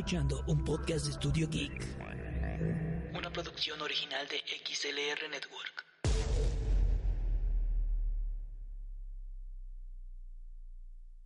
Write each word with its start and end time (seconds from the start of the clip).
Escuchando 0.00 0.42
un 0.46 0.64
podcast 0.64 1.04
de 1.04 1.12
Studio 1.12 1.46
Geek. 1.50 1.86
Una 3.14 3.30
producción 3.30 3.82
original 3.82 4.26
de 4.28 4.38
XLR 4.64 5.28
Network. 5.30 5.84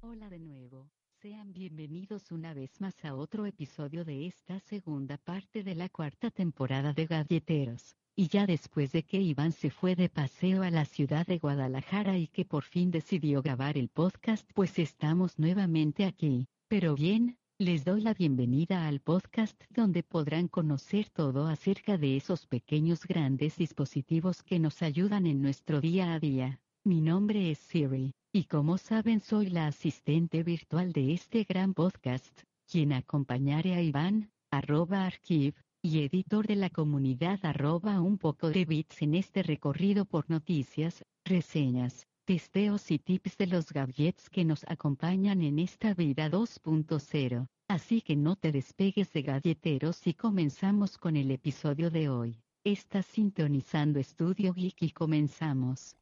Hola 0.01 0.29
de 0.29 0.41
nuevo. 0.41 0.91
Sean 1.23 1.53
bienvenidos 1.53 2.33
una 2.33 2.53
vez 2.53 2.81
más 2.81 3.05
a 3.05 3.15
otro 3.15 3.47
episodio 3.47 4.05
de 4.05 4.27
esta 4.27 4.59
segunda 4.59 5.19
parte 5.19 5.63
de 5.63 5.77
la 5.77 5.89
cuarta 5.89 6.33
temporada 6.33 6.93
de 6.93 7.07
Galleteros. 7.07 7.95
Y 8.17 8.27
ya 8.27 8.45
después 8.45 8.91
de 8.91 9.05
que 9.05 9.21
Iván 9.21 9.53
se 9.53 9.71
fue 9.71 9.95
de 9.95 10.09
paseo 10.09 10.65
a 10.65 10.71
la 10.71 10.85
ciudad 10.85 11.25
de 11.29 11.39
Guadalajara 11.39 12.19
y 12.19 12.27
que 12.27 12.45
por 12.45 12.65
fin 12.65 12.91
decidió 12.91 13.41
grabar 13.41 13.79
el 13.79 13.89
podcast, 13.89 14.51
pues 14.53 14.81
estamos 14.81 15.39
nuevamente 15.39 16.05
aquí. 16.05 16.49
Pero 16.67 16.97
bien, 16.97 17.39
les 17.61 17.85
doy 17.85 18.01
la 18.01 18.15
bienvenida 18.15 18.89
al 18.89 18.99
podcast 18.99 19.63
donde 19.71 20.03
podrán 20.03 20.49
conocer 20.49 21.09
todo 21.11 21.47
acerca 21.47 21.97
de 21.97 22.17
esos 22.17 22.49
pequeños 22.49 23.07
grandes 23.07 23.57
dispositivos 23.57 24.43
que 24.43 24.59
nos 24.59 24.83
ayudan 24.83 25.25
en 25.29 25.41
nuestro 25.41 25.81
día 25.81 26.15
a 26.15 26.19
día. 26.19 26.61
Mi 26.85 27.01
nombre 27.01 27.53
es 27.53 27.59
Siri, 27.59 28.13
y 28.33 28.45
como 28.45 28.77
saben 28.77 29.21
soy 29.21 29.51
la 29.51 29.69
asistente 29.69 30.43
virtual 30.43 30.93
de 30.93 31.15
este 31.15 31.45
gran 31.45 31.75
podcast, 31.75 32.43
quien 32.67 32.93
acompañaré 32.93 33.75
a 33.75 33.83
Iván, 33.83 34.33
arroba 34.51 35.07
archive, 35.07 35.55
y 35.81 36.01
editor 36.01 36.49
de 36.49 36.57
la 36.57 36.71
comunidad 36.71 37.39
arroba 37.45 38.01
un 38.01 38.19
poco 38.19 38.51
de 38.51 38.65
bits 38.65 39.01
en 39.03 39.15
este 39.15 39.45
recorrido 39.45 40.07
por 40.07 40.29
noticias, 40.29 41.05
reseñas, 41.25 42.09
testeos 42.25 42.91
y 42.91 42.99
tips 42.99 43.37
de 43.37 43.47
los 43.47 43.73
gadgets 43.73 44.31
que 44.31 44.45
nos 44.45 44.65
acompañan 44.69 45.43
en 45.43 45.59
esta 45.59 45.95
vida 45.95 46.31
2.0. 46.31 47.47
Así 47.69 48.01
que 48.01 48.17
no 48.17 48.37
te 48.37 48.53
despegues 48.53 49.13
de 49.13 49.23
galleteros 49.23 50.07
y 50.07 50.15
comenzamos 50.15 50.99
con 50.99 51.17
el 51.17 51.31
episodio 51.31 51.91
de 51.91 52.09
hoy. 52.09 52.41
Estás 52.65 53.07
sintonizando 53.07 53.99
Estudio 53.99 54.55
Geek 54.55 54.83
y 54.83 54.91
comenzamos. 54.91 55.97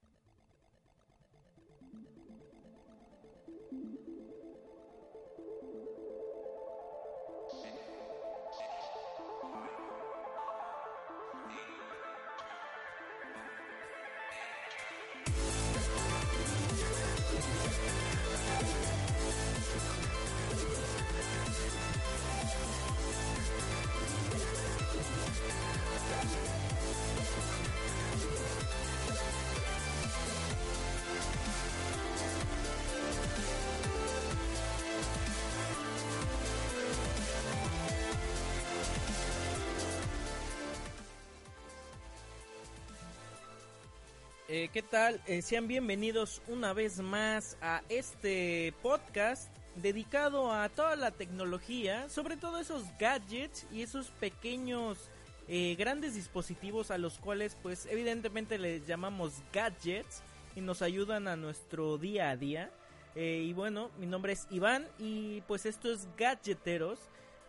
Eh, 44.63 44.69
¿Qué 44.73 44.83
tal? 44.83 45.21
Eh, 45.27 45.43
sean 45.43 45.67
bienvenidos 45.67 46.41
una 46.47 46.73
vez 46.73 47.01
más 47.01 47.57
a 47.61 47.83
este 47.89 48.73
podcast 48.81 49.51
dedicado 49.75 50.53
a 50.53 50.69
toda 50.69 50.95
la 50.95 51.11
tecnología, 51.11 52.09
sobre 52.09 52.37
todo 52.37 52.61
esos 52.61 52.85
gadgets 52.97 53.67
y 53.73 53.83
esos 53.83 54.11
pequeños 54.21 55.11
eh, 55.49 55.75
grandes 55.77 56.15
dispositivos 56.15 56.93
a 56.93 56.99
los 56.99 57.19
cuales 57.19 57.57
pues 57.61 57.87
evidentemente 57.87 58.57
les 58.57 58.87
llamamos 58.87 59.33
gadgets 59.53 60.23
y 60.55 60.61
nos 60.61 60.81
ayudan 60.81 61.27
a 61.27 61.35
nuestro 61.35 61.99
día 61.99 62.31
a 62.31 62.37
día. 62.37 62.71
Y 63.17 63.53
bueno, 63.55 63.91
mi 63.99 64.07
nombre 64.07 64.33
es 64.33 64.47
Iván 64.49 64.87
y 65.01 65.41
pues 65.43 65.67
esto 65.67 65.93
es 65.93 66.07
Gadgeteros 66.17 67.01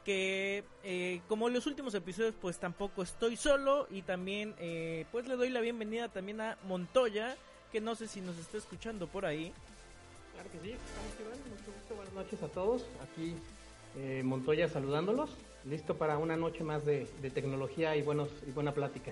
que 0.03 0.63
eh, 0.83 1.21
como 1.27 1.47
en 1.47 1.53
los 1.53 1.65
últimos 1.67 1.93
episodios 1.95 2.33
pues 2.41 2.59
tampoco 2.59 3.03
estoy 3.03 3.37
solo 3.37 3.87
y 3.89 4.01
también 4.01 4.53
eh, 4.59 5.05
pues 5.11 5.27
le 5.27 5.35
doy 5.35 5.49
la 5.49 5.61
bienvenida 5.61 6.09
también 6.09 6.41
a 6.41 6.57
Montoya 6.67 7.35
que 7.71 7.79
no 7.81 7.95
sé 7.95 8.07
si 8.07 8.21
nos 8.21 8.37
está 8.37 8.57
escuchando 8.57 9.07
por 9.07 9.25
ahí 9.25 9.53
Claro 10.33 10.49
que 10.51 10.59
sí, 10.59 10.71
estamos 10.71 11.19
Iván, 11.19 11.39
mucho 11.49 11.71
gusto, 11.77 11.95
buenas 11.95 12.13
noches 12.13 12.41
a 12.43 12.47
todos. 12.47 12.85
Aquí 13.03 13.35
eh, 13.95 14.23
Montoya 14.25 14.67
saludándolos, 14.67 15.29
listo 15.63 15.95
para 15.95 16.17
una 16.17 16.35
noche 16.35 16.63
más 16.63 16.83
de, 16.85 17.07
de 17.21 17.29
tecnología 17.29 17.95
y 17.95 18.01
buenos 18.01 18.29
y 18.47 18.51
buena 18.51 18.73
plática. 18.73 19.11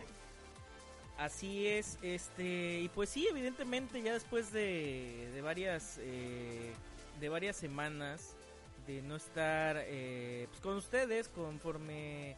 así 1.17 1.67
es 1.67 1.99
este 2.01 2.79
y 2.81 2.89
pues 2.89 3.09
sí 3.09 3.27
evidentemente 3.29 4.01
ya 4.01 4.13
después 4.13 4.51
de, 4.51 5.29
de 5.33 5.41
varias 5.41 5.99
eh, 6.01 6.73
de 7.19 7.29
varias 7.29 7.55
semanas 7.57 8.35
de 8.87 9.01
no 9.01 9.15
estar 9.15 9.77
eh, 9.79 10.47
pues, 10.49 10.61
con 10.61 10.75
ustedes 10.75 11.29
conforme 11.29 12.35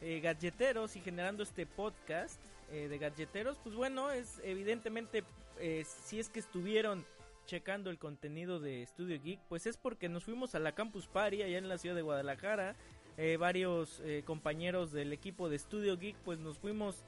eh, 0.00 0.20
gadgeteros 0.20 0.96
y 0.96 1.00
generando 1.00 1.42
este 1.42 1.66
podcast 1.66 2.40
eh, 2.72 2.88
de 2.88 2.98
gadgeteros 2.98 3.58
pues 3.62 3.74
bueno 3.74 4.10
es 4.10 4.40
evidentemente 4.44 5.24
eh, 5.60 5.84
si 6.04 6.18
es 6.18 6.28
que 6.28 6.40
estuvieron 6.40 7.04
checando 7.46 7.90
el 7.90 7.98
contenido 7.98 8.60
de 8.60 8.86
Studio 8.86 9.20
Geek 9.22 9.40
pues 9.48 9.66
es 9.66 9.76
porque 9.76 10.08
nos 10.08 10.24
fuimos 10.24 10.54
a 10.54 10.58
la 10.58 10.72
Campus 10.72 11.06
Party 11.06 11.42
allá 11.42 11.58
en 11.58 11.68
la 11.68 11.78
ciudad 11.78 11.94
de 11.94 12.02
Guadalajara 12.02 12.74
eh, 13.18 13.36
varios 13.36 14.00
eh, 14.04 14.22
compañeros 14.24 14.90
del 14.90 15.12
equipo 15.12 15.48
de 15.48 15.58
Studio 15.58 15.98
Geek 15.98 16.16
pues 16.24 16.38
nos 16.38 16.58
fuimos 16.58 17.04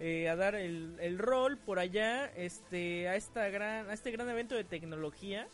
a 0.00 0.36
dar 0.36 0.54
el, 0.54 0.94
el 1.00 1.18
rol 1.18 1.58
por 1.58 1.80
allá 1.80 2.26
este 2.26 3.08
a 3.08 3.16
esta 3.16 3.48
gran 3.48 3.90
a 3.90 3.92
este 3.92 4.12
gran 4.12 4.30
evento 4.30 4.54
de 4.54 4.62
tecnología 4.62 5.48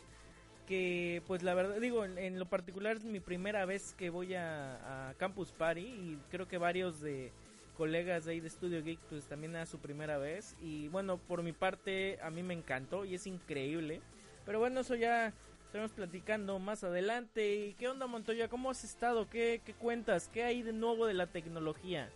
que 0.65 1.21
pues 1.27 1.43
la 1.43 1.53
verdad 1.53 1.79
digo 1.79 2.05
en, 2.05 2.39
lo 2.39 2.45
particular 2.45 2.97
es 2.97 3.03
mi 3.03 3.19
primera 3.19 3.65
vez 3.65 3.93
que 3.97 4.09
voy 4.09 4.33
a, 4.33 5.09
a 5.09 5.13
Campus 5.15 5.51
Party 5.51 5.81
y 5.81 6.19
creo 6.29 6.47
que 6.47 6.57
varios 6.57 7.01
de 7.01 7.31
colegas 7.75 8.25
de 8.25 8.33
ahí 8.33 8.39
de 8.39 8.49
Studio 8.49 8.83
Geek 8.83 8.99
pues 9.09 9.25
también 9.25 9.55
era 9.55 9.65
su 9.65 9.79
primera 9.79 10.17
vez. 10.17 10.55
Y 10.61 10.87
bueno 10.87 11.17
por 11.17 11.43
mi 11.43 11.51
parte 11.51 12.17
a 12.21 12.29
mí 12.29 12.43
me 12.43 12.53
encantó 12.53 13.05
y 13.05 13.15
es 13.15 13.27
increíble. 13.27 14.01
Pero 14.45 14.59
bueno 14.59 14.81
eso 14.81 14.95
ya 14.95 15.33
estaremos 15.65 15.91
platicando 15.91 16.57
más 16.59 16.83
adelante. 16.83 17.55
Y 17.55 17.73
qué 17.73 17.87
onda 17.87 18.07
Montoya 18.07 18.47
cómo 18.47 18.69
has 18.69 18.83
estado 18.83 19.29
qué, 19.29 19.61
qué 19.63 19.73
cuentas 19.73 20.29
qué 20.33 20.43
hay 20.43 20.61
de 20.61 20.73
nuevo 20.73 21.05
de 21.05 21.13
la 21.13 21.27
tecnología 21.27 22.09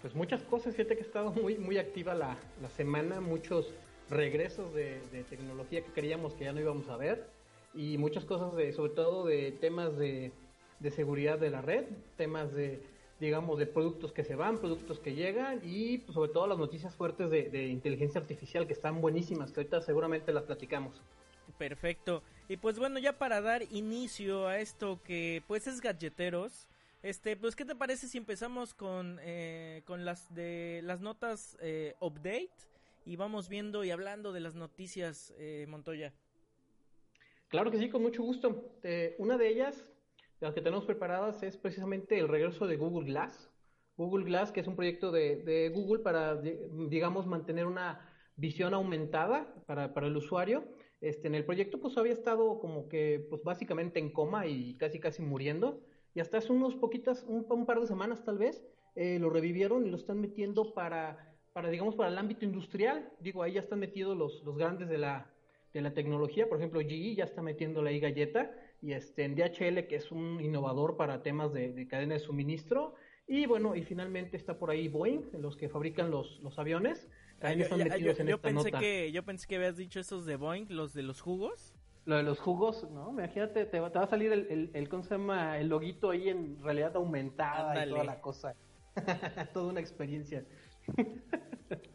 Pues 0.00 0.14
muchas 0.14 0.42
cosas, 0.42 0.74
fíjate 0.74 0.96
que 0.96 1.02
ha 1.02 1.06
estado 1.06 1.32
muy, 1.32 1.58
muy 1.58 1.78
activa 1.78 2.14
la, 2.14 2.36
la 2.62 2.70
semana, 2.70 3.20
muchos 3.20 3.72
regresos 4.10 4.72
de, 4.74 5.00
tecnología 5.28 5.82
que 5.82 5.92
creíamos 5.92 6.34
que 6.34 6.44
ya 6.44 6.52
no 6.52 6.60
íbamos 6.60 6.88
a 6.88 6.96
ver 6.96 7.26
y 7.74 7.98
muchas 7.98 8.24
cosas 8.24 8.54
de, 8.54 8.72
sobre 8.72 8.92
todo 8.92 9.24
de 9.26 9.52
temas 9.52 9.96
de, 9.96 10.32
de 10.80 10.90
seguridad 10.90 11.38
de 11.38 11.50
la 11.50 11.62
red, 11.62 11.84
temas 12.16 12.52
de, 12.52 12.80
digamos, 13.20 13.58
de 13.58 13.66
productos 13.66 14.12
que 14.12 14.24
se 14.24 14.36
van, 14.36 14.58
productos 14.58 15.00
que 15.00 15.14
llegan 15.14 15.60
y 15.64 16.04
sobre 16.12 16.32
todo 16.32 16.46
las 16.46 16.58
noticias 16.58 16.94
fuertes 16.94 17.30
de, 17.30 17.48
de 17.50 17.66
inteligencia 17.66 18.20
artificial 18.20 18.66
que 18.66 18.74
están 18.74 19.00
buenísimas, 19.00 19.50
que 19.50 19.60
ahorita 19.60 19.80
seguramente 19.80 20.32
las 20.32 20.44
platicamos. 20.44 21.00
Perfecto. 21.58 22.22
Y 22.48 22.56
pues 22.56 22.78
bueno, 22.78 22.98
ya 22.98 23.18
para 23.18 23.40
dar 23.40 23.62
inicio 23.70 24.46
a 24.46 24.58
esto 24.58 25.00
que 25.02 25.42
pues 25.46 25.66
es 25.66 25.80
galleteros, 25.80 26.66
este, 27.02 27.36
pues 27.36 27.54
qué 27.54 27.64
te 27.64 27.74
parece 27.74 28.08
si 28.08 28.18
empezamos 28.18 28.72
con 28.72 29.18
eh, 29.22 29.82
con 29.84 30.04
las 30.04 30.34
de 30.34 30.80
las 30.84 31.00
notas 31.00 31.56
eh, 31.60 31.94
update 32.00 32.50
y 33.04 33.16
vamos 33.16 33.48
viendo 33.48 33.84
y 33.84 33.90
hablando 33.90 34.32
de 34.32 34.40
las 34.40 34.54
noticias 34.54 35.34
eh, 35.38 35.66
Montoya. 35.68 36.12
Claro 37.48 37.70
que 37.70 37.78
sí, 37.78 37.88
con 37.88 38.02
mucho 38.02 38.22
gusto. 38.22 38.78
Eh, 38.82 39.14
una 39.18 39.36
de 39.36 39.48
ellas, 39.48 39.76
de 40.40 40.46
las 40.46 40.54
que 40.54 40.60
tenemos 40.60 40.84
preparadas, 40.84 41.42
es 41.42 41.56
precisamente 41.56 42.18
el 42.18 42.28
regreso 42.28 42.66
de 42.66 42.76
Google 42.76 43.06
Glass. 43.06 43.50
Google 43.96 44.24
Glass, 44.24 44.50
que 44.50 44.60
es 44.60 44.66
un 44.66 44.74
proyecto 44.74 45.12
de, 45.12 45.70
Google 45.72 46.02
para, 46.02 46.36
digamos, 46.36 47.26
mantener 47.26 47.66
una 47.66 48.10
visión 48.36 48.74
aumentada 48.74 49.54
para, 49.66 49.92
el 50.06 50.16
usuario. 50.16 50.64
Este, 51.00 51.28
en 51.28 51.34
el 51.34 51.44
proyecto 51.44 51.80
pues 51.80 51.96
había 51.98 52.14
estado 52.14 52.58
como 52.60 52.88
que 52.88 53.26
pues 53.28 53.42
básicamente 53.44 53.98
en 53.98 54.10
coma 54.10 54.46
y 54.46 54.74
casi 54.78 54.98
casi 54.98 55.20
muriendo 55.20 55.82
y 56.14 56.20
hasta 56.20 56.38
hace 56.38 56.50
unos 56.50 56.76
poquitas, 56.76 57.24
un, 57.24 57.66
par 57.66 57.80
de 57.80 57.86
semanas 57.86 58.24
tal 58.24 58.38
vez, 58.38 58.64
eh, 58.94 59.18
lo 59.18 59.28
revivieron 59.28 59.86
y 59.86 59.90
lo 59.90 59.96
están 59.96 60.20
metiendo 60.20 60.72
para, 60.72 61.33
para, 61.54 61.70
digamos, 61.70 61.94
para 61.94 62.10
el 62.10 62.18
ámbito 62.18 62.44
industrial. 62.44 63.08
Digo, 63.20 63.42
ahí 63.42 63.52
ya 63.52 63.60
están 63.60 63.78
metidos 63.78 64.18
los, 64.18 64.42
los 64.42 64.58
grandes 64.58 64.88
de 64.88 64.98
la, 64.98 65.30
de 65.72 65.80
la 65.80 65.94
tecnología, 65.94 66.48
por 66.48 66.58
ejemplo, 66.58 66.80
GE 66.80 67.14
ya 67.14 67.24
está 67.24 67.40
metiendo 67.40 67.80
ahí 67.82 68.00
galleta 68.00 68.50
y 68.82 68.92
este, 68.92 69.24
en 69.24 69.36
DHL, 69.36 69.86
que 69.86 69.96
es 69.96 70.10
un 70.10 70.40
innovador 70.40 70.96
para 70.96 71.22
temas 71.22 71.52
de, 71.52 71.86
cadena 71.88 72.14
de 72.14 72.20
suministro, 72.20 72.94
y 73.26 73.46
bueno, 73.46 73.74
y 73.74 73.82
finalmente 73.82 74.36
está 74.36 74.58
por 74.58 74.70
ahí 74.70 74.88
Boeing, 74.88 75.22
los 75.38 75.56
que 75.56 75.68
fabrican 75.68 76.10
los, 76.10 76.40
los 76.40 76.58
aviones. 76.58 77.08
Ah, 77.40 77.52
yo, 77.54 78.38
pensé 78.38 78.72
Que, 78.72 79.12
yo 79.12 79.24
pensé 79.24 79.46
que 79.46 79.56
habías 79.56 79.76
dicho 79.76 80.00
esos 80.00 80.26
de 80.26 80.36
Boeing, 80.36 80.66
los 80.68 80.92
de 80.92 81.02
los 81.02 81.20
jugos. 81.20 81.72
Lo 82.04 82.16
de 82.16 82.22
los 82.22 82.38
jugos, 82.38 82.86
¿no? 82.90 83.10
Imagínate, 83.10 83.64
te, 83.64 83.80
va 83.80 83.88
a 83.88 84.06
salir 84.06 84.32
el, 84.32 84.46
el, 84.50 84.70
el, 84.74 84.88
¿cómo 84.90 85.04
se 85.04 85.14
llama? 85.14 85.58
El 85.58 85.68
loguito 85.68 86.10
ahí 86.10 86.28
en 86.28 86.62
realidad 86.62 86.94
aumentada 86.96 87.86
y 87.86 87.88
toda 87.88 88.04
la 88.04 88.20
cosa. 88.20 88.54
Toda 89.52 89.70
una 89.70 89.80
experiencia. 89.80 90.44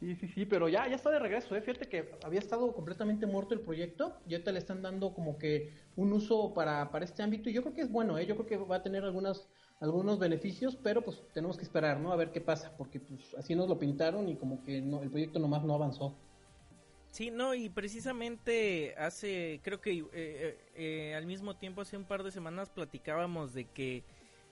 Sí, 0.00 0.14
sí, 0.14 0.28
sí, 0.28 0.46
pero 0.46 0.68
ya, 0.68 0.86
ya 0.86 0.94
está 0.94 1.10
de 1.10 1.18
regreso, 1.18 1.56
¿eh? 1.56 1.60
Fíjate 1.60 1.88
que 1.88 2.12
había 2.22 2.38
estado 2.38 2.72
completamente 2.72 3.26
muerto 3.26 3.54
el 3.54 3.60
proyecto 3.60 4.16
y 4.28 4.34
ahorita 4.34 4.52
le 4.52 4.60
están 4.60 4.80
dando 4.80 5.12
como 5.12 5.38
que 5.38 5.72
un 5.96 6.12
uso 6.12 6.54
para, 6.54 6.92
para 6.92 7.04
este 7.04 7.24
ámbito 7.24 7.50
y 7.50 7.52
yo 7.52 7.62
creo 7.62 7.74
que 7.74 7.80
es 7.80 7.90
bueno, 7.90 8.16
¿eh? 8.16 8.24
Yo 8.24 8.36
creo 8.36 8.46
que 8.46 8.56
va 8.58 8.76
a 8.76 8.82
tener 8.84 9.02
algunas, 9.02 9.48
algunos 9.80 10.20
beneficios, 10.20 10.76
pero 10.76 11.02
pues 11.02 11.20
tenemos 11.34 11.56
que 11.56 11.64
esperar, 11.64 11.98
¿no? 11.98 12.12
A 12.12 12.16
ver 12.16 12.30
qué 12.30 12.40
pasa, 12.40 12.76
porque 12.78 13.00
pues 13.00 13.34
así 13.34 13.56
nos 13.56 13.68
lo 13.68 13.76
pintaron 13.76 14.28
y 14.28 14.36
como 14.36 14.64
que 14.64 14.78
el 14.78 15.10
proyecto 15.10 15.40
nomás 15.40 15.64
no 15.64 15.74
avanzó. 15.74 16.14
Sí, 17.10 17.30
no, 17.30 17.54
y 17.54 17.68
precisamente 17.68 18.94
hace, 18.96 19.60
creo 19.64 19.80
que 19.80 19.92
eh, 19.92 20.06
eh, 20.12 20.58
eh, 20.76 21.14
al 21.16 21.26
mismo 21.26 21.56
tiempo, 21.56 21.80
hace 21.80 21.96
un 21.96 22.04
par 22.04 22.22
de 22.22 22.30
semanas 22.30 22.70
platicábamos 22.70 23.54
de 23.54 23.64
que 23.64 24.04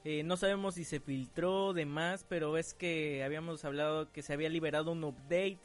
eh, 0.09 0.23
no 0.23 0.37
sabemos 0.37 0.77
si 0.77 0.85
se 0.85 1.01
filtró 1.01 1.73
de 1.73 1.85
más, 1.85 2.23
pero 2.23 2.57
es 2.59 2.75
que 2.75 3.25
habíamos 3.25 3.65
hablado 3.65 4.13
que 4.13 4.23
se 4.23 4.33
había 4.33 4.49
liberado 4.49 4.93
un 4.93 5.03
update 5.03 5.59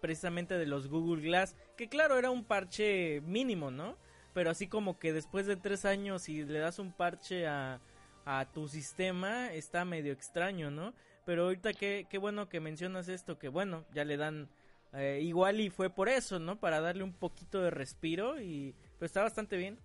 precisamente 0.00 0.56
de 0.56 0.66
los 0.66 0.86
Google 0.86 1.20
Glass, 1.20 1.56
que 1.76 1.88
claro 1.88 2.16
era 2.16 2.30
un 2.30 2.44
parche 2.44 3.20
mínimo, 3.22 3.72
¿no? 3.72 3.96
Pero 4.32 4.50
así 4.50 4.68
como 4.68 5.00
que 5.00 5.12
después 5.12 5.46
de 5.46 5.56
tres 5.56 5.84
años 5.84 6.28
y 6.28 6.44
le 6.44 6.60
das 6.60 6.78
un 6.78 6.92
parche 6.92 7.48
a, 7.48 7.80
a 8.26 8.46
tu 8.54 8.68
sistema, 8.68 9.52
está 9.52 9.84
medio 9.84 10.12
extraño, 10.12 10.70
¿no? 10.70 10.94
Pero 11.26 11.46
ahorita 11.46 11.72
qué, 11.72 12.06
qué 12.08 12.18
bueno 12.18 12.48
que 12.48 12.60
mencionas 12.60 13.08
esto, 13.08 13.40
que 13.40 13.48
bueno, 13.48 13.84
ya 13.92 14.04
le 14.04 14.16
dan 14.16 14.48
eh, 14.92 15.18
igual 15.20 15.60
y 15.60 15.68
fue 15.68 15.90
por 15.90 16.08
eso, 16.08 16.38
¿no? 16.38 16.60
Para 16.60 16.80
darle 16.80 17.02
un 17.02 17.12
poquito 17.12 17.60
de 17.60 17.70
respiro 17.70 18.40
y 18.40 18.72
pues 19.00 19.08
está 19.08 19.22
bastante 19.22 19.56
bien. 19.56 19.80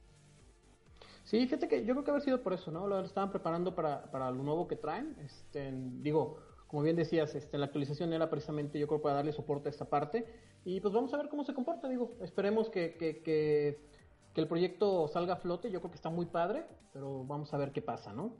Sí, 1.25 1.39
fíjate 1.39 1.67
que 1.67 1.83
yo 1.83 1.95
creo 1.95 2.03
que 2.03 2.11
haber 2.11 2.23
sido 2.23 2.43
por 2.43 2.53
eso, 2.53 2.69
¿no? 2.69 2.85
Lo 2.85 3.01
estaban 3.01 3.31
preparando 3.31 3.73
para, 3.73 4.11
para 4.11 4.29
lo 4.29 4.43
nuevo 4.43 4.67
que 4.67 4.75
traen. 4.75 5.15
Este, 5.25 5.73
digo, 5.73 6.37
como 6.67 6.83
bien 6.83 6.95
decías, 6.95 7.33
este, 7.33 7.57
la 7.57 7.65
actualización 7.65 8.13
era 8.13 8.29
precisamente, 8.29 8.79
yo 8.79 8.87
creo, 8.87 9.01
para 9.01 9.15
darle 9.15 9.33
soporte 9.33 9.67
a 9.67 9.71
esta 9.71 9.89
parte. 9.89 10.23
Y 10.63 10.79
pues 10.81 10.93
vamos 10.93 11.11
a 11.15 11.17
ver 11.17 11.27
cómo 11.27 11.43
se 11.43 11.55
comporta, 11.55 11.89
digo. 11.89 12.15
Esperemos 12.21 12.69
que, 12.69 12.93
que, 12.93 13.23
que, 13.23 13.79
el 14.35 14.47
proyecto 14.47 15.07
salga 15.07 15.33
a 15.33 15.37
flote. 15.37 15.71
Yo 15.71 15.79
creo 15.79 15.89
que 15.89 15.95
está 15.95 16.11
muy 16.11 16.27
padre, 16.27 16.65
pero 16.93 17.23
vamos 17.23 17.51
a 17.55 17.57
ver 17.57 17.71
qué 17.71 17.81
pasa, 17.81 18.13
¿no? 18.13 18.35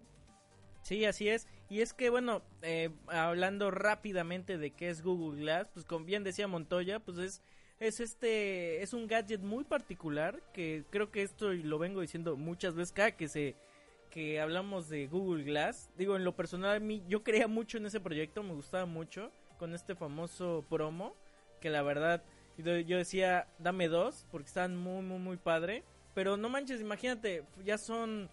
Sí, 0.84 1.06
así 1.06 1.28
es. 1.28 1.48
Y 1.70 1.82
es 1.82 1.92
que, 1.94 2.12
bueno, 2.12 2.44
eh, 2.62 2.92
hablando 3.08 3.72
rápidamente 3.72 4.60
de 4.60 4.70
qué 4.76 4.90
es 4.90 5.02
Google 5.02 5.42
Glass, 5.42 5.70
pues 5.74 5.86
como 5.86 6.06
bien 6.06 6.24
decía 6.24 6.48
Montoya, 6.48 7.00
pues 7.00 7.18
es 7.18 7.42
es 7.80 8.00
este 8.00 8.82
es 8.82 8.94
un 8.94 9.08
gadget 9.08 9.42
muy 9.42 9.64
particular 9.64 10.42
que 10.54 10.86
creo 10.90 11.12
que 11.12 11.22
esto 11.22 11.52
lo 11.52 11.78
vengo 11.78 12.02
diciendo 12.02 12.38
muchas 12.38 12.76
veces 12.76 12.94
cada 12.94 13.12
que 13.12 13.28
se 13.28 13.56
que 14.10 14.40
hablamos 14.40 14.88
de 14.88 15.08
Google 15.08 15.44
Glass 15.44 15.90
digo 15.98 16.16
en 16.16 16.24
lo 16.24 16.36
personal 16.36 16.78
a 16.78 16.80
mí 16.80 17.04
yo 17.08 17.24
creía 17.24 17.48
mucho 17.48 17.78
en 17.78 17.86
ese 17.86 18.00
proyecto 18.00 18.44
me 18.44 18.54
gustaba 18.54 18.86
mucho 18.86 19.32
con 19.60 19.74
este 19.74 19.96
famoso 19.96 20.64
promo 20.70 21.16
que 21.60 21.70
la 21.70 21.82
verdad 21.82 22.24
yo 22.58 22.98
decía 22.98 23.48
dame 23.60 23.90
dos 23.90 24.26
porque 24.32 24.48
están 24.48 24.78
muy 24.78 25.04
muy 25.04 25.20
muy 25.20 25.38
padre 25.38 25.84
pero 26.14 26.38
no 26.38 26.48
manches 26.48 26.80
imagínate 26.80 27.44
ya 27.66 27.78
son 27.78 28.30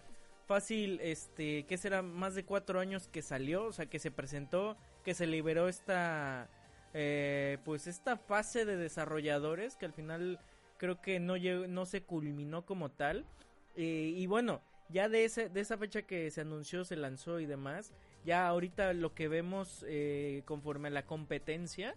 fácil 0.47 1.01
este 1.01 1.65
que 1.65 1.77
será 1.77 2.01
más 2.01 2.33
de 2.35 2.45
cuatro 2.45 2.79
años 2.79 3.09
que 3.09 3.21
salió 3.21 3.65
o 3.65 3.73
sea 3.73 3.87
que 3.87 3.99
se 3.99 4.11
presentó 4.11 4.77
que 5.03 5.13
se 5.13 5.27
liberó 5.27 5.67
esta 5.67 6.49
eh, 6.93 7.57
pues 7.65 7.87
esta 7.87 8.17
fase 8.17 8.65
de 8.65 8.77
desarrolladores 8.77 9.75
que 9.75 9.85
al 9.85 9.93
final 9.93 10.39
creo 10.77 11.01
que 11.01 11.19
no, 11.19 11.37
no 11.67 11.85
se 11.85 12.03
culminó 12.03 12.65
como 12.65 12.89
tal. 12.89 13.25
Eh, 13.75 14.13
y 14.15 14.27
bueno, 14.27 14.61
ya 14.89 15.09
de, 15.09 15.25
ese, 15.25 15.49
de 15.49 15.61
esa 15.61 15.77
fecha 15.77 16.03
que 16.03 16.29
se 16.29 16.41
anunció, 16.41 16.85
se 16.85 16.95
lanzó 16.95 17.39
y 17.39 17.45
demás, 17.45 17.93
ya 18.25 18.47
ahorita 18.47 18.93
lo 18.93 19.13
que 19.15 19.27
vemos 19.27 19.83
eh, 19.87 20.43
conforme 20.45 20.89
a 20.89 20.91
la 20.91 21.05
competencia, 21.05 21.95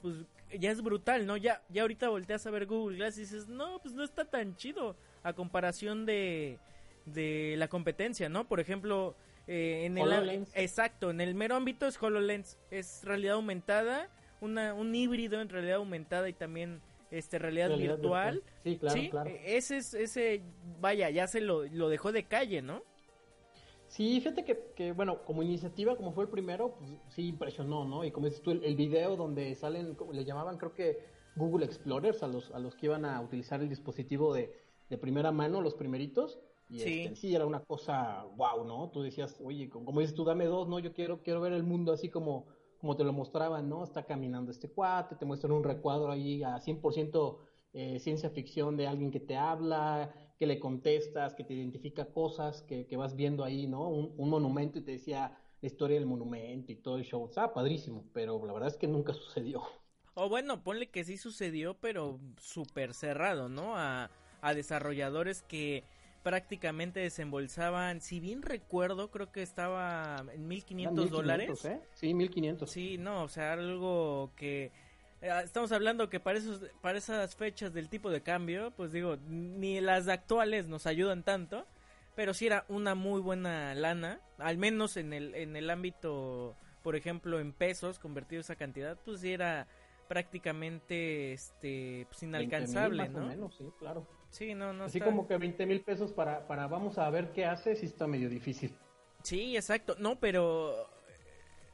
pues 0.00 0.16
ya 0.56 0.70
es 0.70 0.80
brutal, 0.80 1.26
¿no? 1.26 1.36
Ya, 1.36 1.62
ya 1.68 1.82
ahorita 1.82 2.08
volteas 2.08 2.46
a 2.46 2.50
ver 2.50 2.66
Google 2.66 2.98
Glass 2.98 3.18
y 3.18 3.22
dices, 3.22 3.48
no, 3.48 3.80
pues 3.80 3.94
no 3.94 4.04
está 4.04 4.24
tan 4.26 4.54
chido 4.54 4.96
a 5.24 5.32
comparación 5.32 6.06
de, 6.06 6.60
de 7.04 7.56
la 7.58 7.66
competencia, 7.66 8.28
¿no? 8.28 8.46
Por 8.46 8.60
ejemplo, 8.60 9.16
en 9.48 9.98
el... 9.98 10.46
Exacto, 10.54 11.10
en 11.10 11.20
el 11.20 11.34
mero 11.34 11.56
ámbito 11.56 11.86
es 11.86 12.00
HoloLens, 12.00 12.58
es 12.70 13.02
realidad 13.02 13.34
aumentada 13.34 14.08
una, 14.46 14.74
un 14.74 14.94
híbrido 14.94 15.40
en 15.40 15.48
realidad 15.48 15.76
aumentada 15.76 16.28
y 16.28 16.32
también 16.32 16.80
este 17.10 17.38
realidad, 17.38 17.76
virtual. 17.76 18.42
Sí, 18.64 18.78
claro, 18.78 19.00
claro. 19.10 19.30
E, 19.30 19.56
ese 19.56 19.76
es 19.78 19.94
ese 19.94 20.42
vaya, 20.80 21.10
ya 21.10 21.26
se 21.26 21.40
lo, 21.40 21.64
lo 21.64 21.88
dejó 21.88 22.12
de 22.12 22.24
calle, 22.24 22.62
¿no? 22.62 22.82
Sí, 23.88 24.20
fíjate 24.20 24.44
que, 24.44 24.72
que, 24.74 24.92
bueno, 24.92 25.22
como 25.24 25.42
iniciativa, 25.42 25.96
como 25.96 26.12
fue 26.12 26.24
el 26.24 26.30
primero, 26.30 26.74
pues 26.76 26.90
sí 27.08 27.28
impresionó, 27.28 27.84
¿no? 27.84 28.04
Y 28.04 28.10
como 28.10 28.26
dices 28.26 28.42
tú, 28.42 28.50
el, 28.50 28.76
video 28.76 29.16
donde 29.16 29.54
salen, 29.54 29.94
como 29.94 30.12
le 30.12 30.24
llamaban, 30.24 30.58
creo 30.58 30.74
que 30.74 30.98
Google 31.36 31.64
Explorers 31.64 32.22
a 32.22 32.26
los, 32.26 32.50
a 32.50 32.58
los 32.58 32.74
que 32.74 32.86
iban 32.86 33.04
a 33.04 33.20
utilizar 33.20 33.60
el 33.60 33.68
dispositivo 33.68 34.34
de, 34.34 34.52
de 34.90 34.98
primera 34.98 35.30
mano, 35.30 35.60
los 35.60 35.74
primeritos. 35.74 36.38
Y 36.68 36.80
sí. 36.80 37.02
Este, 37.02 37.16
sí, 37.16 37.34
era 37.34 37.46
una 37.46 37.60
cosa 37.60 38.24
wow, 38.36 38.64
¿no? 38.64 38.90
Tú 38.90 39.02
decías, 39.02 39.40
oye, 39.42 39.68
como 39.68 40.00
dices 40.00 40.16
tú, 40.16 40.24
dame 40.24 40.46
dos, 40.46 40.66
¿no? 40.66 40.80
Yo 40.80 40.92
quiero, 40.92 41.22
quiero 41.22 41.40
ver 41.40 41.52
el 41.52 41.62
mundo 41.62 41.92
así 41.92 42.08
como, 42.08 42.46
como 42.80 42.96
te 42.96 43.04
lo 43.04 43.12
mostraban, 43.12 43.68
¿no? 43.68 43.84
Está 43.84 44.04
caminando 44.04 44.50
este 44.50 44.68
cuate, 44.68 45.16
te 45.16 45.24
muestran 45.24 45.52
un 45.52 45.64
recuadro 45.64 46.10
ahí 46.10 46.42
a 46.42 46.58
100% 46.58 47.38
eh, 47.78 47.98
ciencia 48.00 48.30
ficción 48.30 48.76
de 48.78 48.86
alguien 48.86 49.10
que 49.10 49.20
te 49.20 49.36
habla, 49.36 50.14
que 50.38 50.46
le 50.46 50.58
contestas, 50.58 51.34
que 51.34 51.44
te 51.44 51.52
identifica 51.52 52.06
cosas 52.06 52.62
que, 52.62 52.86
que 52.86 52.96
vas 52.96 53.16
viendo 53.16 53.44
ahí, 53.44 53.66
¿no? 53.66 53.88
Un, 53.88 54.14
un, 54.16 54.30
monumento 54.30 54.78
y 54.78 54.82
te 54.82 54.92
decía 54.92 55.38
la 55.60 55.66
historia 55.66 55.98
del 55.98 56.06
monumento 56.06 56.72
y 56.72 56.76
todo 56.76 56.96
el 56.96 57.04
show. 57.04 57.26
Estaba 57.26 57.52
padrísimo, 57.52 58.04
pero 58.14 58.42
la 58.46 58.54
verdad 58.54 58.70
es 58.70 58.78
que 58.78 58.88
nunca 58.88 59.12
sucedió. 59.14 59.62
O 60.14 60.30
bueno, 60.30 60.62
ponle 60.62 60.88
que 60.88 61.04
sí 61.04 61.18
sucedió, 61.18 61.74
pero 61.74 62.18
súper 62.40 62.94
cerrado, 62.94 63.50
¿no? 63.50 63.76
A, 63.76 64.10
a 64.40 64.54
desarrolladores 64.54 65.42
que 65.42 65.84
prácticamente 66.26 66.98
desembolsaban, 66.98 68.00
si 68.00 68.18
bien 68.18 68.42
recuerdo, 68.42 69.12
creo 69.12 69.30
que 69.30 69.42
estaba 69.42 70.24
en 70.34 70.48
1500 70.48 71.08
dólares. 71.08 71.64
¿eh? 71.64 71.80
Sí, 71.94 72.14
1500. 72.14 72.68
Sí, 72.68 72.98
no, 72.98 73.22
o 73.22 73.28
sea, 73.28 73.52
algo 73.52 74.32
que 74.34 74.72
eh, 75.22 75.30
estamos 75.44 75.70
hablando 75.70 76.10
que 76.10 76.18
para 76.18 76.38
esos 76.38 76.62
para 76.80 76.98
esas 76.98 77.36
fechas 77.36 77.72
del 77.72 77.88
tipo 77.88 78.10
de 78.10 78.22
cambio, 78.22 78.72
pues 78.72 78.90
digo, 78.90 79.18
ni 79.28 79.80
las 79.80 80.08
actuales 80.08 80.66
nos 80.66 80.88
ayudan 80.88 81.22
tanto, 81.22 81.64
pero 82.16 82.34
sí 82.34 82.48
era 82.48 82.64
una 82.68 82.96
muy 82.96 83.20
buena 83.20 83.72
lana, 83.76 84.20
al 84.38 84.58
menos 84.58 84.96
en 84.96 85.12
el 85.12 85.32
en 85.36 85.54
el 85.54 85.70
ámbito, 85.70 86.56
por 86.82 86.96
ejemplo, 86.96 87.38
en 87.38 87.52
pesos 87.52 88.00
convertido 88.00 88.40
esa 88.40 88.56
cantidad, 88.56 88.98
pues 89.04 89.20
sí 89.20 89.32
era 89.32 89.68
prácticamente 90.08 91.32
este 91.32 92.04
pues 92.10 92.24
inalcanzable, 92.24 93.08
¿no? 93.10 93.26
menos, 93.26 93.54
sí, 93.56 93.70
claro. 93.78 94.08
Sí, 94.36 94.54
no, 94.54 94.74
no. 94.74 94.84
Así 94.84 95.00
como 95.00 95.26
que 95.26 95.38
20 95.38 95.64
mil 95.64 95.80
pesos 95.80 96.12
para, 96.12 96.46
para 96.46 96.66
vamos 96.66 96.98
a 96.98 97.08
ver 97.08 97.32
qué 97.32 97.46
hace, 97.46 97.74
sí 97.74 97.86
está 97.86 98.06
medio 98.06 98.28
difícil. 98.28 98.76
Sí, 99.22 99.56
exacto. 99.56 99.96
No, 99.98 100.20
pero 100.20 100.90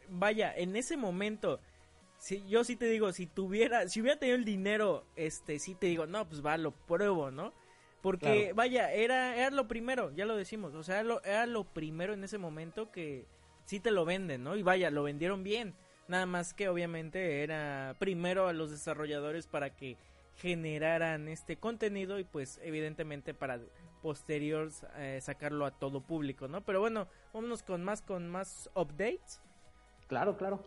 vaya, 0.09 0.55
en 0.57 0.77
ese 0.77 0.97
momento, 0.97 1.59
si 2.19 2.47
yo 2.49 2.63
sí 2.63 2.77
te 2.77 2.87
digo, 2.87 3.13
si 3.13 3.27
tuviera, 3.27 3.89
si 3.89 4.01
hubiera 4.01 4.17
tenido 4.17 4.37
el 4.37 4.45
dinero, 4.45 5.05
este, 5.17 5.59
sí 5.59 5.75
te 5.75 5.89
digo, 5.89 6.07
no, 6.07 6.29
pues 6.29 6.47
va, 6.47 6.57
lo 6.57 6.71
pruebo, 6.71 7.33
¿no? 7.33 7.53
Porque, 8.01 8.53
vaya, 8.55 8.93
era, 8.93 9.35
era 9.35 9.51
lo 9.51 9.67
primero, 9.67 10.13
ya 10.15 10.25
lo 10.25 10.37
decimos, 10.37 10.73
o 10.75 10.85
sea, 10.85 11.01
era 11.01 11.05
lo, 11.05 11.25
era 11.25 11.47
lo 11.47 11.65
primero 11.65 12.15
en 12.15 12.23
ese 12.23 12.39
momento 12.39 12.93
que 12.93 13.27
sí 13.65 13.81
te 13.81 13.91
lo 13.91 14.05
venden, 14.05 14.45
¿no? 14.45 14.57
Y 14.57 14.63
vaya, 14.63 14.89
lo 14.93 15.03
vendieron 15.03 15.43
bien. 15.43 15.75
Nada 16.07 16.27
más 16.27 16.55
que 16.55 16.69
obviamente 16.69 17.43
era 17.43 17.97
primero 17.99 18.47
a 18.47 18.53
los 18.53 18.71
desarrolladores 18.71 19.49
para 19.49 19.71
que 19.71 19.97
generaran 20.37 21.29
este 21.29 21.57
contenido 21.57 22.19
y 22.19 22.25
pues 22.25 22.59
evidentemente 22.63 23.35
para 23.35 23.61
posterior 24.03 24.71
eh, 24.97 25.19
sacarlo 25.23 25.65
a 25.65 25.71
todo 25.71 26.01
público, 26.01 26.49
¿no? 26.49 26.61
Pero 26.63 26.81
bueno, 26.81 27.07
vámonos 27.33 27.63
con 27.63 27.85
más, 27.85 28.03
con 28.03 28.29
más 28.29 28.69
updates. 28.75 29.41
Claro, 30.09 30.37
claro. 30.37 30.61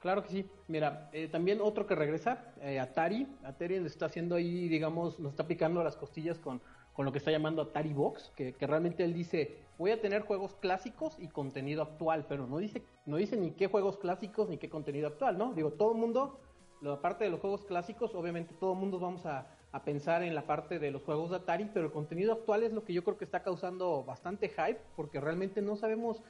Claro 0.00 0.24
que 0.24 0.30
sí. 0.30 0.50
Mira, 0.66 1.08
eh, 1.12 1.28
también 1.28 1.60
otro 1.60 1.86
que 1.86 1.94
regresa, 1.94 2.52
eh, 2.60 2.80
Atari. 2.80 3.28
Atari 3.44 3.76
está 3.76 4.06
haciendo 4.06 4.34
ahí, 4.34 4.68
digamos, 4.68 5.20
nos 5.20 5.30
está 5.30 5.46
picando 5.46 5.84
las 5.84 5.96
costillas 5.96 6.40
con, 6.40 6.60
con 6.92 7.04
lo 7.04 7.12
que 7.12 7.18
está 7.18 7.30
llamando 7.30 7.62
Atari 7.62 7.92
Box, 7.92 8.32
que, 8.34 8.52
que, 8.52 8.66
realmente 8.66 9.04
él 9.04 9.14
dice, 9.14 9.58
voy 9.78 9.92
a 9.92 10.00
tener 10.00 10.22
juegos 10.22 10.56
clásicos 10.56 11.16
y 11.20 11.28
contenido 11.28 11.82
actual, 11.82 12.26
pero 12.28 12.48
no 12.48 12.58
dice, 12.58 12.82
no 13.06 13.16
dice 13.16 13.36
ni 13.36 13.52
qué 13.52 13.68
juegos 13.68 13.96
clásicos 13.96 14.48
ni 14.48 14.58
qué 14.58 14.68
contenido 14.68 15.06
actual, 15.06 15.38
¿no? 15.38 15.52
Digo, 15.52 15.70
todo 15.70 15.92
el 15.92 15.98
mundo, 15.98 16.40
la 16.82 17.00
parte 17.00 17.24
de 17.24 17.30
los 17.30 17.40
juegos 17.40 17.64
clásicos, 17.64 18.14
obviamente 18.14 18.54
todo 18.58 18.72
el 18.72 18.78
mundo 18.78 18.98
vamos 18.98 19.24
a, 19.26 19.46
pensar 19.86 20.22
en 20.22 20.34
la 20.34 20.46
parte 20.46 20.78
de 20.78 20.90
los 20.90 21.00
juegos 21.02 21.30
de 21.30 21.36
Atari, 21.36 21.70
pero 21.72 21.86
el 21.86 21.92
contenido 21.92 22.34
actual 22.34 22.62
es 22.62 22.74
lo 22.74 22.84
que 22.84 22.92
yo 22.92 23.02
creo 23.04 23.16
que 23.16 23.24
está 23.24 23.42
causando 23.42 24.04
bastante 24.04 24.50
hype, 24.50 24.78
porque 24.96 25.18
realmente 25.18 25.62
no 25.62 25.76
sabemos 25.76 26.22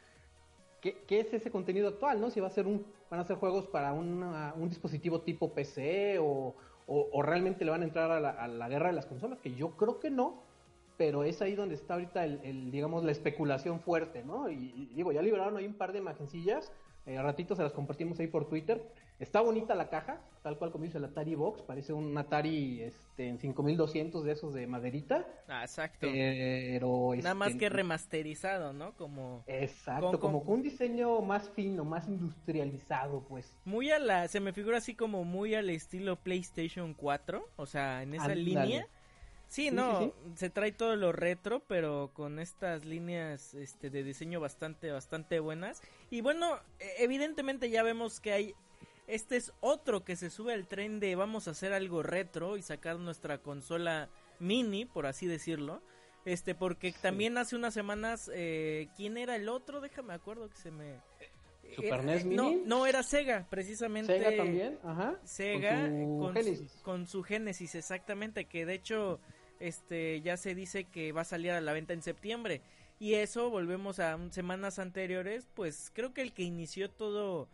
qué, 0.80 1.04
es 1.08 1.32
ese 1.32 1.50
contenido 1.50 1.88
actual, 1.88 2.20
¿no? 2.20 2.30
Si 2.30 2.38
va 2.38 2.46
a 2.46 2.50
ser 2.50 2.68
un, 2.68 2.86
van 3.10 3.18
a 3.18 3.24
ser 3.24 3.38
juegos 3.38 3.66
para 3.66 3.92
un 3.92 4.68
dispositivo 4.68 5.22
tipo 5.22 5.52
PC 5.52 6.18
o, 6.20 6.54
realmente 7.20 7.64
le 7.64 7.72
van 7.72 7.82
a 7.82 7.84
entrar 7.84 8.12
a 8.12 8.20
la, 8.20 8.30
a 8.30 8.46
la 8.46 8.68
guerra 8.68 8.88
de 8.88 8.92
las 8.92 9.06
consolas, 9.06 9.40
que 9.40 9.54
yo 9.56 9.72
creo 9.72 9.98
que 9.98 10.10
no, 10.10 10.44
pero 10.96 11.24
es 11.24 11.42
ahí 11.42 11.56
donde 11.56 11.74
está 11.74 11.94
ahorita 11.94 12.24
el, 12.24 12.70
digamos, 12.70 13.02
la 13.02 13.10
especulación 13.10 13.80
fuerte, 13.80 14.22
¿no? 14.22 14.48
Y, 14.50 14.72
y, 14.76 14.94
digo, 14.94 15.10
ya 15.10 15.20
liberaron 15.20 15.56
ahí 15.56 15.66
un 15.66 15.74
par 15.74 15.92
de 15.92 15.98
imagencillas, 15.98 16.70
eh, 17.06 17.20
ratito 17.20 17.56
se 17.56 17.62
las 17.62 17.72
compartimos 17.72 18.18
ahí 18.20 18.28
por 18.28 18.48
Twitter. 18.48 18.82
Está 19.22 19.40
bonita 19.40 19.76
la 19.76 19.88
caja, 19.88 20.20
tal 20.42 20.58
cual 20.58 20.72
como 20.72 20.82
dice 20.82 20.98
el 20.98 21.04
Atari 21.04 21.36
Box, 21.36 21.62
parece 21.62 21.92
un 21.92 22.18
Atari 22.18 22.82
este, 22.82 23.28
en 23.28 23.38
5200 23.38 24.24
de 24.24 24.32
esos 24.32 24.52
de 24.52 24.66
maderita. 24.66 25.24
Ah, 25.46 25.62
exacto. 25.62 26.08
Pero 26.10 27.12
Nada 27.14 27.36
más 27.36 27.54
que 27.54 27.68
remasterizado, 27.68 28.72
¿no? 28.72 28.96
Como 28.96 29.44
Exacto, 29.46 30.10
con, 30.10 30.20
como 30.20 30.44
con 30.44 30.54
un 30.54 30.62
diseño 30.62 31.20
más 31.20 31.48
fino, 31.50 31.84
más 31.84 32.08
industrializado, 32.08 33.22
pues. 33.28 33.54
Muy 33.64 33.92
a 33.92 34.00
la 34.00 34.26
se 34.26 34.40
me 34.40 34.52
figura 34.52 34.78
así 34.78 34.96
como 34.96 35.22
muy 35.22 35.54
al 35.54 35.70
estilo 35.70 36.16
PlayStation 36.16 36.92
4, 36.92 37.48
o 37.54 37.66
sea, 37.66 38.02
en 38.02 38.14
esa 38.14 38.24
Andale. 38.24 38.42
línea. 38.42 38.88
Sí, 39.46 39.70
no, 39.70 40.00
sí, 40.00 40.12
sí. 40.24 40.32
se 40.34 40.50
trae 40.50 40.72
todo 40.72 40.96
lo 40.96 41.12
retro, 41.12 41.60
pero 41.68 42.10
con 42.12 42.40
estas 42.40 42.86
líneas 42.86 43.54
este, 43.54 43.88
de 43.88 44.02
diseño 44.02 44.40
bastante, 44.40 44.90
bastante 44.90 45.38
buenas. 45.38 45.80
Y 46.10 46.22
bueno, 46.22 46.56
e, 46.80 47.04
evidentemente 47.04 47.70
ya 47.70 47.84
vemos 47.84 48.18
que 48.18 48.32
hay, 48.32 48.54
este 49.14 49.36
es 49.36 49.52
otro 49.60 50.04
que 50.04 50.16
se 50.16 50.30
sube 50.30 50.54
al 50.54 50.66
tren 50.66 50.98
de 50.98 51.14
vamos 51.16 51.46
a 51.46 51.50
hacer 51.50 51.72
algo 51.72 52.02
retro 52.02 52.56
y 52.56 52.62
sacar 52.62 52.98
nuestra 52.98 53.38
consola 53.38 54.08
mini, 54.38 54.86
por 54.86 55.06
así 55.06 55.26
decirlo. 55.26 55.82
Este, 56.24 56.54
porque 56.54 56.92
también 56.92 57.36
hace 57.36 57.56
unas 57.56 57.74
semanas, 57.74 58.30
eh, 58.32 58.88
¿quién 58.96 59.18
era 59.18 59.36
el 59.36 59.48
otro? 59.48 59.80
Déjame 59.80 60.14
acuerdo 60.14 60.48
que 60.48 60.56
se 60.56 60.70
me... 60.70 61.00
Super 61.74 62.00
era, 62.00 62.02
NES 62.02 62.24
Mini. 62.24 62.36
No, 62.36 62.52
no, 62.64 62.86
era 62.86 63.02
Sega, 63.02 63.46
precisamente. 63.48 64.18
Sega 64.18 64.36
también, 64.36 64.78
ajá. 64.84 65.18
Sega 65.24 65.88
con 65.88 66.34
su 66.34 66.56
con, 66.56 66.82
con 66.82 67.06
su 67.06 67.22
Genesis, 67.22 67.74
exactamente, 67.74 68.44
que 68.44 68.66
de 68.66 68.74
hecho 68.74 69.20
este 69.62 70.20
ya 70.22 70.36
se 70.36 70.54
dice 70.54 70.84
que 70.84 71.12
va 71.12 71.22
a 71.22 71.24
salir 71.24 71.52
a 71.52 71.60
la 71.60 71.72
venta 71.72 71.92
en 71.92 72.02
septiembre 72.02 72.62
y 72.98 73.14
eso 73.14 73.48
volvemos 73.48 74.00
a 74.00 74.18
semanas 74.30 74.78
anteriores 74.78 75.46
pues 75.54 75.90
creo 75.94 76.12
que 76.12 76.22
el 76.22 76.32
que 76.32 76.42
inició 76.42 76.90
todo 76.90 77.48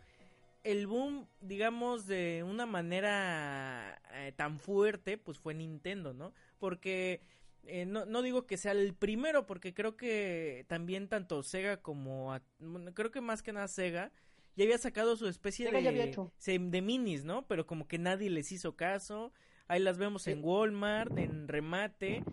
el 0.63 0.87
boom 0.87 1.27
digamos 1.41 2.05
de 2.05 2.43
una 2.43 2.65
manera 2.65 4.01
eh, 4.13 4.33
tan 4.35 4.59
fuerte 4.59 5.17
pues 5.17 5.39
fue 5.39 5.53
Nintendo 5.53 6.13
no 6.13 6.33
porque 6.57 7.21
eh, 7.63 7.85
no, 7.85 8.05
no 8.05 8.21
digo 8.21 8.45
que 8.45 8.57
sea 8.57 8.73
el 8.73 8.93
primero 8.93 9.45
porque 9.45 9.73
creo 9.73 9.95
que 9.95 10.65
también 10.67 11.07
tanto 11.07 11.43
Sega 11.43 11.77
como 11.77 12.33
a, 12.33 12.41
creo 12.93 13.11
que 13.11 13.21
más 13.21 13.41
que 13.41 13.53
nada 13.53 13.67
Sega 13.67 14.11
ya 14.55 14.65
había 14.65 14.77
sacado 14.77 15.15
su 15.15 15.27
especie 15.27 15.67
Sega 15.67 15.79
de, 15.79 16.59
de 16.59 16.81
minis 16.81 17.23
no 17.23 17.47
pero 17.47 17.65
como 17.65 17.87
que 17.87 17.97
nadie 17.97 18.29
les 18.29 18.51
hizo 18.51 18.75
caso 18.75 19.31
Ahí 19.69 19.79
las 19.79 19.99
vemos 19.99 20.27
en 20.27 20.43
Walmart, 20.43 21.15
en 21.15 21.47
remate. 21.47 22.23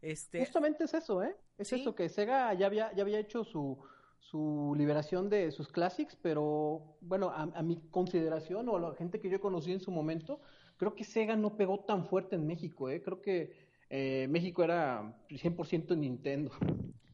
Este... 0.00 0.40
Justamente 0.40 0.84
es 0.84 0.94
eso, 0.94 1.22
¿eh? 1.22 1.36
Es 1.58 1.68
¿Sí? 1.68 1.82
eso, 1.82 1.94
que 1.94 2.08
Sega 2.08 2.54
ya 2.54 2.66
había, 2.66 2.90
ya 2.94 3.02
había 3.02 3.18
hecho 3.18 3.44
su, 3.44 3.78
su 4.20 4.74
liberación 4.76 5.28
de 5.28 5.50
sus 5.52 5.68
classics, 5.68 6.16
pero 6.20 6.96
bueno, 7.00 7.30
a, 7.30 7.62
mi 7.62 7.76
consideración 7.90 8.68
o 8.68 8.76
a 8.76 8.80
la 8.80 8.94
gente 8.94 9.20
que 9.20 9.30
yo 9.30 9.40
conocí 9.40 9.72
en 9.72 9.80
su 9.80 9.90
momento, 9.90 10.40
creo 10.76 10.94
que 10.94 11.04
Sega 11.04 11.36
no 11.36 11.56
pegó 11.56 11.80
tan 11.80 12.06
fuerte 12.06 12.36
en 12.36 12.46
México, 12.46 12.90
¿eh? 12.90 13.02
Creo 13.02 13.22
que 13.22 13.52
eh, 13.90 14.26
México 14.28 14.64
era 14.64 15.16
100% 15.28 15.96
Nintendo. 15.96 16.50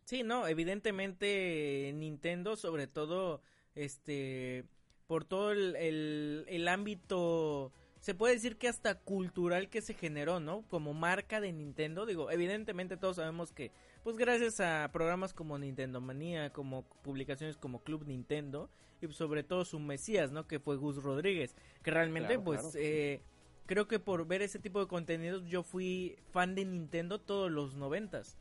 Sí, 0.04 0.22
no, 0.22 0.46
evidentemente 0.46 1.92
Nintendo, 1.94 2.56
sobre 2.56 2.86
todo, 2.86 3.42
este, 3.74 4.64
por 5.06 5.24
todo 5.24 5.52
el, 5.52 5.76
el, 5.76 6.44
el 6.48 6.68
ámbito 6.68 7.72
se 8.02 8.16
puede 8.16 8.34
decir 8.34 8.56
que 8.56 8.66
hasta 8.66 8.96
cultural 8.96 9.68
que 9.68 9.80
se 9.80 9.94
generó, 9.94 10.40
¿no? 10.40 10.62
Como 10.68 10.92
marca 10.92 11.40
de 11.40 11.52
Nintendo, 11.52 12.04
digo, 12.04 12.32
evidentemente 12.32 12.96
todos 12.96 13.16
sabemos 13.16 13.52
que, 13.52 13.70
pues 14.02 14.16
gracias 14.16 14.60
a 14.60 14.88
programas 14.92 15.32
como 15.32 15.58
Nintendo 15.58 16.00
Manía, 16.00 16.52
como 16.52 16.82
publicaciones 17.02 17.56
como 17.56 17.82
Club 17.82 18.04
Nintendo, 18.06 18.68
y 19.00 19.12
sobre 19.12 19.42
todo 19.42 19.64
su 19.64 19.78
Mesías, 19.80 20.32
¿no? 20.32 20.46
Que 20.46 20.58
fue 20.58 20.76
Gus 20.76 21.02
Rodríguez, 21.02 21.56
que 21.82 21.90
realmente, 21.90 22.34
claro, 22.34 22.44
pues, 22.44 22.60
claro. 22.60 22.78
Eh, 22.78 23.20
creo 23.66 23.88
que 23.88 23.98
por 23.98 24.26
ver 24.26 24.42
ese 24.42 24.58
tipo 24.58 24.80
de 24.80 24.86
contenidos 24.86 25.44
yo 25.46 25.62
fui 25.62 26.16
fan 26.30 26.54
de 26.54 26.64
Nintendo 26.64 27.20
todos 27.20 27.50
los 27.50 27.74
noventas. 27.74 28.36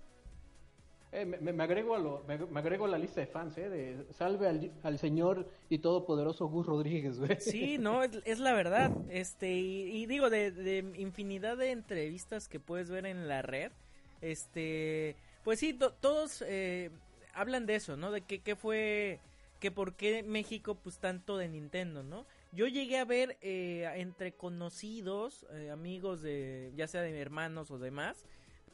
Eh, 1.13 1.25
me, 1.25 1.51
me, 1.51 1.63
agrego 1.63 1.94
a 1.94 2.00
lo, 2.00 2.24
me, 2.25 2.38
me, 2.38 2.60
agrego 2.62 2.86
a 2.86 2.88
la 2.88 2.98
lista 2.98 3.20
de 3.20 3.27
fans, 3.27 3.58
¿eh? 3.58 3.70
De 3.70 4.06
salve 4.13 4.48
al, 4.48 4.72
al 4.82 4.98
señor 4.98 5.46
y 5.68 5.80
todopoderoso 5.80 6.48
Gus 6.48 6.65
Rodríguez, 6.65 7.20
güey. 7.20 7.38
Sí, 7.41 7.77
no, 7.77 8.01
es, 8.01 8.22
es, 8.24 8.39
la 8.39 8.53
verdad. 8.53 8.91
Este, 9.10 9.51
y, 9.51 10.03
y 10.03 10.06
digo, 10.06 10.30
de, 10.30 10.51
de, 10.51 10.77
infinidad 10.96 11.58
de 11.58 11.72
entrevistas 11.72 12.48
que 12.48 12.62
puedes 12.62 12.89
ver 12.89 13.06
en 13.06 13.27
la 13.27 13.41
red, 13.41 13.74
este, 14.22 15.18
pues 15.44 15.60
sí, 15.60 15.74
to, 15.74 15.94
todos 15.94 16.44
eh, 16.48 16.92
hablan 17.34 17.66
de 17.66 17.76
eso, 17.76 17.98
¿no? 17.98 18.12
De 18.12 18.22
que, 18.22 18.42
que 18.42 18.56
fue, 18.56 19.20
que 19.60 19.72
por 19.72 19.96
qué 19.96 20.24
México, 20.24 20.76
pues 20.76 21.00
tanto 21.00 21.38
de 21.38 21.48
Nintendo, 21.48 22.04
¿no? 22.04 22.26
Yo 22.52 22.68
llegué 22.68 22.98
a 22.98 23.06
ver 23.06 23.38
eh, 23.42 23.90
entre 23.96 24.34
conocidos, 24.34 25.46
eh, 25.54 25.70
amigos 25.72 26.22
de, 26.22 26.72
ya 26.76 26.88
sea 26.88 27.02
de 27.02 27.18
hermanos 27.20 27.72
o 27.72 27.80
demás, 27.80 28.26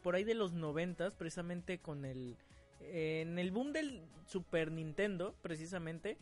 por 0.02 0.16
ahí 0.16 0.24
de 0.24 0.34
los 0.36 0.54
noventas, 0.54 1.16
precisamente 1.16 1.80
con 1.80 2.06
el 2.06 2.38
en 2.80 3.40
el 3.40 3.52
boom 3.52 3.74
del 3.74 4.02
Super 4.28 4.72
Nintendo, 4.72 5.36
precisamente, 5.42 6.18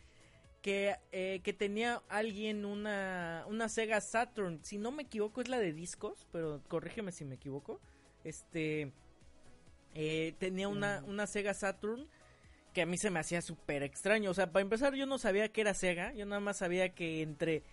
que, 0.62 0.96
eh, 1.12 1.42
que 1.44 1.54
tenía 1.54 2.02
alguien 2.10 2.66
una, 2.66 3.46
una 3.48 3.70
Sega 3.70 4.02
Saturn, 4.02 4.60
si 4.64 4.78
no 4.78 4.92
me 4.92 5.04
equivoco 5.04 5.42
es 5.42 5.48
la 5.48 5.60
de 5.60 5.74
discos, 5.74 6.26
pero 6.32 6.62
corrígeme 6.68 7.12
si 7.12 7.26
me 7.26 7.36
equivoco, 7.36 7.80
este, 8.24 8.92
eh, 9.96 10.36
tenía 10.38 10.68
una, 10.68 11.02
mm. 11.02 11.10
una 11.10 11.28
Sega 11.28 11.54
Saturn 11.54 12.08
que 12.74 12.82
a 12.82 12.86
mí 12.86 12.98
se 12.98 13.10
me 13.10 13.20
hacía 13.20 13.42
súper 13.42 13.84
extraño, 13.84 14.30
o 14.30 14.34
sea, 14.34 14.52
para 14.52 14.62
empezar 14.62 14.94
yo 14.94 15.06
no 15.06 15.18
sabía 15.18 15.50
que 15.50 15.62
era 15.62 15.74
Sega, 15.74 16.14
yo 16.14 16.26
nada 16.26 16.42
más 16.42 16.58
sabía 16.58 16.94
que 16.94 17.22
entre 17.22 17.64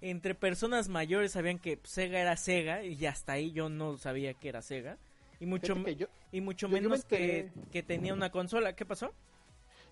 entre 0.00 0.34
personas 0.34 0.88
mayores 0.88 1.32
sabían 1.32 1.58
que 1.58 1.78
Sega 1.84 2.20
era 2.20 2.36
Sega 2.36 2.82
y 2.82 3.06
hasta 3.06 3.32
ahí 3.32 3.52
yo 3.52 3.68
no 3.68 3.96
sabía 3.96 4.34
que 4.34 4.48
era 4.48 4.62
Sega 4.62 4.98
y 5.40 5.46
mucho 5.46 5.74
yo, 5.74 6.06
y 6.32 6.40
mucho 6.40 6.66
yo, 6.68 6.72
menos 6.72 7.02
yo 7.02 7.08
que, 7.08 7.50
que, 7.70 7.82
tenía 7.82 8.14
una 8.14 8.30
consola. 8.30 8.74
¿Qué 8.74 8.86
pasó? 8.86 9.12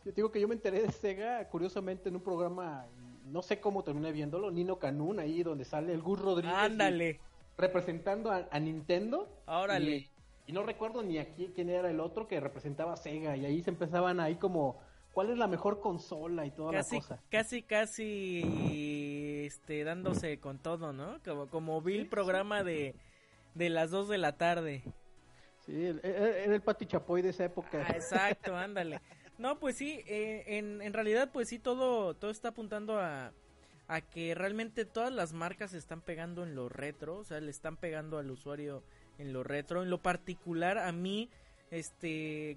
Yo 0.04 0.12
digo 0.12 0.30
que 0.30 0.40
yo 0.40 0.48
me 0.48 0.54
enteré 0.54 0.82
de 0.82 0.92
Sega 0.92 1.46
curiosamente 1.48 2.08
en 2.08 2.16
un 2.16 2.22
programa, 2.22 2.86
no 3.26 3.42
sé 3.42 3.60
cómo 3.60 3.84
terminé 3.84 4.12
viéndolo, 4.12 4.50
Nino 4.50 4.78
Canún 4.78 5.18
ahí 5.18 5.42
donde 5.42 5.64
sale 5.64 5.92
el 5.92 6.00
Gus 6.00 6.20
Rodríguez. 6.20 6.54
Ándale. 6.56 7.20
Representando 7.56 8.30
a, 8.30 8.48
a 8.50 8.58
Nintendo. 8.58 9.28
Órale. 9.46 9.96
Y, 9.96 10.10
y, 10.46 10.52
no 10.52 10.62
recuerdo 10.62 11.02
ni 11.02 11.18
aquí 11.18 11.52
quién 11.54 11.70
era 11.70 11.90
el 11.90 12.00
otro 12.00 12.28
que 12.28 12.40
representaba 12.40 12.94
a 12.94 12.96
Sega 12.96 13.36
y 13.36 13.44
ahí 13.46 13.62
se 13.62 13.70
empezaban 13.70 14.20
ahí 14.20 14.36
como 14.36 14.80
cuál 15.12 15.30
es 15.30 15.38
la 15.38 15.46
mejor 15.46 15.80
consola 15.80 16.44
y 16.46 16.50
toda 16.50 16.72
casi, 16.72 16.96
la 16.96 17.00
cosa. 17.00 17.20
Casi, 17.30 17.62
casi, 17.62 19.44
este, 19.46 19.84
dándose 19.84 20.38
con 20.40 20.58
todo, 20.58 20.92
¿no? 20.92 21.18
Como, 21.24 21.48
como 21.48 21.80
vi 21.80 21.96
el 21.96 22.08
programa 22.08 22.62
de, 22.62 22.94
de 23.54 23.68
las 23.70 23.90
2 23.90 24.08
de 24.08 24.18
la 24.18 24.36
tarde. 24.36 24.82
Sí, 25.64 25.86
era 26.02 26.54
el 26.54 26.60
Pati 26.60 26.86
Chapoy 26.86 27.22
de 27.22 27.30
esa 27.30 27.44
época. 27.44 27.84
Ah, 27.88 27.92
exacto, 27.92 28.54
ándale. 28.56 29.00
No, 29.38 29.58
pues 29.58 29.76
sí, 29.76 30.00
eh, 30.06 30.44
en, 30.58 30.82
en 30.82 30.92
realidad 30.92 31.30
pues 31.32 31.48
sí, 31.48 31.58
todo, 31.58 32.14
todo 32.14 32.30
está 32.30 32.48
apuntando 32.48 33.00
a, 33.00 33.32
a 33.88 34.00
que 34.00 34.34
realmente 34.34 34.84
todas 34.84 35.12
las 35.12 35.32
marcas 35.32 35.72
se 35.72 35.78
están 35.78 36.00
pegando 36.00 36.42
en 36.42 36.54
lo 36.54 36.68
retro, 36.68 37.18
o 37.18 37.24
sea, 37.24 37.40
le 37.40 37.50
están 37.50 37.76
pegando 37.76 38.18
al 38.18 38.30
usuario 38.30 38.82
en 39.18 39.32
lo 39.32 39.42
retro. 39.42 39.82
En 39.82 39.90
lo 39.90 39.98
particular, 39.98 40.78
a 40.78 40.92
mí, 40.92 41.30
este, 41.70 42.56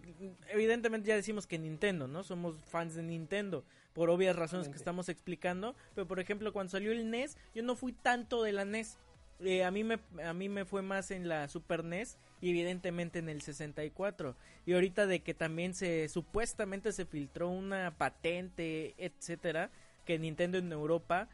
evidentemente 0.50 1.10
ya 1.10 1.16
decimos 1.16 1.48
que 1.48 1.58
Nintendo, 1.58 2.08
¿no? 2.08 2.24
Somos 2.24 2.56
fans 2.66 2.96
de 2.96 3.04
Nintendo, 3.04 3.64
por 3.94 4.10
obvias 4.10 4.36
razones 4.36 4.70
que 4.70 4.78
estamos 4.78 5.10
explicando, 5.10 5.76
pero 5.96 6.08
por 6.08 6.20
ejemplo, 6.20 6.54
cuando 6.54 6.72
salió 6.72 6.92
el 6.92 7.10
NES, 7.10 7.38
yo 7.56 7.64
no 7.64 7.76
fui 7.76 7.94
tanto 7.94 8.44
de 8.44 8.52
la 8.52 8.66
NES. 8.66 8.98
Eh, 9.40 9.64
a 9.64 9.70
mí 9.70 9.84
me 9.84 10.00
a 10.24 10.34
mí 10.34 10.50
me 10.50 10.66
fue 10.66 10.82
más 10.82 11.12
en 11.12 11.28
la 11.28 11.48
Super 11.48 11.84
NES 11.84 12.18
y 12.42 12.50
evidentemente 12.50 13.20
en 13.20 13.30
el 13.30 13.44
64 13.44 14.36
y 14.66 14.74
ahorita 14.74 15.06
de 15.06 15.20
que 15.20 15.36
también 15.36 15.76
se 15.76 16.10
supuestamente 16.10 16.92
se 16.92 17.06
filtró 17.06 17.48
una 17.48 17.94
patente 18.00 18.96
etcétera 18.98 19.70
que 20.06 20.18
Nintendo 20.18 20.58
en 20.58 20.72
Europa 20.72 21.30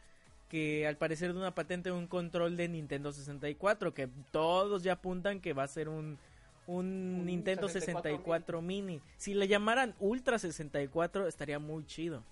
que 0.53 0.85
al 0.85 0.97
parecer 0.97 1.33
de 1.33 1.39
una 1.39 1.55
patente 1.55 1.89
de 1.89 1.95
un 1.95 2.05
control 2.05 2.55
de 2.55 2.69
Nintendo 2.69 3.11
64 3.11 3.95
que 3.95 4.07
todos 4.29 4.83
ya 4.83 4.93
apuntan 4.93 5.41
que 5.41 5.51
va 5.51 5.63
a 5.63 5.67
ser 5.67 5.89
un 5.89 6.19
un, 6.67 7.25
Nintendo 7.25 7.67
64, 7.67 8.61
mini. 8.61 9.01
Si 9.17 9.33
le 9.33 9.47
llamaran 9.47 9.95
Ultra 9.99 10.37
64 10.37 11.27
estaría 11.27 11.57
muy 11.57 11.87
chido. 11.87 12.23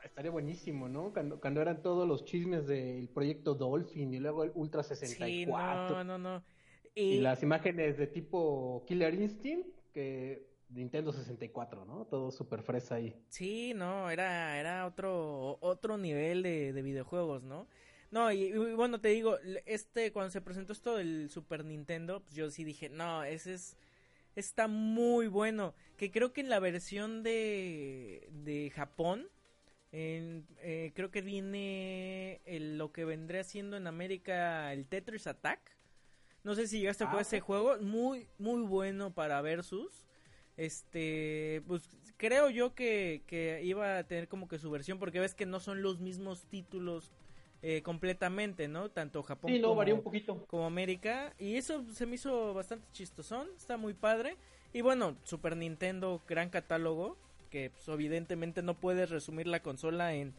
Estaría 0.00 0.30
buenísimo, 0.30 0.88
¿no? 0.88 1.12
Cuando, 1.12 1.40
cuando 1.40 1.60
eran 1.60 1.82
todos 1.82 2.06
los 2.06 2.24
chismes 2.24 2.68
del 2.68 3.08
proyecto 3.08 3.56
Dolphin 3.56 4.14
y 4.14 4.20
luego 4.20 4.44
el 4.44 4.52
Ultra 4.54 4.84
64. 4.84 5.88
Sí, 5.88 5.94
no, 5.94 6.04
no, 6.04 6.18
no. 6.18 6.44
Y... 6.94 7.18
las 7.18 7.42
imágenes 7.42 7.98
de 7.98 8.06
tipo 8.06 8.84
Killer 8.86 9.12
Instinct 9.12 9.66
que 9.92 10.46
Nintendo 10.76 11.12
64, 11.12 11.84
¿no? 11.84 12.06
Todo 12.06 12.30
súper 12.30 12.62
fresa 12.62 12.96
ahí. 12.96 13.14
Sí, 13.28 13.72
no, 13.74 14.10
era, 14.10 14.58
era 14.58 14.86
otro, 14.86 15.58
otro 15.60 15.98
nivel 15.98 16.42
de, 16.42 16.72
de 16.72 16.82
videojuegos, 16.82 17.42
¿no? 17.42 17.66
No, 18.10 18.30
y, 18.30 18.52
bueno, 18.74 19.00
te 19.00 19.08
digo, 19.08 19.38
este, 19.66 20.12
cuando 20.12 20.30
se 20.30 20.40
presentó 20.40 20.72
esto 20.72 20.96
del 20.96 21.28
Super 21.28 21.64
Nintendo, 21.64 22.20
pues 22.22 22.34
yo 22.34 22.50
sí 22.50 22.64
dije, 22.64 22.88
no, 22.88 23.24
ese 23.24 23.54
es, 23.54 23.76
está 24.36 24.68
muy 24.68 25.26
bueno. 25.26 25.74
Que 25.96 26.10
creo 26.10 26.32
que 26.32 26.40
en 26.40 26.48
la 26.48 26.60
versión 26.60 27.22
de, 27.22 28.28
de 28.30 28.70
Japón, 28.70 29.28
en, 29.92 30.46
eh, 30.58 30.92
creo 30.94 31.10
que 31.10 31.22
viene 31.22 32.40
lo 32.46 32.92
que 32.92 33.04
vendría 33.04 33.44
siendo 33.44 33.76
en 33.76 33.86
América 33.86 34.72
el 34.72 34.86
Tetris 34.86 35.26
Attack. 35.26 35.60
No 36.44 36.54
sé 36.54 36.68
si 36.68 36.78
llegaste 36.78 37.04
a 37.04 37.08
jugar 37.08 37.20
ah, 37.20 37.28
ese 37.28 37.40
juego, 37.40 37.76
muy, 37.80 38.28
muy 38.38 38.62
bueno 38.62 39.12
para 39.12 39.42
Versus. 39.42 40.05
Este, 40.56 41.62
pues 41.66 41.90
creo 42.16 42.48
yo 42.50 42.74
que, 42.74 43.22
que 43.26 43.60
iba 43.62 43.98
a 43.98 44.04
tener 44.04 44.28
como 44.28 44.48
que 44.48 44.58
su 44.58 44.70
versión, 44.70 44.98
porque 44.98 45.20
ves 45.20 45.34
que 45.34 45.46
no 45.46 45.60
son 45.60 45.82
los 45.82 46.00
mismos 46.00 46.46
títulos 46.46 47.12
eh, 47.62 47.82
completamente, 47.82 48.68
¿no? 48.68 48.90
Tanto 48.90 49.22
Japón 49.22 49.50
como, 49.60 49.80
un 49.80 50.02
poquito. 50.02 50.44
como 50.46 50.66
América. 50.66 51.34
Y 51.38 51.56
eso 51.56 51.84
se 51.92 52.06
me 52.06 52.14
hizo 52.14 52.54
bastante 52.54 52.86
chistosón, 52.92 53.48
está 53.56 53.76
muy 53.76 53.94
padre. 53.94 54.36
Y 54.72 54.82
bueno, 54.82 55.16
Super 55.24 55.56
Nintendo, 55.56 56.22
gran 56.28 56.50
catálogo, 56.50 57.16
que 57.50 57.70
pues, 57.70 57.88
evidentemente 57.88 58.62
no 58.62 58.78
puedes 58.78 59.10
resumir 59.10 59.46
la 59.46 59.60
consola 59.62 60.14
en, 60.14 60.34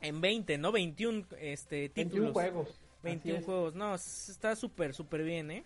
en 0.00 0.20
20, 0.20 0.58
¿no? 0.58 0.72
21 0.72 1.26
este, 1.38 1.90
títulos. 1.90 2.32
21 2.32 2.32
juegos. 2.32 2.80
21 3.02 3.42
juegos, 3.42 3.74
no, 3.74 3.94
está 3.94 4.56
súper, 4.56 4.94
súper 4.94 5.22
bien, 5.22 5.50
¿eh? 5.50 5.64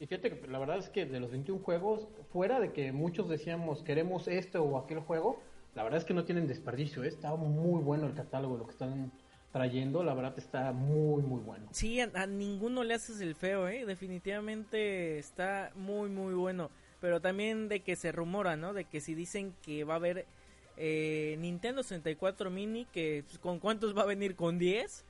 Y 0.00 0.06
fíjate 0.06 0.30
que 0.30 0.46
la 0.46 0.58
verdad 0.58 0.78
es 0.78 0.88
que 0.88 1.06
de 1.06 1.20
los 1.20 1.30
21 1.30 1.62
juegos, 1.62 2.08
fuera 2.32 2.60
de 2.60 2.72
que 2.72 2.92
muchos 2.92 3.28
decíamos 3.28 3.82
queremos 3.82 4.28
este 4.28 4.58
o 4.58 4.78
aquel 4.78 5.00
juego, 5.00 5.40
la 5.74 5.82
verdad 5.82 5.98
es 5.98 6.04
que 6.04 6.14
no 6.14 6.24
tienen 6.24 6.46
desperdicio, 6.46 7.04
¿eh? 7.04 7.08
está 7.08 7.34
muy 7.34 7.82
bueno 7.82 8.06
el 8.06 8.14
catálogo, 8.14 8.56
lo 8.56 8.64
que 8.64 8.72
están 8.72 9.12
trayendo, 9.52 10.02
la 10.02 10.14
verdad 10.14 10.34
está 10.36 10.72
muy, 10.72 11.22
muy 11.22 11.40
bueno. 11.40 11.68
Sí, 11.72 12.00
a, 12.00 12.26
ninguno 12.26 12.84
le 12.84 12.94
haces 12.94 13.20
el 13.20 13.34
feo, 13.34 13.68
¿eh? 13.68 13.86
Definitivamente 13.86 15.18
está 15.18 15.72
muy, 15.74 16.10
muy 16.10 16.34
bueno. 16.34 16.70
Pero 17.00 17.20
también 17.20 17.68
de 17.68 17.80
que 17.80 17.96
se 17.96 18.12
rumora, 18.12 18.56
¿no? 18.56 18.74
De 18.74 18.84
que 18.84 19.00
si 19.00 19.14
dicen 19.14 19.54
que 19.62 19.84
va 19.84 19.94
a 19.94 19.96
haber 19.96 20.26
eh, 20.76 21.36
Nintendo 21.38 21.82
64 21.82 22.50
Mini, 22.50 22.84
que 22.86 23.24
pues, 23.26 23.38
con 23.38 23.58
cuántos 23.58 23.96
va 23.96 24.02
a 24.02 24.06
venir, 24.06 24.36
con 24.36 24.58
10. 24.58 25.04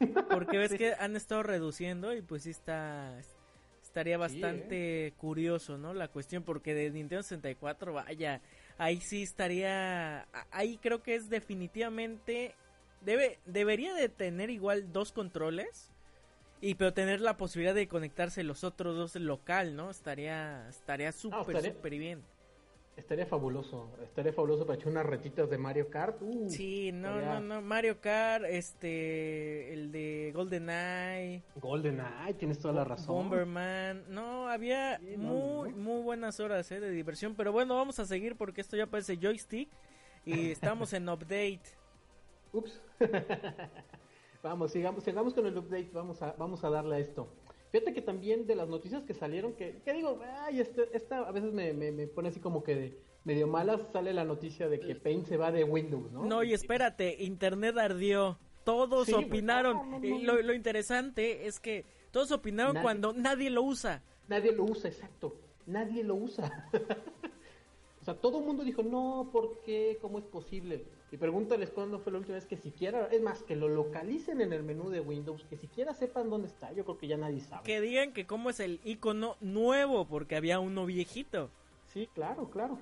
Porque 0.30 0.58
ves 0.58 0.74
que 0.78 0.94
han 0.98 1.16
estado 1.16 1.42
reduciendo 1.42 2.14
y 2.14 2.22
pues 2.22 2.42
sí 2.42 2.50
está... 2.50 3.16
Estaría 3.94 4.18
bastante 4.18 5.06
¿eh? 5.06 5.12
curioso, 5.12 5.78
¿no? 5.78 5.94
La 5.94 6.08
cuestión, 6.08 6.42
porque 6.42 6.74
de 6.74 6.90
Nintendo 6.90 7.22
64, 7.22 7.92
vaya, 7.92 8.40
ahí 8.76 9.00
sí 9.00 9.22
estaría... 9.22 10.26
Ahí 10.50 10.78
creo 10.78 11.00
que 11.04 11.14
es 11.14 11.30
definitivamente 11.30 12.56
debe 13.02 13.38
debería 13.46 13.94
de 13.94 14.08
tener 14.08 14.50
igual 14.50 14.92
dos 14.92 15.12
controles 15.12 15.92
y 16.60 16.74
pero 16.74 16.92
tener 16.92 17.20
la 17.20 17.36
posibilidad 17.36 17.72
de 17.72 17.86
conectarse 17.86 18.42
los 18.42 18.64
otros 18.64 18.96
dos 18.96 19.14
local, 19.14 19.76
¿no? 19.76 19.90
Estaría 19.90 20.68
estaría 20.68 21.12
súper 21.12 21.62
súper 21.62 21.96
bien. 21.96 22.24
Estaría 22.96 23.26
fabuloso, 23.26 23.90
estaría 24.04 24.32
fabuloso 24.32 24.64
para 24.64 24.78
echar 24.78 24.92
unas 24.92 25.04
retitas 25.04 25.50
de 25.50 25.58
Mario 25.58 25.90
Kart. 25.90 26.16
Uh, 26.20 26.48
sí, 26.48 26.92
no, 26.92 27.20
no, 27.20 27.40
no, 27.40 27.60
Mario 27.60 28.00
Kart, 28.00 28.44
este, 28.44 29.72
el 29.72 29.90
de 29.90 30.30
GoldenEye. 30.32 31.42
GoldenEye, 31.56 32.34
tienes 32.34 32.60
toda 32.60 32.72
la 32.72 32.84
razón. 32.84 33.16
Bomberman, 33.16 34.04
no, 34.08 34.48
había 34.48 35.00
muy, 35.16 35.74
muy 35.74 36.02
buenas 36.02 36.38
horas 36.38 36.70
eh, 36.70 36.78
de 36.78 36.90
diversión, 36.90 37.34
pero 37.34 37.50
bueno, 37.50 37.74
vamos 37.74 37.98
a 37.98 38.06
seguir 38.06 38.36
porque 38.36 38.60
esto 38.60 38.76
ya 38.76 38.86
parece 38.86 39.16
joystick 39.16 39.68
y 40.24 40.50
estamos 40.52 40.92
en 40.92 41.08
update. 41.08 41.62
Ups. 42.52 42.80
vamos, 44.42 44.70
sigamos, 44.70 45.02
sigamos 45.02 45.34
con 45.34 45.46
el 45.46 45.58
update, 45.58 45.90
vamos 45.92 46.22
a, 46.22 46.32
vamos 46.38 46.62
a 46.62 46.70
darle 46.70 46.94
a 46.94 46.98
esto. 47.00 47.28
Fíjate 47.74 47.92
que 47.92 48.02
también 48.02 48.46
de 48.46 48.54
las 48.54 48.68
noticias 48.68 49.02
que 49.02 49.14
salieron, 49.14 49.54
que, 49.54 49.80
que 49.84 49.92
digo, 49.92 50.20
ay, 50.42 50.60
este, 50.60 50.88
esta 50.92 51.18
a 51.18 51.32
veces 51.32 51.52
me, 51.52 51.72
me, 51.72 52.06
pone 52.06 52.28
así 52.28 52.38
como 52.38 52.62
que 52.62 52.76
de 52.76 52.98
medio 53.24 53.48
malas, 53.48 53.80
sale 53.92 54.12
la 54.12 54.22
noticia 54.22 54.68
de 54.68 54.78
que 54.78 54.94
Paint 54.94 55.26
se 55.26 55.36
va 55.36 55.50
de 55.50 55.64
Windows, 55.64 56.12
¿no? 56.12 56.24
No, 56.24 56.44
y 56.44 56.52
espérate, 56.52 57.24
Internet 57.24 57.76
ardió. 57.76 58.38
Todos 58.62 59.12
opinaron. 59.12 60.00
lo, 60.22 60.40
lo, 60.40 60.54
interesante 60.54 61.48
es 61.48 61.58
que 61.58 61.84
todos 62.12 62.30
opinaron 62.30 62.80
cuando 62.80 63.12
nadie 63.12 63.50
lo 63.50 63.64
usa. 63.64 64.04
Nadie 64.28 64.52
lo 64.52 64.62
usa, 64.62 64.88
exacto. 64.88 65.34
Nadie 65.66 66.04
lo 66.04 66.14
usa. 66.14 66.70
o 68.00 68.04
sea, 68.04 68.14
todo 68.14 68.38
el 68.38 68.44
mundo 68.44 68.62
dijo, 68.62 68.84
no, 68.84 69.30
¿por 69.32 69.62
qué? 69.62 69.98
¿Cómo 70.00 70.20
es 70.20 70.24
posible? 70.26 70.84
Y 71.14 71.16
pregúntales 71.16 71.70
cuándo 71.70 72.00
fue 72.00 72.10
la 72.10 72.18
última 72.18 72.34
vez 72.34 72.44
que 72.44 72.56
siquiera, 72.56 73.06
es 73.12 73.22
más, 73.22 73.44
que 73.44 73.54
lo 73.54 73.68
localicen 73.68 74.40
en 74.40 74.52
el 74.52 74.64
menú 74.64 74.90
de 74.90 74.98
Windows, 74.98 75.44
que 75.48 75.56
siquiera 75.56 75.94
sepan 75.94 76.28
dónde 76.28 76.48
está. 76.48 76.72
Yo 76.72 76.82
creo 76.82 76.98
que 76.98 77.06
ya 77.06 77.16
nadie 77.16 77.38
sabe. 77.40 77.62
Que 77.62 77.80
digan 77.80 78.12
que 78.12 78.26
cómo 78.26 78.50
es 78.50 78.58
el 78.58 78.80
icono 78.82 79.36
nuevo, 79.40 80.08
porque 80.08 80.34
había 80.34 80.58
uno 80.58 80.86
viejito. 80.86 81.50
Sí, 81.86 82.08
claro, 82.14 82.50
claro. 82.50 82.80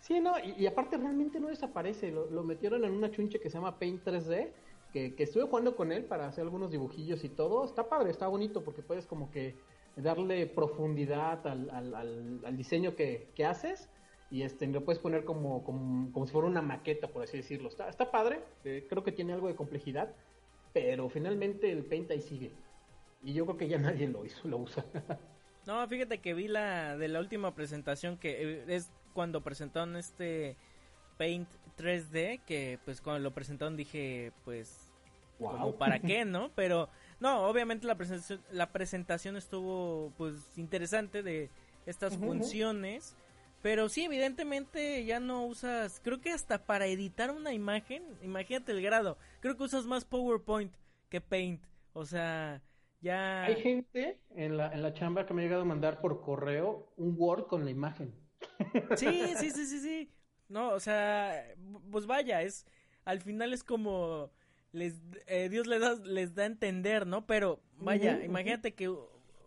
Sí, 0.00 0.18
no, 0.18 0.32
y, 0.40 0.66
aparte 0.66 0.96
realmente 0.96 1.38
no 1.38 1.50
desaparece. 1.50 2.10
Lo, 2.10 2.42
metieron 2.42 2.84
en 2.84 2.90
una 2.90 3.12
chunche 3.12 3.38
que 3.38 3.48
se 3.48 3.58
llama 3.58 3.78
Paint 3.78 4.04
3D, 4.04 4.50
que, 4.92 5.14
que 5.14 5.22
estuve 5.22 5.44
jugando 5.44 5.76
con 5.76 5.92
él 5.92 6.04
para 6.04 6.26
hacer 6.26 6.42
algunos 6.42 6.68
dibujillos 6.68 7.22
y 7.22 7.28
todo. 7.28 7.64
Está 7.64 7.88
padre, 7.88 8.10
está 8.10 8.26
bonito, 8.26 8.64
porque 8.64 8.82
puedes 8.82 9.06
como 9.06 9.30
que 9.30 9.54
darle 9.94 10.48
profundidad 10.48 11.46
al, 11.46 11.70
al, 11.70 12.40
al, 12.44 12.56
diseño 12.56 12.96
que, 12.96 13.28
que 13.36 13.44
haces 13.44 13.88
y 14.32 14.44
este 14.44 14.66
lo 14.66 14.82
puedes 14.82 14.98
poner 14.98 15.26
como, 15.26 15.62
como, 15.62 16.26
si 16.26 16.32
fuera 16.32 16.48
una 16.48 16.62
maqueta, 16.62 17.06
por 17.08 17.22
así 17.22 17.36
decirlo. 17.36 17.68
Está, 17.68 17.90
está 17.90 18.10
padre, 18.10 18.40
eh, 18.64 18.86
creo 18.88 19.04
que 19.04 19.12
tiene 19.12 19.34
algo 19.34 19.46
de 19.46 19.54
complejidad, 19.54 20.14
pero 20.72 21.10
finalmente 21.10 21.70
el 21.70 21.84
Paint 21.84 22.10
ahí 22.12 22.22
sigue. 22.22 22.50
Y 23.22 23.34
yo 23.34 23.44
creo 23.44 23.58
que 23.58 23.68
ya 23.68 23.76
nadie 23.76 24.08
lo 24.08 24.24
hizo, 24.24 24.48
lo 24.48 24.56
usa. 24.56 24.86
no, 25.66 25.86
fíjate 25.86 26.22
que 26.22 26.32
vi 26.32 26.48
la 26.48 26.96
de 26.96 27.08
la 27.08 27.20
última 27.20 27.54
presentación 27.54 28.16
que 28.16 28.60
eh, 28.60 28.64
es 28.68 28.90
cuando 29.12 29.42
presentaron 29.42 29.96
este 29.96 30.56
Paint 31.18 31.50
3D, 31.76 32.40
que 32.46 32.78
pues 32.86 33.02
cuando 33.02 33.20
lo 33.20 33.34
presentaron 33.34 33.76
dije, 33.76 34.32
pues, 34.46 34.90
wow. 35.40 35.76
para 35.76 35.98
qué, 35.98 36.24
¿no? 36.24 36.50
Pero 36.54 36.88
no, 37.20 37.46
obviamente 37.48 37.86
la 37.86 37.96
presentación, 37.96 38.40
la 38.50 38.72
presentación 38.72 39.36
estuvo 39.36 40.10
pues 40.16 40.56
interesante 40.56 41.22
de 41.22 41.50
estas 41.84 42.16
funciones 42.16 43.14
pero 43.62 43.88
sí, 43.88 44.04
evidentemente 44.04 45.04
ya 45.04 45.20
no 45.20 45.46
usas, 45.46 46.00
creo 46.02 46.20
que 46.20 46.32
hasta 46.32 46.66
para 46.66 46.86
editar 46.86 47.30
una 47.30 47.52
imagen, 47.52 48.02
imagínate 48.22 48.72
el 48.72 48.82
grado, 48.82 49.16
creo 49.40 49.56
que 49.56 49.62
usas 49.62 49.86
más 49.86 50.04
PowerPoint 50.04 50.72
que 51.08 51.20
Paint, 51.20 51.64
o 51.92 52.04
sea, 52.04 52.60
ya... 53.00 53.44
Hay 53.44 53.56
gente 53.56 54.18
en 54.34 54.56
la, 54.56 54.72
en 54.72 54.82
la 54.82 54.92
chamba 54.92 55.26
que 55.26 55.32
me 55.32 55.42
ha 55.42 55.44
llegado 55.44 55.62
a 55.62 55.66
mandar 55.66 56.00
por 56.00 56.20
correo 56.20 56.92
un 56.96 57.14
Word 57.16 57.46
con 57.46 57.64
la 57.64 57.70
imagen. 57.70 58.14
Sí, 58.96 59.34
sí, 59.36 59.50
sí, 59.50 59.66
sí, 59.66 59.80
sí. 59.80 60.10
No, 60.48 60.70
o 60.70 60.80
sea, 60.80 61.46
pues 61.90 62.06
vaya, 62.06 62.42
es, 62.42 62.66
al 63.04 63.20
final 63.20 63.52
es 63.52 63.64
como, 63.64 64.30
les, 64.72 65.00
eh, 65.26 65.48
Dios 65.48 65.66
les 65.66 65.80
da, 65.80 65.94
les 66.04 66.34
da 66.34 66.42
a 66.42 66.46
entender, 66.46 67.06
¿no? 67.06 67.26
Pero 67.26 67.60
vaya, 67.78 68.22
imagínate 68.24 68.74
que 68.74 68.92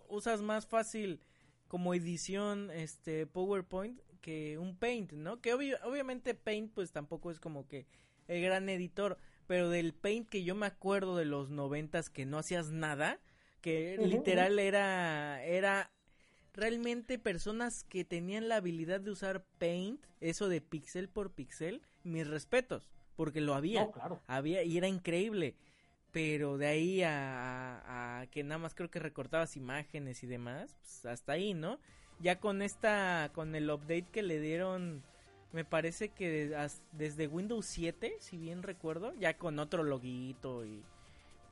usas 0.08 0.42
más 0.42 0.66
fácil 0.66 1.20
como 1.68 1.94
edición 1.94 2.72
este 2.72 3.26
PowerPoint 3.28 4.00
que 4.26 4.58
un 4.58 4.76
Paint, 4.76 5.12
¿no? 5.12 5.40
Que 5.40 5.54
obviamente 5.54 6.34
Paint 6.34 6.74
pues 6.74 6.92
tampoco 6.92 7.30
es 7.30 7.40
como 7.40 7.68
que 7.68 7.86
el 8.28 8.42
gran 8.42 8.68
editor, 8.70 9.20
pero 9.46 9.70
del 9.70 9.94
Paint 9.94 10.28
que 10.28 10.44
yo 10.44 10.56
me 10.56 10.66
acuerdo 10.66 11.16
de 11.16 11.26
los 11.26 11.52
noventas 11.52 12.10
que 12.10 12.26
no 12.26 12.40
hacías 12.40 12.72
nada, 12.72 13.20
que 13.62 14.00
literal 14.00 14.58
era 14.58 15.44
era 15.46 15.92
realmente 16.54 17.20
personas 17.20 17.84
que 17.84 18.04
tenían 18.04 18.50
la 18.50 18.56
habilidad 18.56 19.00
de 19.00 19.12
usar 19.12 19.46
Paint, 19.60 20.04
eso 20.22 20.50
de 20.50 20.60
pixel 20.60 21.08
por 21.08 21.32
pixel, 21.34 21.84
mis 22.04 22.26
respetos, 22.28 22.90
porque 23.16 23.42
lo 23.42 23.54
había, 23.54 23.92
claro. 23.92 24.24
había 24.26 24.64
y 24.64 24.76
era 24.76 24.88
increíble. 24.88 25.56
pero 26.12 26.58
de 26.58 26.66
ahí 26.66 27.04
a, 27.04 28.22
a, 28.22 28.28
que 28.28 28.44
nada 28.44 28.58
más 28.58 28.74
creo 28.74 28.90
que 28.90 29.00
recortabas 29.00 29.56
imágenes 29.56 30.24
y 30.24 30.28
demás, 30.28 30.76
pues 30.80 31.06
hasta 31.06 31.34
ahí, 31.34 31.54
¿no? 31.54 31.78
Ya 32.20 32.40
con 32.40 32.62
esta, 32.62 33.30
con 33.34 33.56
el 33.56 33.70
update 33.70 34.08
que 34.12 34.24
le 34.24 34.40
dieron, 34.40 35.04
me 35.52 35.66
parece 35.66 36.10
que 36.10 36.56
desde 36.94 37.28
Windows 37.28 37.66
7, 37.66 38.16
si 38.20 38.38
bien 38.38 38.64
recuerdo, 38.64 39.14
ya 39.16 39.38
con 39.38 39.60
otro 39.60 39.84
loguito 39.84 40.66
y, 40.66 40.84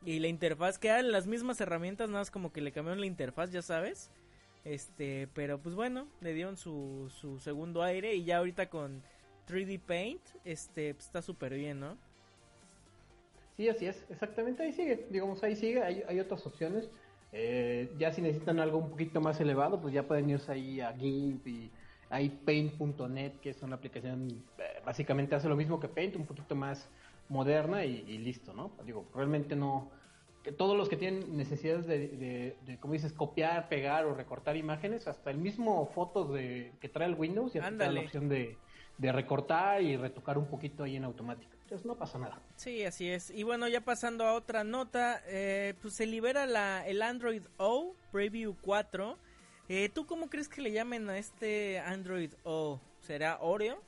y 0.05 0.19
la 0.19 0.27
interfaz, 0.27 0.79
que 0.79 0.89
eran 0.89 1.11
las 1.11 1.27
mismas 1.27 1.59
herramientas, 1.61 2.09
nada 2.09 2.21
más 2.21 2.31
como 2.31 2.51
que 2.51 2.61
le 2.61 2.71
cambiaron 2.71 3.01
la 3.01 3.07
interfaz, 3.07 3.51
ya 3.51 3.61
sabes. 3.61 4.11
Este, 4.63 5.27
pero 5.33 5.61
pues 5.61 5.75
bueno, 5.75 6.07
le 6.21 6.33
dieron 6.33 6.57
su, 6.57 7.11
su 7.13 7.39
segundo 7.39 7.83
aire 7.83 8.15
y 8.15 8.23
ya 8.23 8.37
ahorita 8.37 8.69
con 8.69 9.03
3D 9.47 9.79
Paint, 9.81 10.21
este, 10.45 10.93
pues 10.93 11.07
está 11.07 11.21
súper 11.21 11.53
bien, 11.53 11.79
¿no? 11.81 11.97
Sí, 13.55 13.69
así 13.69 13.85
es, 13.85 14.03
exactamente 14.09 14.63
ahí 14.63 14.73
sigue, 14.73 15.07
digamos, 15.09 15.43
ahí 15.43 15.55
sigue, 15.55 15.81
hay, 15.83 16.03
hay 16.07 16.19
otras 16.19 16.45
opciones. 16.45 16.89
Eh, 17.35 17.91
ya 17.97 18.11
si 18.11 18.21
necesitan 18.21 18.59
algo 18.59 18.77
un 18.77 18.91
poquito 18.91 19.19
más 19.19 19.39
elevado, 19.41 19.81
pues 19.81 19.93
ya 19.93 20.03
pueden 20.03 20.29
irse 20.29 20.51
ahí 20.51 20.79
a 20.79 20.93
GIMP 20.93 21.47
y 21.47 21.71
hay 22.11 22.29
Paint.net, 22.29 23.33
que 23.41 23.49
es 23.49 23.63
una 23.63 23.75
aplicación, 23.75 24.27
eh, 24.59 24.81
básicamente 24.85 25.33
hace 25.33 25.49
lo 25.49 25.55
mismo 25.55 25.79
que 25.79 25.87
Paint, 25.87 26.15
un 26.15 26.27
poquito 26.27 26.55
más 26.55 26.87
moderna 27.29 27.85
y, 27.85 28.17
listo, 28.19 28.53
¿no? 28.53 28.71
Digo, 28.85 29.07
realmente 29.15 29.55
no, 29.55 29.89
que 30.43 30.51
todos 30.51 30.77
los 30.77 30.89
que 30.89 30.95
tienen 30.95 31.35
necesidades 31.35 31.87
de, 31.87 32.55
como 32.79 32.93
dices, 32.93 33.13
copiar, 33.13 33.67
pegar 33.67 34.05
o 34.05 34.13
recortar 34.13 34.55
imágenes, 34.55 35.07
hasta 35.07 35.31
el 35.31 35.37
mismo 35.39 35.87
fotos 35.87 36.31
de 36.31 36.73
que 36.79 36.89
trae 36.89 37.07
el 37.07 37.15
Windows, 37.15 37.53
ya 37.53 37.71
da 37.71 37.91
la 37.91 38.01
opción 38.01 38.29
de, 38.29 38.57
de 38.99 39.11
recortar 39.11 39.81
y 39.81 39.97
retocar 39.97 40.37
un 40.37 40.45
poquito 40.45 40.83
ahí 40.83 40.97
en 40.97 41.05
automático. 41.05 41.51
No 41.83 41.97
pasa 41.97 42.19
nada. 42.19 42.39
Sí, 42.55 42.83
así 42.83 43.09
es. 43.09 43.31
Y 43.31 43.43
bueno, 43.43 43.67
ya 43.67 43.81
pasando 43.81 44.25
a 44.25 44.33
otra 44.33 44.63
nota, 44.63 45.21
eh, 45.27 45.73
pues 45.81 45.95
se 45.95 46.05
libera 46.05 46.45
la, 46.45 46.87
el 46.87 47.01
Android 47.01 47.43
O 47.57 47.95
Preview 48.11 48.55
4. 48.61 49.17
Eh, 49.69 49.89
¿Tú 49.89 50.05
cómo 50.05 50.29
crees 50.29 50.47
que 50.47 50.61
le 50.61 50.71
llamen 50.71 51.09
a 51.09 51.17
este 51.17 51.79
Android 51.79 52.33
O? 52.43 52.79
¿Será 52.99 53.39
Oreo? 53.41 53.81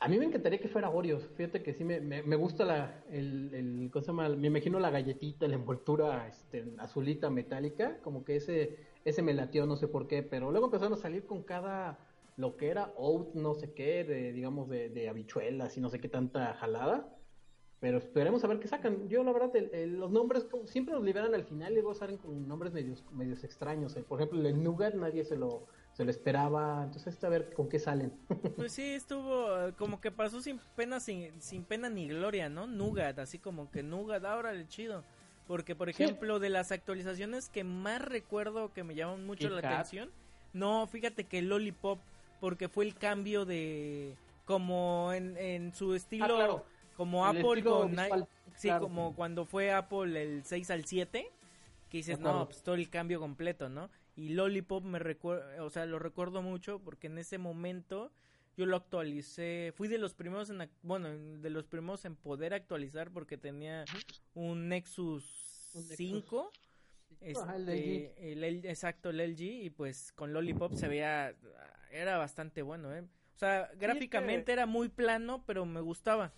A 0.00 0.08
mí 0.08 0.18
me 0.18 0.24
encantaría 0.24 0.58
que 0.58 0.68
fuera 0.68 0.90
Oreo. 0.90 1.20
Fíjate 1.36 1.62
que 1.62 1.74
sí 1.74 1.84
me, 1.84 2.00
me, 2.00 2.36
gusta 2.36 2.64
la, 2.64 3.04
el, 3.10 3.54
el 3.54 3.90
cosa 3.92 4.12
me 4.12 4.46
imagino 4.46 4.80
la 4.80 4.90
galletita, 4.90 5.46
la 5.46 5.54
envoltura 5.54 6.26
este, 6.26 6.64
azulita 6.78 7.30
metálica, 7.30 7.98
como 8.02 8.24
que 8.24 8.36
ese, 8.36 8.78
ese 9.04 9.22
me 9.22 9.34
latió, 9.34 9.66
no 9.66 9.76
sé 9.76 9.88
por 9.88 10.08
qué, 10.08 10.22
pero 10.22 10.50
luego 10.50 10.66
empezaron 10.66 10.94
a 10.94 10.96
salir 10.96 11.26
con 11.26 11.42
cada 11.42 11.98
lo 12.40 12.56
que 12.56 12.70
era 12.70 12.92
oat 12.96 13.34
no 13.34 13.54
sé 13.54 13.72
qué, 13.72 14.04
de, 14.04 14.32
digamos, 14.32 14.68
de, 14.68 14.88
de 14.88 15.08
habichuelas 15.08 15.76
y 15.76 15.80
no 15.80 15.90
sé 15.90 16.00
qué 16.00 16.08
tanta 16.08 16.54
jalada. 16.54 17.08
Pero 17.80 17.96
esperemos 17.96 18.44
a 18.44 18.46
ver 18.46 18.60
qué 18.60 18.68
sacan. 18.68 19.08
Yo, 19.08 19.24
la 19.24 19.32
verdad, 19.32 19.52
los 19.86 20.10
nombres 20.10 20.46
siempre 20.66 20.94
los 20.94 21.02
liberan 21.02 21.34
al 21.34 21.44
final 21.44 21.72
y 21.72 21.76
luego 21.76 21.94
salen 21.94 22.18
con 22.18 22.46
nombres 22.46 22.74
medios, 22.74 23.02
medios 23.10 23.42
extraños. 23.42 23.96
Eh, 23.96 24.04
por 24.06 24.20
ejemplo, 24.20 24.46
el 24.46 24.62
Nougat 24.62 24.94
nadie 24.94 25.24
se 25.24 25.36
lo, 25.36 25.66
se 25.92 26.04
lo 26.04 26.10
esperaba. 26.10 26.82
Entonces, 26.84 27.24
a 27.24 27.28
ver 27.30 27.54
con 27.54 27.70
qué 27.70 27.78
salen. 27.78 28.12
Pues 28.56 28.72
sí, 28.72 28.82
estuvo 28.82 29.46
como 29.78 29.98
que 29.98 30.10
pasó 30.10 30.42
sin 30.42 30.60
pena, 30.76 31.00
sin, 31.00 31.40
sin 31.40 31.64
pena 31.64 31.88
ni 31.88 32.06
gloria, 32.06 32.50
¿no? 32.50 32.66
Nougat, 32.66 33.18
así 33.18 33.38
como 33.38 33.70
que 33.70 33.82
Nougat, 33.82 34.26
ahora 34.26 34.52
el 34.52 34.68
chido. 34.68 35.02
Porque, 35.46 35.74
por 35.74 35.88
ejemplo, 35.88 36.38
de 36.38 36.50
las 36.50 36.72
actualizaciones 36.72 37.48
que 37.48 37.64
más 37.64 38.02
recuerdo 38.02 38.74
que 38.74 38.84
me 38.84 38.94
llaman 38.94 39.24
mucho 39.26 39.48
la 39.48 39.66
atención, 39.66 40.10
no, 40.52 40.86
fíjate 40.86 41.24
que 41.24 41.40
Lollipop 41.40 41.98
porque 42.40 42.68
fue 42.68 42.84
el 42.84 42.94
cambio 42.94 43.44
de 43.44 44.14
como 44.44 45.12
en, 45.12 45.36
en 45.36 45.74
su 45.74 45.94
estilo 45.94 46.40
ah, 46.40 46.62
como 46.96 47.24
Apple 47.26 47.62
con 47.62 47.96
sí, 48.56 48.68
como 48.78 49.14
cuando 49.14 49.44
fue 49.44 49.72
Apple 49.72 50.20
el 50.20 50.44
6 50.44 50.70
al 50.70 50.84
7 50.84 51.30
que 51.90 51.98
dices, 51.98 52.20
no, 52.20 52.46
pues 52.46 52.62
todo 52.62 52.76
el 52.76 52.88
cambio 52.88 53.18
completo, 53.18 53.68
¿no? 53.68 53.90
Y 54.16 54.30
Lollipop 54.30 54.84
me 54.84 55.00
recuerdo, 55.00 55.64
o 55.64 55.70
sea, 55.70 55.86
lo 55.86 55.98
recuerdo 55.98 56.40
mucho 56.40 56.78
porque 56.78 57.08
en 57.08 57.18
ese 57.18 57.36
momento 57.36 58.12
yo 58.56 58.66
lo 58.66 58.76
actualicé, 58.76 59.72
fui 59.76 59.88
de 59.88 59.98
los 59.98 60.14
primeros 60.14 60.50
en, 60.50 60.70
bueno, 60.82 61.08
de 61.08 61.50
los 61.50 61.66
primeros 61.66 62.04
en 62.04 62.14
poder 62.14 62.54
actualizar 62.54 63.10
porque 63.10 63.36
tenía 63.36 63.84
un 64.34 64.68
Nexus 64.68 65.24
5 65.96 66.52
este, 67.20 68.32
el, 68.32 68.40
LG. 68.40 68.66
exacto, 68.66 69.10
el 69.10 69.18
LG 69.18 69.40
y 69.42 69.70
pues 69.70 70.12
con 70.12 70.32
Lollipop 70.32 70.72
se 70.74 70.88
veía 70.88 71.34
era 71.90 72.18
bastante 72.18 72.62
bueno, 72.62 72.94
¿eh? 72.94 73.02
O 73.02 73.38
sea, 73.40 73.70
gráficamente 73.78 74.52
era 74.52 74.66
muy 74.66 74.88
plano, 74.88 75.42
pero 75.46 75.64
me 75.64 75.80
gustaba. 75.80 76.32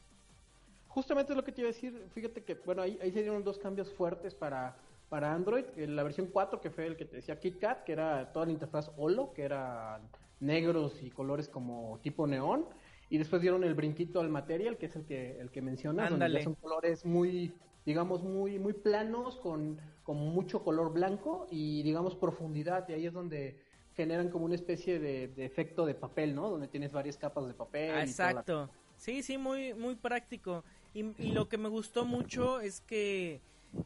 Justamente 0.87 1.33
es 1.33 1.37
lo 1.37 1.42
que 1.42 1.53
te 1.53 1.62
iba 1.62 1.71
a 1.71 1.73
decir. 1.73 2.07
Fíjate 2.12 2.45
que, 2.45 2.55
bueno, 2.55 2.83
ahí, 2.83 2.99
ahí 3.03 3.11
se 3.11 3.23
dieron 3.23 3.42
dos 3.42 3.59
cambios 3.59 3.92
fuertes 3.92 4.35
para, 4.35 4.77
para 5.09 5.35
Android. 5.35 5.64
En 5.77 5.97
la 5.97 6.05
versión 6.05 6.29
4, 6.29 6.61
que 6.61 6.71
fue 6.71 6.87
el 6.87 6.97
que 6.97 7.05
te 7.05 7.16
decía 7.16 7.40
KitKat, 7.40 7.85
que 7.85 7.92
era 7.92 8.33
toda 8.33 8.47
la 8.47 8.53
interfaz 8.53 8.92
Holo, 8.97 9.33
que 9.33 9.42
era 9.42 10.01
negros 10.38 11.03
y 11.03 11.11
colores 11.11 11.49
como 11.49 11.99
tipo 12.03 12.27
neón. 12.27 12.66
Y 13.11 13.18
después 13.18 13.42
dieron 13.42 13.64
el 13.64 13.75
brinquito 13.75 14.21
al 14.21 14.29
Material, 14.29 14.79
que 14.79 14.87
es 14.87 14.95
el 14.95 15.05
que, 15.05 15.40
el 15.40 15.51
que 15.51 15.61
mencionas, 15.61 16.11
donde 16.11 16.42
son 16.42 16.55
colores 16.55 17.05
muy, 17.05 17.53
digamos, 17.85 18.23
muy, 18.23 18.59
muy 18.59 18.73
planos, 18.73 19.37
con, 19.37 19.81
con 20.03 20.16
mucho 20.16 20.62
color 20.62 20.92
blanco 20.92 21.47
y, 21.51 21.83
digamos, 21.83 22.14
profundidad. 22.14 22.88
Y 22.88 22.92
ahí 22.92 23.07
es 23.07 23.12
donde 23.12 23.59
generan 23.95 24.31
como 24.31 24.45
una 24.45 24.55
especie 24.55 24.99
de, 24.99 25.33
efecto 25.45 25.85
de 25.87 25.95
papel, 25.95 26.35
¿no? 26.35 26.51
Donde 26.51 26.68
tienes 26.68 26.92
varias 26.92 27.16
capas 27.16 27.47
de 27.47 27.55
papel. 27.55 27.99
exacto. 28.01 28.71
Sí, 28.97 29.23
sí, 29.23 29.37
muy, 29.37 29.75
muy 29.75 29.97
práctico. 29.97 30.64
Y, 30.95 31.03
lo 31.33 31.49
que 31.49 31.59
me 31.59 31.68
gustó 31.68 32.05
mucho 32.05 32.61
es 32.61 32.81
que 32.81 33.40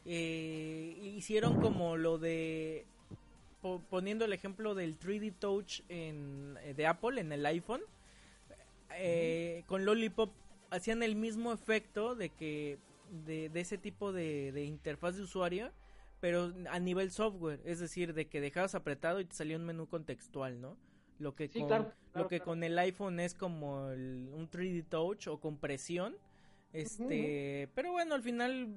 eh, 0.05 1.13
hicieron 1.17 1.61
como 1.61 1.97
lo 1.97 2.19
de 2.19 2.87
poniendo 3.91 4.25
el 4.25 4.33
ejemplo 4.33 4.75
del 4.75 4.99
3D 4.99 5.35
Touch 5.39 5.81
en, 5.89 6.57
eh, 6.63 6.75
de 6.75 6.87
Apple 6.87 7.21
en 7.21 7.33
el 7.33 7.45
iPhone. 7.47 7.81
Eh, 8.95 9.65
con 9.67 9.85
Lollipop 9.85 10.31
hacían 10.71 11.03
el 11.03 11.17
mismo 11.17 11.53
efecto 11.53 12.15
de 12.15 12.31
que 12.31 12.79
de, 13.11 13.49
de 13.49 13.61
ese 13.61 13.79
tipo 13.79 14.13
de, 14.13 14.53
de 14.53 14.65
interfaz 14.65 15.17
de 15.17 15.23
usuario 15.23 15.73
pero 16.21 16.53
a 16.71 16.79
nivel 16.79 17.11
software, 17.11 17.61
es 17.65 17.79
decir, 17.79 18.15
de 18.15 18.27
que 18.29 18.41
dejabas 18.41 18.75
apretado 18.75 19.21
y 19.21 19.25
te 19.27 19.35
salía 19.35 19.57
un 19.57 19.65
menú 19.67 19.87
contextual, 19.87 20.61
¿no? 20.61 20.77
Lo 21.19 21.35
que 21.35 21.49
con, 21.49 21.93
lo 22.15 22.29
que 22.29 22.41
con 22.41 22.63
el 22.63 22.79
iPhone 22.79 23.21
es 23.21 23.35
como 23.35 23.87
un 23.87 24.49
3D 24.51 24.85
Touch 24.89 25.29
o 25.29 25.41
compresión. 25.41 26.17
Este, 26.73 27.71
pero 27.75 27.93
bueno, 27.93 28.15
al 28.15 28.23
final 28.23 28.69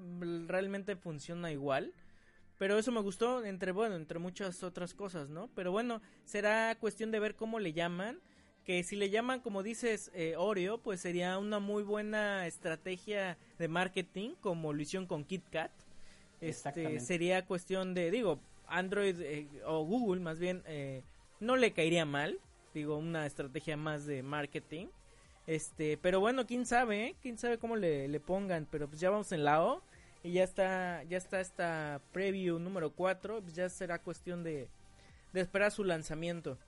realmente 0.48 0.96
funciona 0.96 1.52
igual. 1.52 1.94
Pero 2.58 2.78
eso 2.78 2.92
me 2.92 3.02
gustó 3.02 3.44
entre 3.46 3.72
bueno, 3.72 3.96
entre 3.96 4.20
muchas 4.20 4.64
otras 4.64 4.94
cosas, 4.94 5.30
¿no? 5.30 5.50
Pero 5.56 5.72
bueno, 5.72 6.02
será 6.26 6.76
cuestión 6.76 7.10
de 7.10 7.20
ver 7.20 7.36
cómo 7.36 7.60
le 7.60 7.74
llaman. 7.74 8.20
Que 8.70 8.84
si 8.84 8.96
le 8.96 9.10
llaman, 9.10 9.40
como 9.40 9.64
dices, 9.64 10.12
eh, 10.14 10.36
Oreo, 10.38 10.78
pues 10.78 11.02
sería 11.02 11.40
una 11.40 11.58
muy 11.58 11.82
buena 11.82 12.46
estrategia 12.46 13.36
de 13.58 13.68
marketing, 13.68 14.36
como 14.42 14.74
lo 14.74 14.82
hicieron 14.84 15.08
con 15.08 15.24
KitKat 15.24 15.72
este, 16.40 17.00
sería 17.00 17.46
cuestión 17.46 17.96
de, 17.96 18.12
digo, 18.12 18.40
Android 18.68 19.20
eh, 19.22 19.48
o 19.66 19.84
Google 19.84 20.22
más 20.22 20.38
bien 20.38 20.62
eh, 20.68 21.02
no 21.40 21.58
le 21.58 21.74
caería 21.74 22.06
mal, 22.06 22.38
digo, 22.76 22.96
una 22.96 23.26
estrategia 23.26 23.76
más 23.76 24.06
de 24.06 24.22
marketing. 24.22 24.86
Este, 25.48 25.98
pero 25.98 26.20
bueno, 26.20 26.46
quién 26.46 26.68
sabe, 26.68 27.08
¿eh? 27.08 27.16
quién 27.24 27.40
sabe 27.40 27.58
cómo 27.58 27.76
le, 27.76 28.08
le, 28.08 28.20
pongan, 28.20 28.68
pero 28.70 28.88
pues 28.88 29.02
ya 29.02 29.10
vamos 29.10 29.32
en 29.32 29.46
la 29.46 29.64
O 29.64 29.82
y 30.22 30.34
ya 30.34 30.44
está 30.44 31.02
ya 31.10 31.18
está 31.18 31.42
esta 31.42 32.02
preview 32.12 32.60
número 32.60 32.92
4, 32.92 33.42
pues 33.42 33.56
ya 33.56 33.68
será 33.68 33.98
cuestión 33.98 34.44
de, 34.44 34.70
de 35.34 35.42
esperar 35.42 35.72
su 35.72 35.84
lanzamiento. 35.84 36.60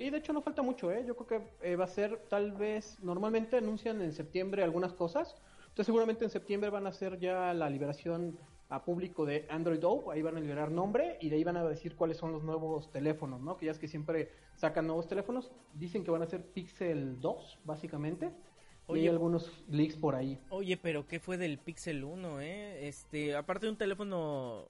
Sí, 0.00 0.08
de 0.08 0.16
hecho 0.16 0.32
no 0.32 0.40
falta 0.40 0.62
mucho, 0.62 0.90
¿eh? 0.90 1.04
Yo 1.06 1.14
creo 1.14 1.44
que 1.60 1.76
va 1.76 1.84
a 1.84 1.86
ser 1.86 2.16
tal 2.30 2.52
vez, 2.52 2.98
normalmente 3.02 3.58
anuncian 3.58 4.00
en 4.00 4.14
septiembre 4.14 4.62
algunas 4.62 4.94
cosas, 4.94 5.36
entonces 5.64 5.84
seguramente 5.84 6.24
en 6.24 6.30
septiembre 6.30 6.70
van 6.70 6.86
a 6.86 6.88
hacer 6.88 7.18
ya 7.18 7.52
la 7.52 7.68
liberación 7.68 8.38
a 8.70 8.82
público 8.82 9.26
de 9.26 9.44
Android 9.50 9.84
O, 9.84 10.10
ahí 10.10 10.22
van 10.22 10.38
a 10.38 10.40
liberar 10.40 10.70
nombre 10.70 11.18
y 11.20 11.28
de 11.28 11.36
ahí 11.36 11.44
van 11.44 11.58
a 11.58 11.68
decir 11.68 11.96
cuáles 11.96 12.16
son 12.16 12.32
los 12.32 12.42
nuevos 12.42 12.90
teléfonos, 12.90 13.42
¿no? 13.42 13.58
Que 13.58 13.66
ya 13.66 13.72
es 13.72 13.78
que 13.78 13.88
siempre 13.88 14.30
sacan 14.54 14.86
nuevos 14.86 15.06
teléfonos, 15.06 15.52
dicen 15.74 16.02
que 16.02 16.10
van 16.10 16.22
a 16.22 16.26
ser 16.26 16.46
Pixel 16.46 17.20
2, 17.20 17.58
básicamente. 17.64 18.30
y 18.88 19.00
hay 19.00 19.08
algunos 19.08 19.52
leaks 19.68 19.98
por 19.98 20.14
ahí. 20.14 20.40
Oye, 20.48 20.78
pero 20.78 21.06
¿qué 21.06 21.20
fue 21.20 21.36
del 21.36 21.58
Pixel 21.58 22.04
1, 22.04 22.40
eh? 22.40 22.88
Este, 22.88 23.36
aparte 23.36 23.66
de 23.66 23.72
un 23.72 23.78
teléfono 23.78 24.66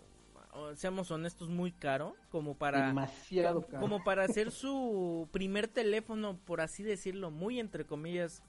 seamos 0.74 1.10
honestos, 1.10 1.48
muy 1.48 1.72
caro, 1.72 2.14
como 2.30 2.54
para... 2.56 2.86
Demasiado 2.86 3.62
caro. 3.62 3.80
Como 3.80 4.04
para 4.04 4.24
hacer 4.24 4.50
su 4.50 5.28
primer 5.32 5.68
teléfono, 5.68 6.38
por 6.44 6.60
así 6.60 6.82
decirlo, 6.82 7.30
muy 7.30 7.60
entre 7.60 7.84
comillas, 7.84 8.42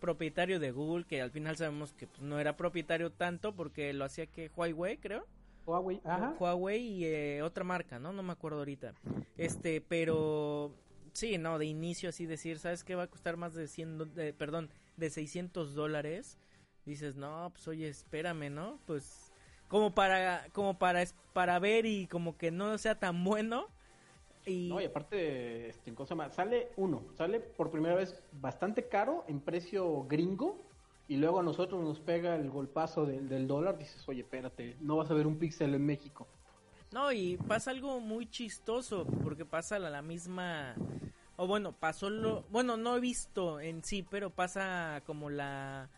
propietario 0.00 0.60
de 0.60 0.70
Google, 0.70 1.04
que 1.04 1.20
al 1.20 1.30
final 1.30 1.56
sabemos 1.56 1.92
que 1.92 2.06
pues, 2.06 2.20
no 2.20 2.38
era 2.38 2.56
propietario 2.56 3.10
tanto 3.10 3.54
porque 3.54 3.92
lo 3.92 4.04
hacía 4.04 4.26
que 4.26 4.50
Huawei, 4.54 4.98
creo. 4.98 5.26
Huawei, 5.66 6.00
ajá. 6.04 6.36
Huawei 6.38 6.80
y 6.80 7.04
eh, 7.06 7.42
otra 7.42 7.64
marca, 7.64 7.98
¿no? 7.98 8.12
No 8.12 8.22
me 8.22 8.32
acuerdo 8.32 8.58
ahorita. 8.58 8.94
Este, 9.36 9.80
pero 9.80 10.72
sí, 11.12 11.38
no, 11.38 11.58
de 11.58 11.66
inicio 11.66 12.08
así 12.08 12.26
decir, 12.26 12.58
¿sabes 12.58 12.84
qué 12.84 12.94
va 12.94 13.04
a 13.04 13.08
costar 13.08 13.36
más 13.36 13.54
de 13.54 13.66
100, 13.66 14.12
perdón, 14.38 14.70
de 14.96 15.10
600 15.10 15.74
dólares? 15.74 16.38
Dices, 16.84 17.16
no, 17.16 17.50
pues 17.52 17.66
oye, 17.66 17.88
espérame, 17.88 18.48
¿no? 18.48 18.78
Pues 18.86 19.25
como 19.68 19.94
para 19.94 20.46
como 20.52 20.78
para 20.78 21.04
para 21.32 21.58
ver 21.58 21.86
y 21.86 22.06
como 22.06 22.36
que 22.36 22.50
no 22.50 22.78
sea 22.78 22.98
tan 22.98 23.24
bueno 23.24 23.68
y... 24.46 24.68
No, 24.68 24.80
y 24.80 24.84
aparte, 24.84 25.68
este, 25.68 25.92
cosa 25.92 26.14
más, 26.14 26.34
sale 26.34 26.68
uno, 26.76 27.02
sale 27.16 27.40
por 27.40 27.70
primera 27.70 27.96
vez 27.96 28.22
bastante 28.40 28.88
caro 28.88 29.24
en 29.26 29.40
precio 29.40 30.04
gringo 30.04 30.56
y 31.08 31.16
luego 31.16 31.40
a 31.40 31.42
nosotros 31.42 31.82
nos 31.82 32.00
pega 32.00 32.36
el 32.36 32.48
golpazo 32.48 33.06
del, 33.06 33.28
del 33.28 33.48
dólar, 33.48 33.76
dices, 33.76 34.08
oye, 34.08 34.20
espérate, 34.20 34.76
no 34.80 34.96
vas 34.96 35.10
a 35.10 35.14
ver 35.14 35.26
un 35.26 35.38
píxel 35.38 35.74
en 35.74 35.84
México. 35.84 36.26
No, 36.92 37.12
y 37.12 37.36
pasa 37.36 37.72
algo 37.72 38.00
muy 38.00 38.26
chistoso, 38.30 39.04
porque 39.22 39.44
pasa 39.44 39.78
la, 39.78 39.90
la 39.90 40.02
misma... 40.02 40.74
O 41.36 41.46
bueno, 41.46 41.72
pasó 41.72 42.08
lo... 42.08 42.42
Bueno, 42.44 42.76
no 42.76 42.96
he 42.96 43.00
visto 43.00 43.60
en 43.60 43.84
sí, 43.84 44.04
pero 44.08 44.30
pasa 44.30 45.02
como 45.04 45.28
la 45.28 45.90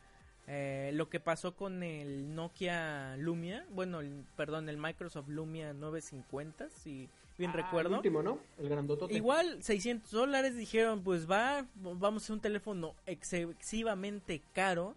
eh, 0.50 0.92
lo 0.94 1.11
que 1.11 1.20
pasó 1.20 1.54
con 1.54 1.82
el 1.82 2.34
Nokia 2.34 3.18
Lumia, 3.18 3.66
bueno, 3.70 4.00
el, 4.00 4.24
perdón, 4.34 4.70
el 4.70 4.78
Microsoft 4.78 5.28
Lumia 5.28 5.74
950, 5.74 6.70
si 6.70 7.11
bien 7.37 7.50
ah, 7.50 7.56
recuerdo. 7.56 7.90
El 7.90 7.96
último, 7.96 8.22
¿no? 8.22 8.38
El 8.58 8.70
grandotote. 8.70 9.12
Igual, 9.12 9.62
600 9.62 10.11
dólares, 10.11 10.56
dijeron, 10.56 11.02
pues 11.02 11.30
va, 11.30 11.66
vamos 11.74 12.30
a 12.30 12.32
un 12.32 12.40
teléfono 12.40 12.94
excesivamente 13.04 14.40
caro. 14.54 14.96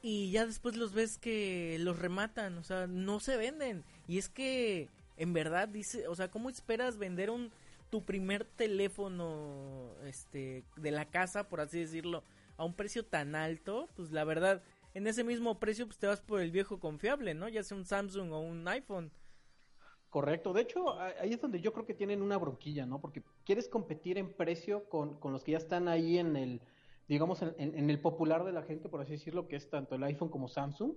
Y 0.00 0.30
ya 0.30 0.46
después 0.46 0.76
los 0.76 0.94
ves 0.94 1.18
que 1.18 1.76
los 1.80 1.98
rematan, 1.98 2.56
o 2.56 2.62
sea, 2.62 2.86
no 2.86 3.20
se 3.20 3.36
venden. 3.36 3.84
Y 4.08 4.16
es 4.16 4.30
que, 4.30 4.88
en 5.18 5.34
verdad, 5.34 5.68
dice, 5.68 6.08
o 6.08 6.14
sea, 6.14 6.30
¿cómo 6.30 6.48
esperas 6.48 6.96
vender 6.96 7.28
un 7.28 7.50
tu 7.90 8.02
primer 8.02 8.44
teléfono 8.44 9.92
este 10.04 10.64
de 10.76 10.90
la 10.90 11.04
casa, 11.04 11.48
por 11.48 11.60
así 11.60 11.78
decirlo, 11.78 12.24
a 12.56 12.64
un 12.64 12.74
precio 12.74 13.04
tan 13.04 13.34
alto, 13.34 13.88
pues 13.96 14.10
la 14.12 14.24
verdad, 14.24 14.62
en 14.94 15.06
ese 15.06 15.24
mismo 15.24 15.58
precio 15.58 15.86
pues 15.86 15.98
te 15.98 16.06
vas 16.06 16.20
por 16.20 16.40
el 16.40 16.50
viejo 16.50 16.78
confiable, 16.78 17.34
¿no? 17.34 17.48
Ya 17.48 17.62
sea 17.62 17.76
un 17.76 17.84
Samsung 17.84 18.32
o 18.32 18.40
un 18.40 18.66
iPhone. 18.68 19.10
Correcto, 20.08 20.52
de 20.52 20.62
hecho 20.62 21.00
ahí 21.00 21.32
es 21.32 21.40
donde 21.40 21.60
yo 21.60 21.72
creo 21.72 21.84
que 21.84 21.94
tienen 21.94 22.22
una 22.22 22.38
bronquilla, 22.38 22.86
¿no? 22.86 23.00
Porque 23.00 23.22
quieres 23.44 23.68
competir 23.68 24.16
en 24.16 24.32
precio 24.32 24.88
con, 24.88 25.18
con 25.18 25.32
los 25.32 25.42
que 25.42 25.52
ya 25.52 25.58
están 25.58 25.88
ahí 25.88 26.18
en 26.18 26.36
el, 26.36 26.60
digamos, 27.08 27.42
en, 27.42 27.54
en, 27.58 27.90
el 27.90 28.00
popular 28.00 28.44
de 28.44 28.52
la 28.52 28.62
gente, 28.62 28.88
por 28.88 29.00
así 29.00 29.12
decirlo, 29.12 29.48
que 29.48 29.56
es 29.56 29.68
tanto 29.68 29.96
el 29.96 30.04
iPhone 30.04 30.28
como 30.28 30.46
Samsung. 30.46 30.92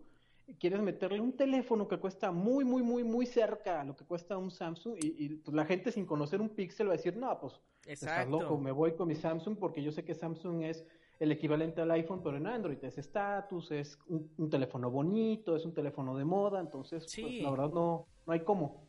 Quieres 0.59 0.79
meterle 0.81 1.19
un 1.19 1.35
teléfono 1.35 1.87
que 1.87 1.97
cuesta 1.97 2.31
muy, 2.31 2.63
muy, 2.63 2.83
muy, 2.83 3.03
muy 3.03 3.25
cerca 3.25 3.81
a 3.81 3.83
lo 3.83 3.95
que 3.95 4.05
cuesta 4.05 4.37
un 4.37 4.51
Samsung 4.51 4.95
y, 5.01 5.25
y 5.25 5.29
pues, 5.37 5.55
la 5.55 5.65
gente 5.65 5.91
sin 5.91 6.05
conocer 6.05 6.39
un 6.39 6.49
Pixel 6.49 6.87
va 6.87 6.93
a 6.93 6.97
decir, 6.97 7.17
no, 7.17 7.37
pues, 7.39 7.59
estás 7.87 8.29
loco, 8.29 8.57
me 8.59 8.71
voy 8.71 8.93
con 8.93 9.07
mi 9.07 9.15
Samsung 9.15 9.57
porque 9.57 9.81
yo 9.81 9.91
sé 9.91 10.05
que 10.05 10.13
Samsung 10.13 10.61
es 10.61 10.85
el 11.19 11.31
equivalente 11.31 11.81
al 11.81 11.91
iPhone, 11.91 12.21
pero 12.23 12.37
en 12.37 12.47
Android. 12.47 12.83
Es 12.83 12.97
estatus, 12.97 13.71
es 13.71 13.97
un, 14.07 14.49
teléfono 14.49 14.91
bonito, 14.91 15.55
es 15.55 15.65
un 15.65 15.73
teléfono 15.73 16.15
de 16.17 16.25
moda, 16.25 16.59
entonces 16.59 17.05
pues, 17.13 17.41
la 17.41 17.51
verdad 17.51 17.69
no, 17.69 18.05
no 18.25 18.33
hay 18.33 18.41
cómo. 18.41 18.87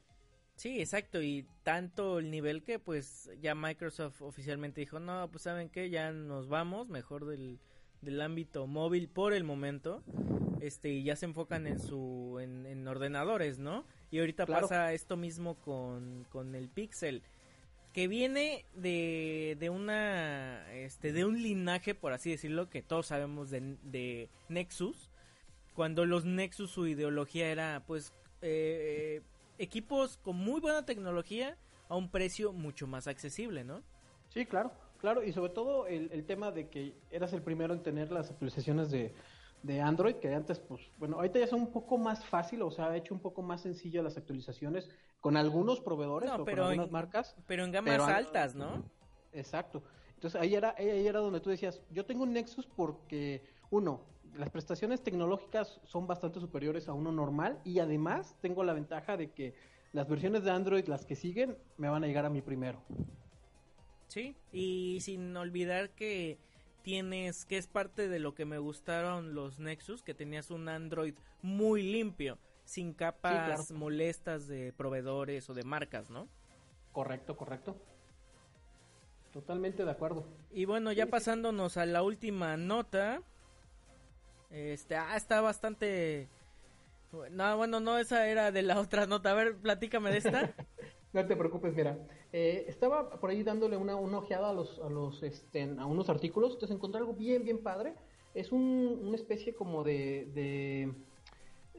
Sí, 0.56 0.80
exacto, 0.80 1.22
y 1.22 1.46
tanto 1.62 2.18
el 2.18 2.32
nivel 2.32 2.64
que 2.64 2.80
pues 2.80 3.30
ya 3.40 3.54
Microsoft 3.54 4.22
oficialmente 4.22 4.80
dijo, 4.80 4.98
no, 4.98 5.30
pues 5.30 5.42
saben 5.44 5.68
que 5.68 5.88
ya 5.88 6.10
nos 6.10 6.48
vamos, 6.48 6.88
mejor 6.88 7.26
del, 7.26 7.60
del 8.00 8.20
ámbito 8.20 8.66
móvil 8.66 9.08
por 9.08 9.32
el 9.34 9.44
momento, 9.44 10.02
este, 10.60 10.88
y 10.90 11.04
ya 11.04 11.14
se 11.14 11.26
enfocan 11.26 11.68
en 11.68 11.78
su, 11.78 12.38
en, 12.40 12.88
ordenadores, 12.88 13.60
¿no? 13.60 13.84
Y 14.10 14.18
ahorita 14.18 14.46
pasa 14.46 14.92
esto 14.92 15.16
mismo 15.16 15.54
con, 15.56 16.26
con 16.28 16.56
el 16.56 16.68
Pixel 16.68 17.22
que 17.98 18.06
viene 18.06 18.64
de, 18.76 19.56
de 19.58 19.70
una 19.70 20.72
este 20.72 21.12
de 21.12 21.24
un 21.24 21.42
linaje 21.42 21.96
por 21.96 22.12
así 22.12 22.30
decirlo 22.30 22.70
que 22.70 22.80
todos 22.80 23.08
sabemos 23.08 23.50
de, 23.50 24.28
Nexus 24.48 25.10
cuando 25.74 26.06
los 26.06 26.24
Nexus 26.24 26.70
su 26.70 26.86
ideología 26.86 27.48
era 27.50 27.82
pues 27.88 28.12
eh, 28.40 29.20
equipos 29.58 30.16
con 30.18 30.36
muy 30.36 30.60
buena 30.60 30.86
tecnología 30.86 31.56
a 31.88 31.96
un 31.96 32.08
precio 32.08 32.52
mucho 32.52 32.86
más 32.86 33.08
accesible 33.08 33.64
no 33.64 33.82
sí 34.28 34.46
claro 34.46 34.70
claro 35.00 35.24
y 35.24 35.32
sobre 35.32 35.50
todo 35.50 35.88
el, 35.88 36.08
el 36.12 36.24
tema 36.24 36.52
de 36.52 36.68
que 36.68 36.94
eras 37.10 37.32
el 37.32 37.42
primero 37.42 37.74
en 37.74 37.82
tener 37.82 38.12
las 38.12 38.30
actualizaciones 38.30 38.92
de 38.92 39.12
de 39.62 39.80
Android, 39.80 40.14
que 40.14 40.32
antes, 40.32 40.60
pues, 40.60 40.80
bueno, 40.98 41.16
ahorita 41.16 41.40
ya 41.40 41.48
son 41.48 41.62
un 41.62 41.72
poco 41.72 41.98
más 41.98 42.24
fácil, 42.24 42.62
o 42.62 42.70
sea, 42.70 42.90
ha 42.90 42.96
hecho 42.96 43.12
un 43.12 43.18
poco 43.18 43.42
más 43.42 43.62
sencillo 43.62 44.04
las 44.04 44.16
actualizaciones 44.16 44.88
con 45.20 45.36
algunos 45.36 45.80
proveedores 45.80 46.30
o 46.30 46.44
con 46.44 46.58
algunas 46.58 46.90
marcas. 46.90 47.36
Pero 47.46 47.64
en 47.64 47.72
gamas 47.72 48.00
altas, 48.00 48.54
¿no? 48.54 48.84
Exacto. 49.32 49.82
Entonces 50.14 50.40
ahí 50.40 50.54
era, 50.54 50.74
ahí 50.76 51.06
era 51.06 51.20
donde 51.20 51.40
tú 51.40 51.50
decías, 51.50 51.80
yo 51.90 52.04
tengo 52.04 52.24
un 52.24 52.32
Nexus 52.32 52.66
porque, 52.66 53.42
uno, 53.70 54.02
las 54.36 54.50
prestaciones 54.50 55.02
tecnológicas 55.02 55.80
son 55.84 56.06
bastante 56.06 56.40
superiores 56.40 56.88
a 56.88 56.92
uno 56.92 57.12
normal 57.12 57.60
y 57.64 57.78
además 57.78 58.36
tengo 58.40 58.64
la 58.64 58.72
ventaja 58.72 59.16
de 59.16 59.30
que 59.32 59.54
las 59.92 60.08
versiones 60.08 60.44
de 60.44 60.50
Android, 60.50 60.86
las 60.86 61.06
que 61.06 61.16
siguen, 61.16 61.56
me 61.76 61.88
van 61.88 62.04
a 62.04 62.06
llegar 62.06 62.26
a 62.26 62.30
mí 62.30 62.42
primero. 62.42 62.82
Sí, 64.08 64.36
y 64.52 64.98
sin 65.00 65.36
olvidar 65.36 65.90
que 65.90 66.38
tienes, 66.82 67.44
que 67.44 67.58
es 67.58 67.66
parte 67.66 68.08
de 68.08 68.18
lo 68.18 68.34
que 68.34 68.44
me 68.44 68.58
gustaron 68.58 69.34
los 69.34 69.60
Nexus, 69.60 70.02
que 70.02 70.14
tenías 70.14 70.50
un 70.50 70.68
Android 70.68 71.14
muy 71.42 71.82
limpio, 71.82 72.38
sin 72.68 72.92
capas 72.92 73.70
molestas 73.70 74.46
de 74.46 74.74
proveedores 74.74 75.48
o 75.48 75.54
de 75.54 75.64
marcas, 75.64 76.10
¿no? 76.10 76.28
Correcto, 76.92 77.34
correcto. 77.34 77.76
Totalmente 79.32 79.86
de 79.86 79.90
acuerdo. 79.90 80.26
Y 80.50 80.66
bueno, 80.66 80.92
ya 80.92 81.06
pasándonos 81.06 81.78
a 81.78 81.86
la 81.86 82.02
última 82.02 82.58
nota. 82.58 83.22
Este, 84.50 84.96
ah, 84.96 85.16
está 85.16 85.40
bastante... 85.40 86.28
No, 87.30 87.56
bueno, 87.56 87.80
no, 87.80 87.96
esa 87.96 88.28
era 88.28 88.52
de 88.52 88.60
la 88.60 88.78
otra 88.80 89.06
nota. 89.06 89.30
A 89.30 89.34
ver, 89.34 89.56
platícame 89.56 90.10
de 90.10 90.18
esta. 90.18 90.54
No 91.14 91.26
te 91.26 91.36
preocupes, 91.36 91.74
mira. 91.74 91.96
Eh, 92.34 92.66
estaba 92.68 93.08
por 93.08 93.30
ahí 93.30 93.42
dándole 93.42 93.78
una, 93.78 93.96
una 93.96 94.18
ojeada 94.18 94.50
a 94.50 94.52
los, 94.52 94.78
a 94.80 94.90
los, 94.90 95.22
este, 95.22 95.62
a 95.62 95.86
unos 95.86 96.10
artículos. 96.10 96.52
Entonces 96.52 96.76
encontré 96.76 97.00
algo 97.00 97.14
bien, 97.14 97.44
bien 97.44 97.62
padre. 97.62 97.94
Es 98.34 98.52
un, 98.52 99.00
una 99.02 99.16
especie 99.16 99.54
como 99.54 99.84
de, 99.84 100.30
de 100.34 100.92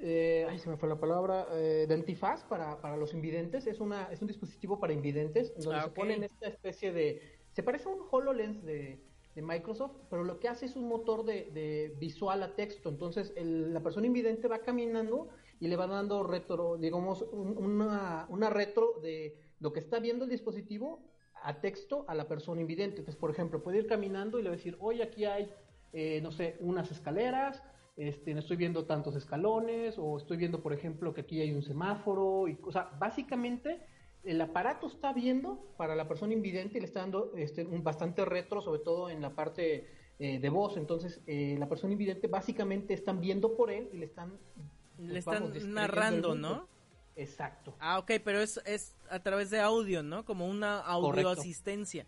eh, 0.02 0.48
ay, 0.50 0.60
se 0.60 0.70
me 0.70 0.78
fue 0.78 0.90
la 0.90 1.00
palabra, 1.00 1.48
eh, 1.52 1.86
de 1.88 1.94
antifaz 1.94 2.44
para, 2.44 2.80
para 2.82 2.98
los 2.98 3.14
invidentes. 3.14 3.68
Es 3.68 3.80
una, 3.80 4.12
es 4.12 4.22
un 4.22 4.28
dispositivo 4.28 4.80
para 4.80 4.94
invidentes 4.94 5.54
donde 5.58 5.80
ah, 5.80 5.84
se 5.84 5.90
ponen 5.90 6.24
esta 6.24 6.48
especie 6.48 6.92
de, 6.92 7.22
se 7.52 7.64
parece 7.64 7.90
a 7.90 7.92
un 7.92 8.02
HoloLens 8.10 8.64
de, 8.64 9.00
de 9.36 9.42
Microsoft, 9.42 9.96
pero 10.10 10.24
lo 10.24 10.40
que 10.40 10.48
hace 10.48 10.66
es 10.66 10.76
un 10.76 10.88
motor 10.88 11.26
de, 11.26 11.52
de 11.52 11.96
visual 12.00 12.44
a 12.44 12.56
texto. 12.56 12.90
Entonces 12.90 13.34
la 13.36 13.82
persona 13.82 14.08
invidente 14.08 14.48
va 14.48 14.60
caminando 14.60 15.30
y 15.60 15.68
le 15.68 15.76
va 15.76 15.88
dando 15.88 16.24
retro, 16.24 16.78
digamos, 16.78 17.22
una, 17.32 18.26
una 18.30 18.50
retro 18.50 19.00
de 19.02 19.38
lo 19.60 19.74
que 19.74 19.80
está 19.80 20.00
viendo 20.00 20.24
el 20.24 20.30
dispositivo 20.30 21.04
a 21.42 21.62
texto 21.62 22.06
a 22.08 22.16
la 22.16 22.28
persona 22.28 22.62
invidente. 22.62 23.00
Entonces, 23.00 23.20
por 23.20 23.32
ejemplo, 23.32 23.62
puede 23.62 23.80
ir 23.80 23.88
caminando 23.88 24.40
y 24.40 24.44
le 24.44 24.50
va 24.50 24.54
a 24.54 24.58
decir, 24.58 24.78
oye, 24.80 25.04
aquí 25.04 25.26
hay, 25.26 25.52
eh, 25.94 26.20
no 26.22 26.32
sé, 26.32 26.58
unas 26.60 26.92
escaleras, 26.92 27.62
este, 28.00 28.32
estoy 28.32 28.56
viendo 28.56 28.86
tantos 28.86 29.16
escalones, 29.16 29.96
o 29.98 30.18
estoy 30.18 30.38
viendo, 30.38 30.64
por 30.64 30.72
ejemplo, 30.72 31.14
que 31.14 31.22
aquí 31.22 31.42
hay 31.42 31.52
un 31.52 31.62
semáforo, 31.62 32.48
y, 32.48 32.58
o 32.64 32.72
sea, 32.72 32.90
básicamente 32.98 33.82
el 34.24 34.40
aparato 34.40 34.88
está 34.88 35.12
viendo 35.12 35.74
para 35.78 35.96
la 35.96 36.08
persona 36.08 36.34
invidente 36.34 36.78
y 36.78 36.82
le 36.82 36.88
está 36.88 37.02
dando 37.02 37.34
este, 37.36 37.66
un 37.66 37.84
bastante 37.84 38.24
retro, 38.24 38.62
sobre 38.62 38.80
todo 38.80 39.10
en 39.10 39.22
la 39.22 39.36
parte 39.36 39.88
eh, 40.18 40.40
de 40.40 40.50
voz. 40.50 40.78
Entonces, 40.78 41.22
eh, 41.28 41.58
la 41.60 41.68
persona 41.68 41.92
invidente 41.94 42.28
básicamente 42.28 42.94
están 42.94 43.20
viendo 43.20 43.56
por 43.56 43.70
él 43.70 43.90
y 43.94 43.98
le 43.98 44.06
están 44.06 44.38
le 44.98 45.20
están 45.20 45.52
narrando, 45.74 46.36
¿no? 46.36 46.68
Exacto. 47.16 47.76
Ah, 47.80 48.00
ok, 48.00 48.12
pero 48.24 48.40
es, 48.40 48.62
es 48.66 48.96
a 49.10 49.20
través 49.20 49.50
de 49.50 49.60
audio, 49.60 50.04
¿no? 50.04 50.24
Como 50.24 50.48
una 50.48 50.80
audioasistencia. 50.80 52.06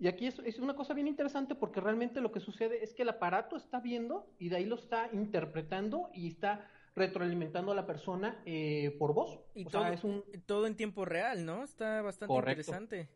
Y 0.00 0.08
aquí 0.08 0.26
es, 0.26 0.38
es, 0.40 0.58
una 0.58 0.74
cosa 0.74 0.94
bien 0.94 1.06
interesante 1.06 1.54
porque 1.54 1.78
realmente 1.78 2.22
lo 2.22 2.32
que 2.32 2.40
sucede 2.40 2.82
es 2.82 2.94
que 2.94 3.02
el 3.02 3.10
aparato 3.10 3.56
está 3.56 3.80
viendo 3.80 4.26
y 4.38 4.48
de 4.48 4.56
ahí 4.56 4.64
lo 4.64 4.76
está 4.76 5.10
interpretando 5.12 6.08
y 6.14 6.28
está 6.28 6.66
retroalimentando 6.96 7.70
a 7.70 7.74
la 7.74 7.86
persona 7.86 8.42
eh, 8.46 8.96
por 8.98 9.12
voz. 9.12 9.38
Y 9.54 9.66
todo, 9.66 9.86
es 9.88 10.02
un... 10.02 10.24
todo 10.46 10.66
en 10.66 10.74
tiempo 10.74 11.04
real, 11.04 11.44
¿no? 11.44 11.62
Está 11.62 12.00
bastante 12.00 12.34
interesante. 12.34 13.08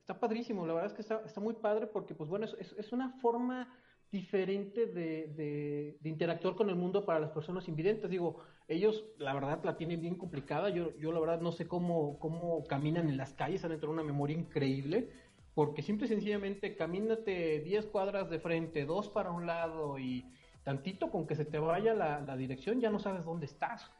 Está 0.00 0.20
padrísimo, 0.20 0.66
la 0.66 0.74
verdad 0.74 0.90
es 0.90 0.94
que 0.94 1.00
está, 1.00 1.22
está 1.24 1.40
muy 1.40 1.54
padre 1.54 1.86
porque, 1.86 2.14
pues 2.14 2.28
bueno, 2.28 2.44
es, 2.44 2.74
es 2.76 2.92
una 2.92 3.10
forma 3.20 3.68
diferente 4.12 4.86
de, 4.86 5.96
de, 5.98 6.08
interactuar 6.08 6.54
con 6.54 6.68
el 6.68 6.76
mundo 6.76 7.06
para 7.06 7.18
las 7.18 7.30
personas 7.30 7.66
invidentes. 7.66 8.10
Digo, 8.10 8.40
ellos 8.68 9.06
la 9.16 9.32
verdad 9.32 9.64
la 9.64 9.78
tienen 9.78 10.02
bien 10.02 10.16
complicada. 10.16 10.68
Yo, 10.68 10.94
yo 10.98 11.12
la 11.12 11.18
verdad 11.18 11.40
no 11.40 11.50
sé 11.50 11.66
cómo, 11.66 12.18
cómo 12.18 12.62
caminan 12.64 13.08
en 13.08 13.16
las 13.16 13.32
calles, 13.32 13.64
han 13.64 13.70
de 13.70 13.78
tener 13.78 13.88
una 13.88 14.02
memoria 14.02 14.36
increíble, 14.36 15.08
porque 15.54 15.82
simple 15.82 16.06
y 16.06 16.08
sencillamente 16.08 16.76
camínate 16.76 17.60
10 17.60 17.86
cuadras 17.86 18.30
de 18.30 18.38
frente, 18.38 18.84
dos 18.84 19.08
para 19.08 19.30
un 19.30 19.46
lado 19.46 19.98
y 19.98 20.24
tantito 20.64 21.10
con 21.10 21.26
que 21.26 21.34
se 21.34 21.44
te 21.44 21.58
vaya 21.58 21.94
la, 21.94 22.20
la 22.20 22.36
dirección 22.36 22.80
ya 22.80 22.90
no 22.90 22.98
sabes 22.98 23.24
dónde 23.24 23.46
estás. 23.46 23.90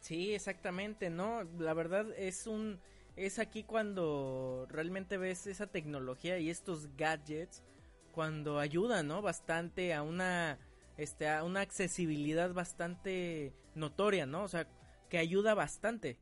Sí, 0.00 0.34
exactamente, 0.34 1.10
¿no? 1.10 1.44
La 1.58 1.74
verdad 1.74 2.06
es 2.16 2.46
un... 2.46 2.80
Es 3.16 3.38
aquí 3.38 3.62
cuando 3.62 4.66
realmente 4.68 5.18
ves 5.18 5.46
esa 5.46 5.68
tecnología 5.68 6.38
y 6.40 6.50
estos 6.50 6.96
gadgets 6.96 7.62
cuando 8.10 8.58
ayuda, 8.58 9.04
¿no? 9.04 9.22
Bastante 9.22 9.94
a 9.94 10.02
una 10.02 10.58
este, 10.96 11.28
a 11.28 11.44
una 11.44 11.60
accesibilidad 11.60 12.52
bastante 12.52 13.52
notoria, 13.74 14.26
¿no? 14.26 14.44
O 14.44 14.48
sea, 14.48 14.66
que 15.08 15.18
ayuda 15.18 15.54
bastante. 15.54 16.18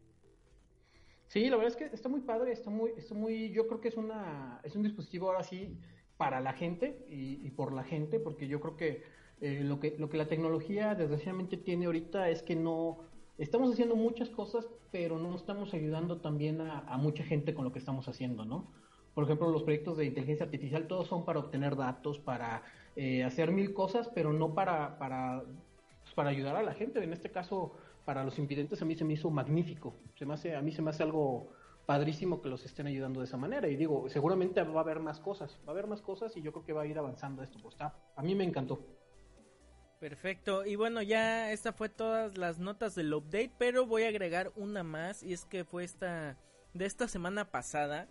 Sí, 1.32 1.48
la 1.48 1.56
verdad 1.56 1.72
es 1.72 1.76
que 1.78 1.96
está 1.96 2.10
muy 2.10 2.20
padre, 2.20 2.52
está 2.52 2.68
muy, 2.68 2.90
está 2.94 3.14
muy, 3.14 3.48
yo 3.52 3.66
creo 3.66 3.80
que 3.80 3.88
es 3.88 3.96
una, 3.96 4.60
es 4.64 4.76
un 4.76 4.82
dispositivo 4.82 5.28
ahora 5.28 5.42
sí 5.42 5.78
para 6.18 6.40
la 6.40 6.52
gente 6.52 7.06
y, 7.08 7.48
por 7.52 7.72
la 7.72 7.84
gente, 7.84 8.20
porque 8.20 8.48
yo 8.48 8.60
creo 8.60 8.76
que, 8.76 9.02
eh, 9.40 9.62
lo 9.64 9.80
que 9.80 9.96
lo 9.98 10.10
que 10.10 10.18
la 10.18 10.28
tecnología 10.28 10.94
desgraciadamente 10.94 11.56
tiene 11.56 11.86
ahorita 11.86 12.28
es 12.28 12.42
que 12.42 12.54
no, 12.54 12.98
estamos 13.38 13.72
haciendo 13.72 13.96
muchas 13.96 14.28
cosas, 14.28 14.68
pero 14.90 15.18
no 15.18 15.34
estamos 15.34 15.72
ayudando 15.72 16.20
también 16.20 16.60
a, 16.60 16.98
mucha 16.98 17.24
gente 17.24 17.54
con 17.54 17.64
lo 17.64 17.72
que 17.72 17.78
estamos 17.78 18.08
haciendo, 18.08 18.44
¿no? 18.44 18.70
Por 19.14 19.24
ejemplo, 19.24 19.50
los 19.50 19.62
proyectos 19.62 19.96
de 19.96 20.04
inteligencia 20.04 20.44
artificial, 20.44 20.86
todos 20.86 21.08
son 21.08 21.24
para 21.24 21.38
obtener 21.38 21.76
datos, 21.76 22.18
para 22.18 22.62
eh, 22.94 23.24
hacer 23.24 23.52
mil 23.52 23.72
cosas, 23.72 24.10
pero 24.14 24.34
no 24.34 24.52
para, 24.52 24.98
para, 24.98 25.44
pues, 26.02 26.12
para 26.14 26.28
ayudar 26.28 26.56
a 26.56 26.62
la 26.62 26.74
gente. 26.74 27.02
En 27.02 27.14
este 27.14 27.30
caso, 27.30 27.72
para 28.04 28.24
los 28.24 28.38
impidentes 28.38 28.82
a 28.82 28.84
mí 28.84 28.94
se 28.94 29.04
me 29.04 29.14
hizo 29.14 29.30
magnífico. 29.30 29.96
Se 30.18 30.26
me 30.26 30.34
hace, 30.34 30.56
a 30.56 30.62
mí 30.62 30.72
se 30.72 30.82
me 30.82 30.90
hace 30.90 31.02
algo 31.02 31.52
padrísimo 31.86 32.40
que 32.40 32.48
los 32.48 32.64
estén 32.64 32.86
ayudando 32.86 33.20
de 33.20 33.26
esa 33.26 33.36
manera. 33.36 33.68
Y 33.68 33.76
digo, 33.76 34.08
seguramente 34.08 34.62
va 34.62 34.80
a 34.80 34.82
haber 34.82 35.00
más 35.00 35.20
cosas, 35.20 35.58
va 35.66 35.68
a 35.68 35.70
haber 35.72 35.86
más 35.86 36.02
cosas 36.02 36.36
y 36.36 36.42
yo 36.42 36.52
creo 36.52 36.64
que 36.64 36.72
va 36.72 36.82
a 36.82 36.86
ir 36.86 36.98
avanzando 36.98 37.42
esto. 37.42 37.58
Pues 37.60 37.74
está, 37.74 37.94
a 38.16 38.22
mí 38.22 38.34
me 38.34 38.44
encantó. 38.44 38.84
Perfecto, 39.98 40.66
y 40.66 40.74
bueno, 40.74 41.00
ya 41.00 41.52
esta 41.52 41.72
fue 41.72 41.88
todas 41.88 42.36
las 42.36 42.58
notas 42.58 42.96
del 42.96 43.14
update, 43.14 43.52
pero 43.56 43.86
voy 43.86 44.02
a 44.02 44.08
agregar 44.08 44.50
una 44.56 44.82
más 44.82 45.22
y 45.22 45.32
es 45.32 45.44
que 45.44 45.64
fue 45.64 45.84
esta 45.84 46.36
de 46.74 46.86
esta 46.86 47.06
semana 47.06 47.52
pasada 47.52 48.08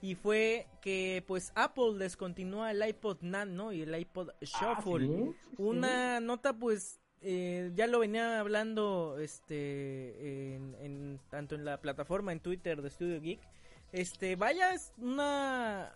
y 0.00 0.14
fue 0.14 0.66
que 0.80 1.22
pues 1.26 1.52
Apple 1.54 1.94
descontinúa 1.98 2.70
el 2.70 2.86
iPod 2.86 3.18
Nano 3.22 3.72
y 3.72 3.82
el 3.82 3.94
iPod 3.98 4.30
ah, 4.30 4.34
Shuffle. 4.42 5.34
Una 5.58 6.20
nota 6.20 6.52
pues 6.52 7.00
eh, 7.26 7.72
ya 7.74 7.86
lo 7.86 8.00
venía 8.00 8.38
hablando 8.38 9.16
este 9.18 10.54
en, 10.54 11.18
tanto 11.30 11.54
en 11.54 11.64
la 11.64 11.80
plataforma 11.80 12.32
en 12.32 12.40
Twitter 12.40 12.82
de 12.82 12.90
Studio 12.90 13.20
Geek. 13.20 13.40
Este, 13.92 14.36
vaya, 14.36 14.74
es 14.74 14.92
una 14.98 15.92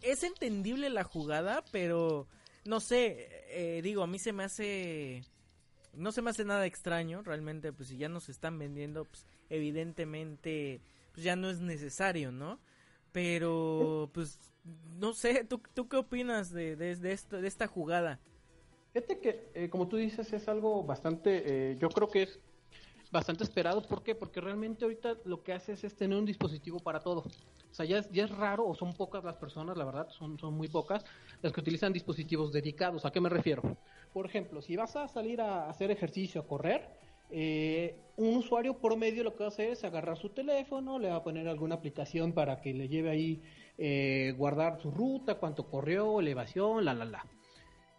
es 0.00 0.22
entendible 0.22 0.88
la 0.88 1.04
jugada, 1.04 1.62
pero 1.70 2.26
no 2.64 2.80
sé, 2.80 3.28
eh, 3.50 3.82
digo, 3.82 4.02
a 4.02 4.06
mí 4.06 4.18
se 4.18 4.32
me 4.32 4.44
hace 4.44 5.22
no 5.92 6.12
se 6.12 6.22
me 6.22 6.30
hace 6.30 6.46
nada 6.46 6.64
extraño, 6.64 7.22
realmente 7.22 7.72
pues 7.72 7.90
si 7.90 7.98
ya 7.98 8.08
nos 8.08 8.30
están 8.30 8.58
vendiendo, 8.58 9.04
pues 9.04 9.26
evidentemente 9.50 10.80
pues 11.12 11.24
ya 11.24 11.36
no 11.36 11.50
es 11.50 11.60
necesario, 11.60 12.32
¿no? 12.32 12.58
Pero 13.12 14.10
pues 14.14 14.38
no 14.98 15.12
sé, 15.12 15.44
¿tú, 15.44 15.60
tú 15.74 15.88
qué 15.88 15.98
opinas 15.98 16.50
de, 16.50 16.74
de, 16.74 17.12
esto, 17.12 17.40
de 17.40 17.48
esta 17.48 17.66
jugada? 17.66 18.18
Fíjate 18.94 19.18
que, 19.18 19.50
eh, 19.54 19.68
como 19.70 19.88
tú 19.88 19.96
dices, 19.96 20.32
es 20.32 20.46
algo 20.46 20.84
bastante, 20.84 21.42
eh, 21.44 21.76
yo 21.80 21.88
creo 21.88 22.08
que 22.08 22.22
es 22.22 22.38
bastante 23.10 23.42
esperado. 23.42 23.82
¿Por 23.82 24.04
qué? 24.04 24.14
Porque 24.14 24.40
realmente 24.40 24.84
ahorita 24.84 25.16
lo 25.24 25.42
que 25.42 25.52
hace 25.52 25.72
es, 25.72 25.96
tener 25.96 26.16
un 26.16 26.24
dispositivo 26.24 26.78
para 26.78 27.00
todo. 27.00 27.22
O 27.22 27.74
sea, 27.74 27.84
ya 27.84 27.98
es, 27.98 28.08
ya 28.12 28.22
es 28.22 28.30
raro 28.30 28.64
o 28.64 28.72
son 28.76 28.92
pocas 28.92 29.24
las 29.24 29.34
personas, 29.34 29.76
la 29.76 29.84
verdad, 29.84 30.08
son, 30.10 30.38
son 30.38 30.54
muy 30.54 30.68
pocas 30.68 31.04
las 31.42 31.52
que 31.52 31.60
utilizan 31.60 31.92
dispositivos 31.92 32.52
dedicados. 32.52 33.04
¿A 33.04 33.10
qué 33.10 33.20
me 33.20 33.28
refiero? 33.28 33.62
Por 34.12 34.26
ejemplo, 34.26 34.62
si 34.62 34.76
vas 34.76 34.94
a 34.94 35.08
salir 35.08 35.40
a 35.40 35.68
hacer 35.68 35.90
ejercicio, 35.90 36.42
a 36.42 36.46
correr, 36.46 36.88
eh, 37.32 37.96
un 38.16 38.36
usuario 38.36 38.78
promedio 38.78 39.24
lo 39.24 39.32
que 39.32 39.40
va 39.40 39.46
a 39.46 39.48
hacer 39.48 39.70
es 39.70 39.82
agarrar 39.82 40.18
su 40.18 40.28
teléfono, 40.28 41.00
le 41.00 41.08
va 41.08 41.16
a 41.16 41.24
poner 41.24 41.48
alguna 41.48 41.74
aplicación 41.74 42.32
para 42.32 42.60
que 42.60 42.72
le 42.72 42.86
lleve 42.86 43.10
ahí 43.10 44.34
guardar 44.36 44.80
su 44.80 44.92
ruta, 44.92 45.34
cuánto 45.34 45.68
corrió, 45.68 46.20
elevación, 46.20 46.84
la, 46.84 46.94
la, 46.94 47.06
la. 47.06 47.26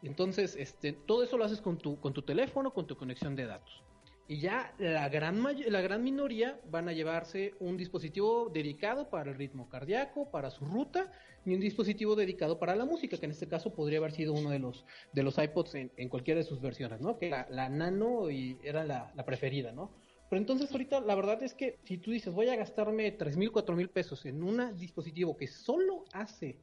Entonces, 0.05 0.55
este, 0.55 0.93
todo 0.93 1.23
eso 1.23 1.37
lo 1.37 1.45
haces 1.45 1.61
con 1.61 1.77
tu, 1.77 1.99
con 1.99 2.13
tu 2.13 2.21
teléfono, 2.21 2.73
con 2.73 2.87
tu 2.87 2.95
conexión 2.95 3.35
de 3.35 3.45
datos. 3.45 3.83
Y 4.27 4.39
ya 4.39 4.73
la 4.79 5.07
gran, 5.09 5.43
la 5.43 5.81
gran 5.81 6.03
minoría 6.03 6.59
van 6.71 6.89
a 6.89 6.93
llevarse 6.93 7.53
un 7.59 7.77
dispositivo 7.77 8.49
dedicado 8.51 9.09
para 9.09 9.31
el 9.31 9.37
ritmo 9.37 9.69
cardíaco, 9.69 10.31
para 10.31 10.49
su 10.49 10.65
ruta, 10.65 11.11
y 11.45 11.53
un 11.53 11.59
dispositivo 11.59 12.15
dedicado 12.15 12.57
para 12.57 12.75
la 12.75 12.85
música, 12.85 13.17
que 13.17 13.25
en 13.25 13.31
este 13.31 13.47
caso 13.47 13.73
podría 13.73 13.99
haber 13.99 14.13
sido 14.13 14.33
uno 14.33 14.49
de 14.49 14.57
los, 14.57 14.83
de 15.13 15.21
los 15.21 15.37
iPods 15.37 15.75
en, 15.75 16.09
cualquiera 16.09 16.39
de 16.39 16.45
sus 16.45 16.59
versiones, 16.59 17.01
¿no? 17.01 17.19
Que 17.19 17.29
la, 17.29 17.45
la 17.51 17.69
nano 17.69 18.31
y 18.31 18.57
era 18.63 18.83
la, 18.83 19.11
la, 19.15 19.25
preferida, 19.25 19.71
¿no? 19.71 19.91
Pero 20.27 20.39
entonces 20.39 20.71
ahorita 20.71 21.01
la 21.01 21.13
verdad 21.13 21.43
es 21.43 21.53
que 21.53 21.77
si 21.83 21.99
tú 21.99 22.09
dices 22.09 22.33
voy 22.33 22.49
a 22.49 22.55
gastarme 22.55 23.11
tres 23.11 23.37
mil, 23.37 23.51
cuatro 23.51 23.75
mil 23.75 23.89
pesos 23.89 24.25
en 24.25 24.41
un 24.41 24.75
dispositivo 24.75 25.37
que 25.37 25.45
solo 25.45 26.03
hace 26.13 26.57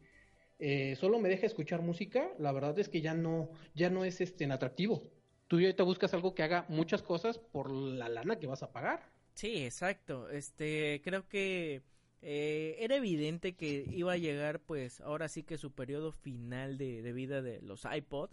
eh, 0.64 0.94
solo 0.94 1.18
me 1.18 1.28
deja 1.28 1.44
escuchar 1.44 1.82
música, 1.82 2.30
la 2.38 2.52
verdad 2.52 2.78
es 2.78 2.88
que 2.88 3.00
ya 3.00 3.14
no, 3.14 3.50
ya 3.74 3.90
no 3.90 4.04
es 4.04 4.20
este 4.20 4.44
atractivo. 4.44 5.10
Tú 5.48 5.58
te 5.58 5.82
buscas 5.82 6.14
algo 6.14 6.36
que 6.36 6.44
haga 6.44 6.66
muchas 6.68 7.02
cosas 7.02 7.38
por 7.38 7.68
la 7.68 8.08
lana 8.08 8.38
que 8.38 8.46
vas 8.46 8.62
a 8.62 8.70
pagar. 8.70 9.02
Sí, 9.34 9.64
exacto. 9.64 10.30
Este, 10.30 11.00
creo 11.02 11.28
que 11.28 11.82
eh, 12.22 12.76
era 12.78 12.94
evidente 12.94 13.56
que 13.56 13.84
iba 13.90 14.12
a 14.12 14.18
llegar, 14.18 14.60
pues, 14.60 15.00
ahora 15.00 15.28
sí 15.28 15.42
que 15.42 15.58
su 15.58 15.72
periodo 15.72 16.12
final 16.12 16.78
de, 16.78 17.02
de 17.02 17.12
vida 17.12 17.42
de 17.42 17.60
los 17.60 17.84
iPod. 17.84 18.30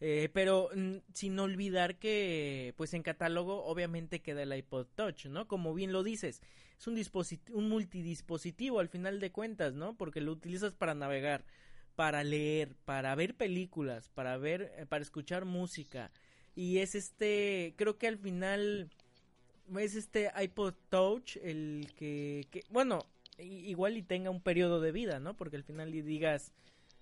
Eh, 0.00 0.28
pero 0.32 0.70
mm, 0.74 0.96
sin 1.12 1.38
olvidar 1.38 1.96
que, 1.96 2.74
pues 2.76 2.94
en 2.94 3.02
catálogo 3.02 3.64
obviamente 3.64 4.20
queda 4.20 4.42
el 4.42 4.54
iPod 4.54 4.86
Touch, 4.94 5.26
¿no? 5.26 5.48
Como 5.48 5.72
bien 5.74 5.92
lo 5.92 6.02
dices, 6.02 6.40
es 6.78 6.86
un, 6.86 7.00
un 7.52 7.68
multidispositivo 7.68 8.80
al 8.80 8.88
final 8.88 9.20
de 9.20 9.32
cuentas, 9.32 9.74
¿no? 9.74 9.96
Porque 9.96 10.20
lo 10.20 10.32
utilizas 10.32 10.74
para 10.74 10.94
navegar, 10.94 11.44
para 11.96 12.24
leer, 12.24 12.74
para 12.84 13.14
ver 13.14 13.34
películas, 13.34 14.08
para 14.08 14.36
ver, 14.36 14.72
eh, 14.76 14.86
para 14.86 15.02
escuchar 15.02 15.44
música. 15.44 16.10
Y 16.54 16.78
es 16.78 16.94
este, 16.94 17.74
creo 17.76 17.98
que 17.98 18.08
al 18.08 18.18
final 18.18 18.90
es 19.78 19.94
este 19.94 20.30
iPod 20.40 20.74
Touch 20.88 21.36
el 21.36 21.92
que, 21.96 22.46
bueno, 22.70 23.06
igual 23.38 23.96
y 23.96 24.02
tenga 24.02 24.30
un 24.30 24.40
periodo 24.40 24.80
de 24.80 24.92
vida, 24.92 25.18
¿no? 25.20 25.34
Porque 25.34 25.56
al 25.56 25.64
final 25.64 25.94
y 25.94 26.02
digas, 26.02 26.52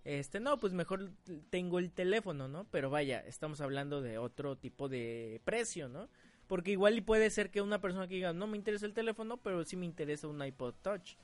este, 0.04 0.40
no, 0.40 0.58
pues 0.58 0.72
mejor 0.72 1.12
tengo 1.50 1.78
el 1.78 1.92
teléfono, 1.92 2.48
¿no? 2.48 2.64
Pero 2.70 2.90
vaya, 2.90 3.20
estamos 3.20 3.60
hablando 3.60 4.00
de 4.00 4.18
otro 4.18 4.56
tipo 4.56 4.88
de 4.88 5.40
precio, 5.44 5.88
¿no? 5.88 6.08
Porque 6.46 6.72
igual 6.72 6.96
y 6.96 7.00
puede 7.00 7.30
ser 7.30 7.50
que 7.50 7.62
una 7.62 7.80
persona 7.80 8.08
que 8.08 8.16
diga, 8.16 8.32
no 8.32 8.46
me 8.46 8.56
interesa 8.56 8.86
el 8.86 8.94
teléfono, 8.94 9.36
pero 9.38 9.64
sí 9.64 9.76
me 9.76 9.86
interesa 9.86 10.28
un 10.28 10.44
iPod 10.44 10.74
Touch. 10.82 11.16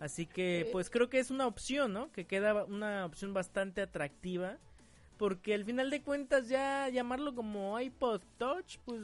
Así 0.00 0.24
que, 0.24 0.66
pues 0.72 0.88
creo 0.88 1.10
que 1.10 1.18
es 1.18 1.30
una 1.30 1.46
opción, 1.46 1.92
¿no? 1.92 2.10
Que 2.10 2.26
queda 2.26 2.64
una 2.64 3.04
opción 3.04 3.34
bastante 3.34 3.82
atractiva. 3.82 4.56
Porque 5.18 5.52
al 5.52 5.66
final 5.66 5.90
de 5.90 6.00
cuentas 6.00 6.48
ya 6.48 6.88
llamarlo 6.88 7.34
como 7.34 7.78
iPod 7.78 8.22
Touch, 8.38 8.78
pues 8.86 9.02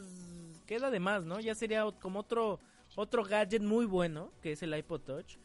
queda 0.64 0.90
de 0.90 0.98
más, 0.98 1.26
¿no? 1.26 1.38
Ya 1.38 1.54
sería 1.54 1.84
como 2.00 2.20
otro, 2.20 2.58
otro 2.94 3.22
gadget 3.22 3.60
muy 3.60 3.84
bueno, 3.84 4.32
que 4.40 4.52
es 4.52 4.62
el 4.62 4.74
iPod 4.74 5.02
Touch. 5.02 5.36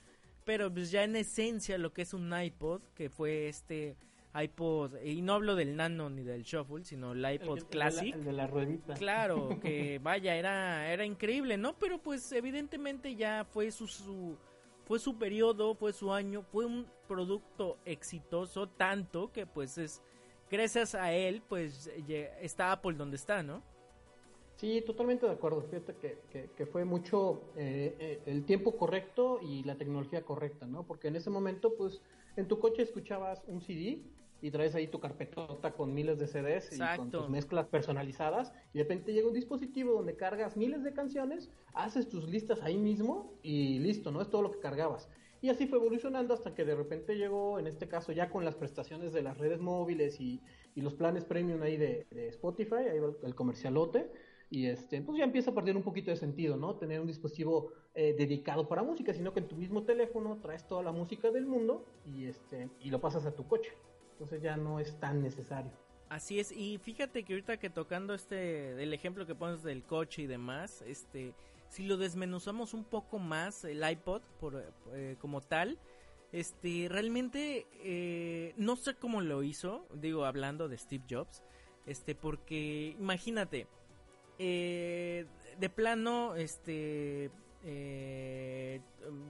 Pero 0.45 0.73
pues 0.73 0.89
ya 0.89 1.03
en 1.03 1.17
esencia 1.17 1.77
lo 1.77 1.91
que 1.91 2.03
es 2.03 2.13
un 2.13 2.33
iPod, 2.33 2.81
que 2.95 3.09
fue 3.09 3.49
este 3.49 3.97
iPod, 4.33 5.03
y 5.03 5.21
no 5.21 5.33
hablo 5.33 5.55
del 5.55 5.75
Nano 5.75 6.09
ni 6.09 6.23
del 6.23 6.43
Shuffle, 6.43 6.85
sino 6.85 7.11
el 7.11 7.29
iPod 7.29 7.63
Classic. 7.69 8.15
El 8.15 8.23
de, 8.23 8.31
la, 8.31 8.47
ruedita. 8.47 8.93
Claro, 8.93 9.59
que 9.61 9.99
vaya, 10.01 10.37
era, 10.37 10.89
era 10.93 11.03
increíble, 11.03 11.57
¿no? 11.57 11.77
Pero 11.77 12.01
pues 12.01 12.31
evidentemente 12.31 13.13
ya 13.17 13.43
fue 13.43 13.69
su, 13.71 13.87
su 13.87 14.37
fue 14.86 15.00
su 15.00 15.17
periodo, 15.17 15.76
fue 15.76 15.94
su 15.94 16.12
año, 16.12 16.44
fue 16.44 16.65
un 16.65 16.86
producto 17.08 17.78
exitoso 17.86 18.67
tanto 18.67 19.32
que 19.32 19.46
pues 19.46 19.78
es 19.78 20.02
gracias 20.50 20.96
a 20.96 21.13
él 21.13 21.41
pues 21.48 21.89
está 22.41 22.72
Apple 22.72 22.94
donde 22.94 23.15
está, 23.15 23.41
¿no? 23.44 23.63
Sí, 24.58 24.84
totalmente 24.86 25.26
de 25.26 25.32
acuerdo. 25.32 25.63
Fíjate 25.63 25.96
que, 25.96 26.50
que, 26.56 26.65
fue 26.67 26.86
mucho 26.86 27.41
eh, 27.56 27.96
eh, 28.00 28.22
el 28.28 28.46
tiempo 28.46 28.78
correcto 28.78 29.39
y 29.41 29.63
la 29.63 29.76
tecnología 29.76 30.22
correcta, 30.24 30.67
¿no? 30.67 30.84
Porque 30.86 31.08
en 31.08 31.15
ese 31.15 31.32
momento 31.32 31.74
pues 31.76 32.00
en 32.36 32.48
tu 32.48 32.60
coche 32.60 32.84
escuchabas 32.84 33.44
un 33.48 33.62
CD 33.62 34.04
y 34.41 34.49
traes 34.49 34.73
ahí 34.75 34.88
tu 34.88 34.99
carpetota 34.99 35.71
con 35.71 35.93
miles 35.93 36.17
de 36.17 36.27
CDs 36.27 36.75
y 36.75 36.97
con 36.97 37.12
tus 37.12 37.30
mezclas 37.30 37.67
personalizadas 37.67 38.51
y 38.73 38.80
de 38.80 38.84
repente 38.84 39.13
llega 39.13 39.27
un 39.27 39.34
dispositivo 39.34 39.93
donde 39.93 40.15
cargas 40.15 40.58
miles 40.58 40.84
de 40.84 40.93
canciones, 40.93 41.51
haces 41.73 42.10
tus 42.10 42.27
listas 42.27 42.62
ahí 42.63 42.77
mismo 42.77 43.38
y 43.43 43.80
listo, 43.80 44.12
¿no? 44.12 44.21
Es 44.21 44.30
todo 44.30 44.41
lo 44.41 44.51
que 44.51 44.60
cargabas. 44.60 45.08
Y 45.43 45.49
así 45.49 45.65
fue 45.65 45.80
evolucionando 45.80 46.34
hasta 46.34 46.54
que 46.54 46.65
de 46.65 46.75
repente 46.75 47.15
llegó, 47.15 47.58
en 47.58 47.67
este 47.67 47.88
caso 47.88 48.12
ya 48.12 48.30
con 48.30 48.45
las 48.45 48.56
prestaciones 48.56 49.12
de 49.13 49.23
las 49.23 49.38
redes 49.38 49.60
móviles 49.60 50.19
y, 50.19 50.42
y 50.75 50.81
los 50.81 50.94
planes 50.94 51.25
premium 51.25 51.62
ahí 51.63 51.77
de, 51.77 52.06
Spotify, 52.29 52.87
ahí 52.92 53.00
va 53.00 53.12
el, 53.23 53.35
comercialote, 53.35 54.12
y 54.52 54.67
este, 54.67 55.02
pues 55.02 55.17
ya 55.17 55.23
empieza 55.23 55.52
a 55.52 55.56
perder 55.56 55.77
un 55.77 55.83
poquito 55.83 56.12
de 56.12 56.17
sentido, 56.17 56.58
¿no? 56.58 56.75
Tener 56.75 57.00
un 57.00 57.08
dispositivo 57.08 57.71
eh, 57.96 58.13
dedicado 58.17 58.67
para 58.67 58.83
música, 58.83 59.13
sino 59.13 59.33
que 59.33 59.39
en 59.39 59.48
tu 59.48 59.56
mismo 59.56 59.83
teléfono 59.83 60.39
traes 60.42 60.67
toda 60.67 60.83
la 60.83 60.92
música 60.92 61.31
del 61.31 61.46
mundo 61.48 61.85
y, 62.06 62.25
este, 62.25 62.69
y 62.79 62.89
lo 62.89 63.00
pasas 63.00 63.25
a 63.25 63.33
tu 63.33 63.48
coche 63.48 63.71
entonces 64.22 64.44
ya 64.44 64.56
no 64.56 64.80
es 64.80 65.00
tan 65.00 65.24
necesario. 65.24 65.72
Así 66.10 66.40
es, 66.40 66.52
y 66.52 66.78
fíjate 66.78 67.24
que 67.24 67.34
ahorita 67.34 67.58
que 67.58 67.72
tocando 67.72 68.13
este, 68.13 68.84
el 68.84 68.94
ejemplo 68.94 69.26
que 69.26 69.34
pones 69.34 69.63
del 69.63 69.82
coche 69.84 70.22
y 70.22 70.28
demás, 70.28 70.84
este, 70.86 71.34
si 71.69 71.88
lo 71.88 71.98
desmenuzamos 71.98 72.76
un 72.76 72.84
poco 72.84 73.17
más, 73.17 73.63
el 73.63 73.82
iPod 73.90 74.22
por, 74.40 74.63
eh, 74.94 75.15
como 75.19 75.42
tal, 75.42 75.80
este, 76.34 76.88
realmente 76.88 77.65
eh, 77.80 78.54
no 78.58 78.76
sé 78.76 78.94
cómo 78.94 79.22
lo 79.22 79.42
hizo, 79.42 79.88
digo, 79.94 80.26
hablando 80.26 80.67
de 80.67 80.78
Steve 80.78 81.04
Jobs, 81.10 81.42
Este, 81.88 82.13
porque 82.13 82.96
imagínate, 83.00 83.65
eh, 84.38 85.26
de 85.58 85.69
plano, 85.69 86.36
este, 86.36 87.32
eh, 87.63 88.82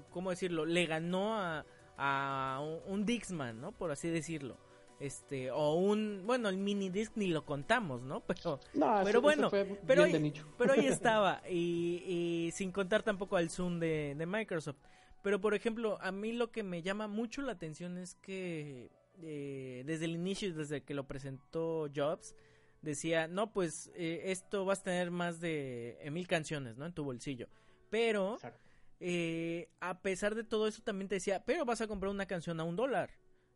¿cómo 0.10 0.32
decirlo? 0.32 0.66
Le 0.66 0.86
ganó 0.86 1.38
a, 1.38 1.66
a 1.98 2.60
un 2.88 3.06
Dixman, 3.06 3.62
¿no? 3.62 3.72
Por 3.72 3.92
así 3.92 4.10
decirlo 4.10 4.58
este 5.02 5.52
o 5.52 5.74
un 5.76 6.24
bueno 6.26 6.49
el 6.49 6.58
mini 6.58 6.89
disc 6.89 7.14
ni 7.16 7.28
lo 7.28 7.43
contamos 7.45 8.02
no 8.02 8.22
pero 8.28 8.60
pero 9.04 9.22
bueno 9.22 9.49
pero 9.86 10.04
ahí, 10.04 10.34
pero 10.58 10.74
ahí 10.74 10.86
estaba 10.86 11.41
y, 11.49 12.49
sin 12.54 12.72
contar 12.72 13.04
tampoco 13.04 13.38
al 13.38 13.49
zoom 13.49 13.80
de, 13.80 14.16
Microsoft. 14.28 14.78
Pero 15.24 15.39
por 15.39 15.54
ejemplo 15.54 15.97
a 16.02 16.12
mí 16.12 16.32
lo 16.32 16.52
que 16.52 16.64
me 16.64 16.82
llama 16.82 17.08
mucho 17.08 17.41
la 17.41 17.52
atención 17.52 17.97
es 17.97 18.16
que 18.16 18.91
eh, 19.22 19.84
desde 19.86 20.06
el 20.06 20.12
inicio 20.12 20.54
desde 20.54 20.84
que 20.84 20.93
lo 20.93 21.08
presentó 21.08 21.89
Jobs 21.93 22.36
decía 22.82 23.28
no 23.28 23.52
pues 23.52 23.91
eh, 23.95 24.24
esto 24.26 24.66
vas 24.66 24.80
a 24.80 24.84
tener 24.84 25.12
más 25.12 25.39
de 25.39 25.99
mil 26.12 26.28
canciones 26.28 26.78
no 26.78 26.88
en 26.88 26.93
tu 26.93 27.04
bolsillo 27.04 27.47
pero 27.91 28.39
eh, 28.99 29.70
a 29.80 30.02
pesar 30.02 30.34
de 30.34 30.43
todo 30.43 30.68
eso 30.68 30.82
también 30.82 31.08
te 31.08 31.16
decía 31.16 31.43
pero 31.45 31.66
vas 31.66 31.82
a 31.82 31.88
comprar 31.88 32.10
una 32.10 32.26
canción 32.26 32.60
a 32.60 32.64
un 32.64 32.76
dólar 32.76 33.12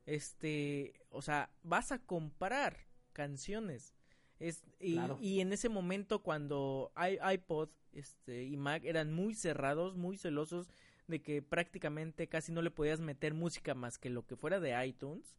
este, 0.06 0.94
o 1.10 1.22
sea, 1.22 1.52
vas 1.64 1.92
a 1.92 2.00
comprar 2.00 2.78
canciones. 3.14 3.94
Es, 4.40 4.64
y, 4.80 5.00
y 5.22 5.40
en 5.40 5.54
ese 5.54 5.70
momento 5.70 6.22
cuando 6.22 6.92
iPod 6.98 7.70
este, 7.94 8.44
y 8.44 8.58
Mac 8.58 8.84
eran 8.84 9.14
muy 9.14 9.34
cerrados, 9.34 9.96
muy 9.96 10.18
celosos 10.18 10.68
de 11.08 11.22
que 11.22 11.42
prácticamente 11.42 12.28
casi 12.28 12.52
no 12.52 12.62
le 12.62 12.72
podías 12.72 13.00
meter 13.00 13.34
música 13.34 13.74
más 13.74 13.98
que 13.98 14.10
lo 14.10 14.26
que 14.26 14.36
fuera 14.36 14.60
de 14.60 14.86
iTunes. 14.86 15.36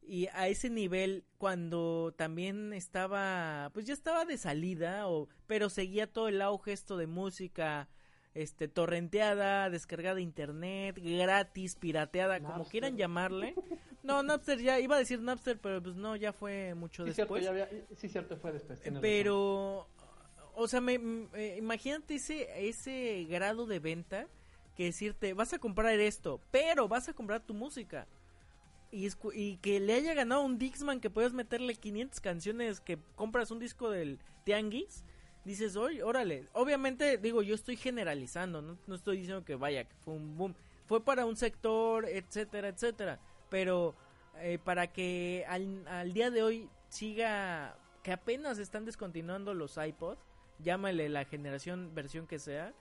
Y 0.00 0.26
a 0.32 0.48
ese 0.48 0.68
nivel, 0.68 1.24
cuando 1.38 2.12
también 2.16 2.72
estaba, 2.72 3.70
pues 3.72 3.86
ya 3.86 3.94
estaba 3.94 4.24
de 4.24 4.36
salida, 4.36 5.08
o, 5.08 5.28
pero 5.46 5.68
seguía 5.68 6.12
todo 6.12 6.28
el 6.28 6.42
auge 6.42 6.72
esto 6.72 6.96
de 6.96 7.06
música 7.06 7.88
este 8.34 8.68
torrenteada, 8.68 9.68
descargada 9.68 10.16
de 10.16 10.22
internet, 10.22 10.98
gratis, 10.98 11.76
pirateada, 11.76 12.40
como 12.40 12.64
quieran 12.64 12.96
llamarle. 12.96 13.54
No, 14.02 14.22
Napster 14.22 14.58
ya 14.58 14.80
iba 14.80 14.96
a 14.96 14.98
decir 14.98 15.20
Napster, 15.20 15.58
pero 15.58 15.82
pues 15.82 15.94
no, 15.96 16.16
ya 16.16 16.32
fue 16.32 16.74
mucho 16.74 17.04
después. 17.04 17.48
sí, 17.96 18.08
cierto, 18.08 18.36
fue 18.36 18.52
después. 18.52 18.80
Pero 19.00 19.86
o 20.54 20.68
sea, 20.68 20.80
me, 20.80 20.94
eh, 21.34 21.56
imagínate 21.58 22.16
ese 22.16 22.68
ese 22.68 23.24
grado 23.28 23.66
de 23.66 23.78
venta 23.78 24.26
que 24.76 24.84
decirte, 24.84 25.34
vas 25.34 25.52
a 25.52 25.58
comprar 25.58 25.98
esto, 26.00 26.40
pero 26.50 26.88
vas 26.88 27.08
a 27.08 27.12
comprar 27.12 27.44
tu 27.44 27.54
música. 27.54 28.06
Y, 28.90 29.08
y 29.34 29.56
que 29.58 29.80
le 29.80 29.94
haya 29.94 30.12
ganado 30.12 30.42
un 30.42 30.58
Dixman 30.58 31.00
que 31.00 31.08
puedes 31.08 31.32
meterle 31.32 31.74
500 31.74 32.20
canciones 32.20 32.80
que 32.80 32.98
compras 33.14 33.50
un 33.50 33.58
disco 33.58 33.90
del 33.90 34.18
Tianguis 34.44 35.04
dices, 35.44 35.76
oye, 35.76 36.02
órale, 36.02 36.46
obviamente 36.52 37.18
digo, 37.18 37.42
yo 37.42 37.54
estoy 37.54 37.76
generalizando, 37.76 38.62
no, 38.62 38.94
estoy 38.94 39.18
diciendo 39.18 39.44
que 39.44 39.56
vaya, 39.56 39.84
que 39.84 39.94
fue 40.04 40.14
un 40.14 40.36
boom, 40.36 40.54
fue 40.86 41.04
para 41.04 41.26
un 41.26 41.36
sector, 41.36 42.06
etcétera, 42.08 42.68
etcétera, 42.68 43.18
pero 43.48 43.94
eh, 44.40 44.58
para 44.62 44.92
que 44.92 45.44
al, 45.48 45.86
al, 45.88 46.12
día 46.12 46.30
de 46.30 46.42
hoy 46.42 46.68
siga, 46.88 47.76
que 48.02 48.12
apenas 48.12 48.58
están 48.58 48.84
descontinuando 48.84 49.54
los 49.54 49.76
iPod, 49.76 50.16
llámale 50.58 51.08
la 51.08 51.24
generación, 51.24 51.94
versión 51.94 52.26
que 52.26 52.38
sea, 52.38 52.72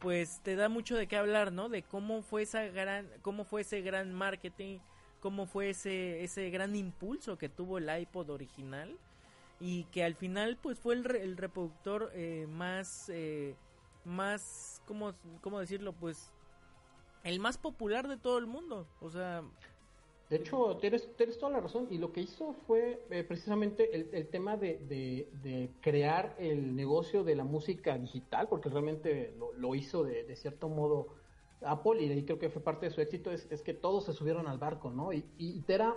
pues 0.00 0.40
te 0.42 0.56
da 0.56 0.68
mucho 0.68 0.96
de 0.96 1.06
qué 1.06 1.16
hablar, 1.16 1.52
¿no? 1.52 1.68
De 1.68 1.82
cómo 1.82 2.22
fue 2.22 2.42
esa 2.42 2.64
gran, 2.64 3.08
cómo 3.22 3.44
fue 3.44 3.62
ese 3.62 3.80
gran 3.80 4.12
marketing, 4.12 4.78
cómo 5.20 5.46
fue 5.46 5.70
ese, 5.70 6.22
ese 6.22 6.50
gran 6.50 6.76
impulso 6.76 7.38
que 7.38 7.48
tuvo 7.48 7.78
el 7.78 7.88
iPod 8.00 8.28
original 8.28 8.98
y 9.60 9.84
que 9.84 10.04
al 10.04 10.14
final 10.14 10.58
pues 10.60 10.78
fue 10.78 10.94
el, 10.94 11.14
el 11.16 11.36
reproductor 11.36 12.10
eh, 12.14 12.46
más 12.48 13.08
eh, 13.08 13.54
más 14.04 14.82
¿cómo, 14.86 15.14
cómo 15.40 15.60
decirlo 15.60 15.92
pues 15.92 16.32
el 17.22 17.40
más 17.40 17.58
popular 17.58 18.08
de 18.08 18.16
todo 18.16 18.38
el 18.38 18.46
mundo 18.46 18.86
o 19.00 19.10
sea 19.10 19.42
de 20.30 20.36
hecho 20.36 20.78
tienes, 20.78 21.14
tienes 21.16 21.38
toda 21.38 21.52
la 21.52 21.60
razón 21.60 21.86
y 21.90 21.98
lo 21.98 22.12
que 22.12 22.22
hizo 22.22 22.54
fue 22.66 23.04
eh, 23.10 23.24
precisamente 23.24 23.94
el, 23.94 24.08
el 24.12 24.26
tema 24.28 24.56
de, 24.56 24.78
de, 25.42 25.70
crear 25.80 26.34
el 26.38 26.74
negocio 26.74 27.24
de 27.24 27.36
la 27.36 27.44
música 27.44 27.96
digital 27.98 28.48
porque 28.48 28.70
realmente 28.70 29.34
lo, 29.38 29.52
lo 29.52 29.74
hizo 29.74 30.02
de, 30.02 30.24
de, 30.24 30.34
cierto 30.36 30.68
modo 30.68 31.08
Apple 31.60 32.02
y 32.02 32.08
de 32.08 32.14
ahí 32.14 32.24
creo 32.24 32.38
que 32.38 32.50
fue 32.50 32.62
parte 32.62 32.86
de 32.86 32.92
su 32.92 33.00
éxito 33.00 33.30
es, 33.30 33.46
es 33.50 33.62
que 33.62 33.74
todos 33.74 34.04
se 34.04 34.12
subieron 34.12 34.48
al 34.48 34.58
barco 34.58 34.90
no 34.90 35.12
y, 35.12 35.24
y 35.38 35.62
era 35.68 35.94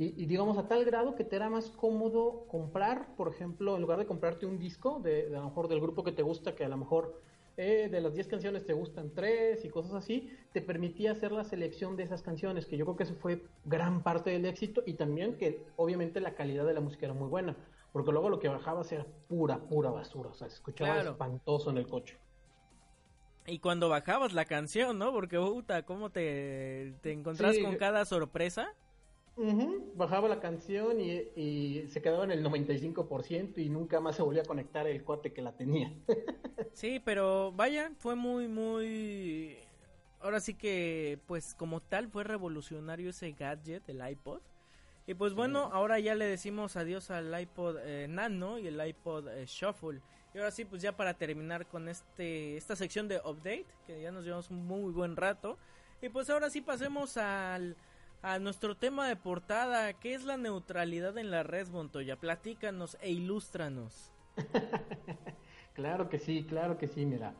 y, 0.00 0.26
digamos 0.26 0.56
a 0.58 0.68
tal 0.68 0.84
grado 0.84 1.16
que 1.16 1.24
te 1.24 1.34
era 1.34 1.50
más 1.50 1.70
cómodo 1.70 2.46
comprar, 2.48 3.16
por 3.16 3.26
ejemplo, 3.26 3.74
en 3.74 3.82
lugar 3.82 3.98
de 3.98 4.06
comprarte 4.06 4.46
un 4.46 4.56
disco 4.56 5.00
de, 5.02 5.26
a 5.26 5.40
lo 5.40 5.46
mejor 5.46 5.66
del 5.66 5.80
grupo 5.80 6.04
que 6.04 6.12
te 6.12 6.22
gusta, 6.22 6.54
que 6.54 6.64
a 6.64 6.68
lo 6.68 6.76
mejor 6.76 7.20
eh, 7.56 7.88
de 7.90 8.00
las 8.00 8.14
10 8.14 8.28
canciones 8.28 8.64
te 8.64 8.74
gustan 8.74 9.10
3 9.12 9.64
y 9.64 9.68
cosas 9.70 9.94
así, 9.94 10.30
te 10.52 10.62
permitía 10.62 11.10
hacer 11.10 11.32
la 11.32 11.42
selección 11.42 11.96
de 11.96 12.04
esas 12.04 12.22
canciones, 12.22 12.64
que 12.66 12.76
yo 12.76 12.84
creo 12.84 12.96
que 12.96 13.02
eso 13.02 13.16
fue 13.16 13.42
gran 13.64 14.04
parte 14.04 14.30
del 14.30 14.44
éxito 14.44 14.84
y 14.86 14.94
también 14.94 15.36
que 15.36 15.66
obviamente 15.74 16.20
la 16.20 16.36
calidad 16.36 16.64
de 16.64 16.74
la 16.74 16.80
música 16.80 17.06
era 17.06 17.14
muy 17.14 17.28
buena, 17.28 17.56
porque 17.92 18.12
luego 18.12 18.30
lo 18.30 18.38
que 18.38 18.46
bajabas 18.46 18.92
era 18.92 19.04
pura, 19.26 19.58
pura 19.58 19.90
basura, 19.90 20.30
o 20.30 20.34
sea, 20.34 20.48
se 20.48 20.54
escuchaba 20.54 21.00
espantoso 21.00 21.70
en 21.70 21.78
el 21.78 21.88
coche. 21.88 22.16
Y 23.48 23.58
cuando 23.58 23.88
bajabas 23.88 24.32
la 24.32 24.44
canción, 24.44 24.96
¿no? 24.96 25.10
Porque, 25.10 25.38
puta, 25.38 25.82
¿cómo 25.82 26.10
te, 26.10 26.94
te 27.00 27.10
encontrás 27.10 27.58
con 27.58 27.74
cada 27.74 28.04
sorpresa? 28.04 28.76
Bajaba 29.94 30.28
la 30.28 30.40
canción 30.40 31.00
y, 31.00 31.86
se 31.88 32.02
quedaba 32.02 32.24
en 32.24 32.32
el 32.32 32.44
95% 32.44 33.58
y 33.58 33.68
nunca 33.68 34.00
más 34.00 34.16
se 34.16 34.22
volvía 34.22 34.42
a 34.42 34.46
conectar 34.46 34.86
el 34.86 35.04
cuate 35.04 35.32
que 35.32 35.42
la 35.42 35.56
tenía. 35.56 35.92
sí, 36.72 37.00
pero 37.04 37.52
vaya, 37.52 37.92
fue 37.98 38.16
muy, 38.16 38.48
muy... 38.48 39.56
Ahora 40.20 40.40
sí 40.40 40.54
que, 40.54 41.20
pues 41.26 41.54
como 41.54 41.80
tal, 41.80 42.08
fue 42.08 42.24
revolucionario 42.24 43.10
ese 43.10 43.32
gadget, 43.32 43.88
el 43.88 44.08
iPod. 44.08 44.40
Y 45.06 45.14
pues 45.14 45.32
bueno, 45.32 45.70
ahora 45.72 45.98
ya 46.00 46.14
le 46.14 46.26
decimos 46.26 46.76
adiós 46.76 47.10
al 47.10 47.40
iPod 47.40 47.76
eh, 47.82 48.06
Nano 48.08 48.58
y 48.58 48.66
el 48.66 48.84
iPod 48.84 49.28
eh, 49.28 49.46
Shuffle. 49.46 50.02
Y 50.34 50.38
ahora 50.38 50.50
sí, 50.50 50.64
pues 50.64 50.82
ya 50.82 50.96
para 50.96 51.14
terminar 51.14 51.66
con 51.66 51.88
este 51.88 52.56
esta 52.56 52.76
sección 52.76 53.08
de 53.08 53.18
update, 53.18 53.66
que 53.86 54.02
ya 54.02 54.12
nos 54.12 54.24
llevamos 54.24 54.50
un 54.50 54.66
muy 54.66 54.92
buen 54.92 55.16
rato. 55.16 55.56
Y 56.02 56.10
pues 56.10 56.28
ahora 56.28 56.50
sí 56.50 56.60
pasemos 56.60 57.16
al 57.16 57.74
a 58.22 58.38
nuestro 58.38 58.76
tema 58.76 59.08
de 59.08 59.16
portada, 59.16 59.92
¿qué 59.92 60.14
es 60.14 60.24
la 60.24 60.36
neutralidad 60.36 61.16
en 61.18 61.30
la 61.30 61.42
red, 61.42 61.68
Montoya? 61.68 62.16
Platícanos 62.16 62.96
e 63.00 63.10
ilústranos. 63.10 64.12
claro 65.74 66.08
que 66.08 66.18
sí, 66.18 66.44
claro 66.44 66.78
que 66.78 66.88
sí, 66.88 67.06
mira. 67.06 67.34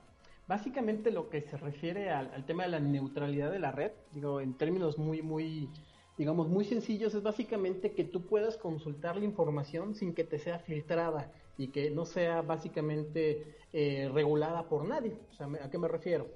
Básicamente 0.47 1.11
lo 1.11 1.29
que 1.29 1.43
se 1.43 1.57
refiere 1.57 2.11
al, 2.11 2.47
tema 2.47 2.63
de 2.65 2.71
la 2.71 2.81
neutralidad 2.81 3.51
de 3.51 3.59
la 3.59 3.73
red, 3.73 3.93
digo, 4.13 4.41
en 4.41 4.55
términos 4.55 4.97
muy, 4.99 5.21
muy, 5.21 5.69
digamos, 6.17 6.49
muy 6.49 6.65
sencillos, 6.65 7.15
es 7.15 7.23
básicamente 7.23 7.93
que 7.93 8.05
tú 8.05 8.25
puedas 8.27 8.57
consultar 8.57 9.17
la 9.17 9.25
información 9.25 9.95
sin 9.95 10.15
que 10.15 10.25
te 10.25 10.39
sea 10.39 10.59
filtrada 10.59 11.31
y 11.59 11.69
que 11.69 11.91
no 11.91 12.07
sea 12.07 12.41
básicamente 12.41 13.57
eh, 13.73 14.09
regulada 14.15 14.69
por 14.69 14.87
nadie. 14.89 15.19
O 15.33 15.35
sea, 15.35 15.49
¿a 15.63 15.71
qué 15.71 15.77
me 15.77 15.89
refiero? 15.89 16.29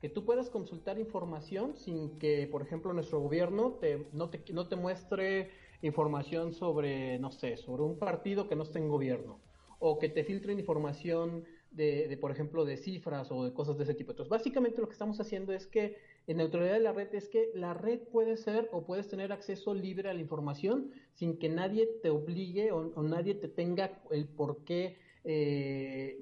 Que 0.00 0.08
tú 0.08 0.24
puedas 0.24 0.48
consultar 0.48 0.98
información 0.98 1.76
sin 1.76 2.18
que, 2.18 2.48
por 2.50 2.62
ejemplo, 2.62 2.92
nuestro 2.92 3.20
gobierno 3.20 3.72
te, 3.80 4.06
no, 4.12 4.30
te, 4.30 4.42
no 4.52 4.66
te 4.66 4.76
muestre 4.76 5.50
información 5.82 6.52
sobre, 6.52 7.18
no 7.18 7.30
sé, 7.30 7.56
sobre 7.56 7.82
un 7.82 7.98
partido 7.98 8.48
que 8.48 8.56
no 8.56 8.62
esté 8.62 8.78
en 8.78 8.88
gobierno, 8.88 9.40
o 9.78 9.98
que 9.98 10.08
te 10.08 10.24
filtren 10.24 10.58
información 10.58 11.44
de, 11.70 12.08
de, 12.08 12.16
por 12.16 12.30
ejemplo, 12.30 12.64
de 12.64 12.76
cifras 12.76 13.30
o 13.30 13.44
de 13.44 13.52
cosas 13.52 13.76
de 13.76 13.84
ese 13.84 13.94
tipo. 13.94 14.12
Entonces, 14.12 14.30
básicamente 14.30 14.80
lo 14.80 14.88
que 14.88 14.94
estamos 14.94 15.20
haciendo 15.20 15.52
es 15.52 15.66
que 15.66 15.96
en 16.26 16.38
neutralidad 16.38 16.74
de 16.74 16.80
la 16.80 16.92
red 16.92 17.14
es 17.14 17.28
que 17.28 17.50
la 17.54 17.74
red 17.74 18.00
puede 18.00 18.36
ser 18.36 18.68
o 18.72 18.84
puedes 18.84 19.08
tener 19.08 19.32
acceso 19.32 19.74
libre 19.74 20.10
a 20.10 20.14
la 20.14 20.20
información 20.20 20.92
sin 21.12 21.38
que 21.38 21.48
nadie 21.48 21.86
te 22.02 22.10
obligue 22.10 22.72
o, 22.72 22.92
o 22.94 23.02
nadie 23.02 23.34
te 23.34 23.48
tenga 23.48 24.02
el 24.10 24.28
por 24.28 24.64
qué 24.64 24.98
eh, 25.24 26.18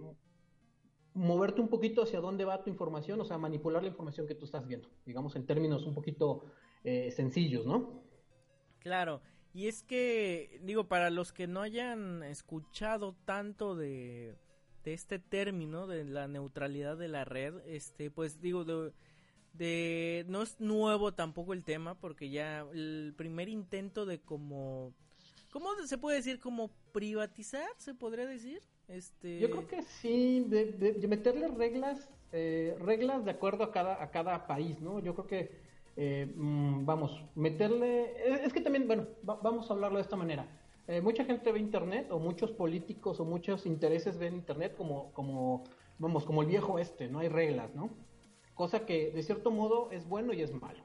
moverte 1.18 1.60
un 1.60 1.68
poquito 1.68 2.02
hacia 2.02 2.20
dónde 2.20 2.44
va 2.44 2.62
tu 2.62 2.70
información, 2.70 3.20
o 3.20 3.24
sea, 3.24 3.38
manipular 3.38 3.82
la 3.82 3.88
información 3.88 4.26
que 4.28 4.36
tú 4.36 4.44
estás 4.44 4.66
viendo, 4.66 4.88
digamos 5.04 5.34
en 5.34 5.46
términos 5.46 5.84
un 5.84 5.92
poquito 5.92 6.44
eh, 6.84 7.10
sencillos, 7.10 7.66
¿no? 7.66 8.04
Claro, 8.78 9.20
y 9.52 9.66
es 9.66 9.82
que, 9.82 10.60
digo, 10.62 10.86
para 10.86 11.10
los 11.10 11.32
que 11.32 11.48
no 11.48 11.60
hayan 11.60 12.22
escuchado 12.22 13.16
tanto 13.24 13.74
de, 13.74 14.38
este 14.84 15.18
término, 15.18 15.86
de 15.86 16.04
la 16.04 16.28
neutralidad 16.28 16.96
de 16.96 17.08
la 17.08 17.24
red, 17.24 17.56
este, 17.66 18.10
pues 18.10 18.40
digo, 18.40 18.64
de, 18.64 18.92
de, 19.52 20.24
no 20.28 20.42
es 20.42 20.60
nuevo 20.60 21.12
tampoco 21.12 21.52
el 21.52 21.64
tema, 21.64 21.98
porque 21.98 22.30
ya 22.30 22.60
el 22.72 23.12
primer 23.16 23.48
intento 23.48 24.06
de 24.06 24.20
como, 24.20 24.94
¿cómo 25.50 25.68
se 25.84 25.98
puede 25.98 26.18
decir? 26.18 26.38
Como 26.38 26.70
privatizar, 26.92 27.68
se 27.76 27.94
podría 27.94 28.24
decir 28.24 28.62
este... 28.88 29.38
Yo 29.38 29.50
creo 29.50 29.66
que 29.66 29.82
sí, 29.82 30.44
de, 30.48 31.06
meterle 31.08 31.48
reglas, 31.48 32.10
eh, 32.32 32.76
reglas 32.80 33.24
de 33.24 33.30
acuerdo 33.30 33.64
a 33.64 33.72
cada, 33.72 34.02
a 34.02 34.10
cada 34.10 34.46
país, 34.46 34.80
¿no? 34.80 34.98
Yo 35.00 35.14
creo 35.14 35.26
que, 35.26 35.50
eh, 35.96 36.32
mm, 36.34 36.84
vamos, 36.86 37.22
meterle, 37.34 38.44
es, 38.44 38.52
que 38.52 38.60
también, 38.60 38.86
bueno, 38.86 39.06
vamos 39.22 39.70
a 39.70 39.74
hablarlo 39.74 39.98
de 39.98 40.02
esta 40.02 40.16
manera. 40.16 40.46
Eh, 40.88 41.02
mucha 41.02 41.24
gente 41.24 41.52
ve 41.52 41.58
Internet, 41.58 42.10
o 42.10 42.18
muchos 42.18 42.50
políticos 42.50 43.20
o 43.20 43.24
muchos 43.26 43.66
intereses 43.66 44.16
ven 44.16 44.34
Internet 44.34 44.74
como, 44.74 45.12
como, 45.12 45.64
vamos, 45.98 46.24
como 46.24 46.40
el 46.40 46.48
viejo 46.48 46.78
este, 46.78 47.08
no 47.08 47.18
hay 47.18 47.28
reglas, 47.28 47.74
¿no? 47.74 47.90
Cosa 48.54 48.86
que 48.86 49.10
de 49.10 49.22
cierto 49.22 49.50
modo 49.50 49.90
es 49.92 50.08
bueno 50.08 50.32
y 50.32 50.40
es 50.40 50.52
malo. 50.52 50.82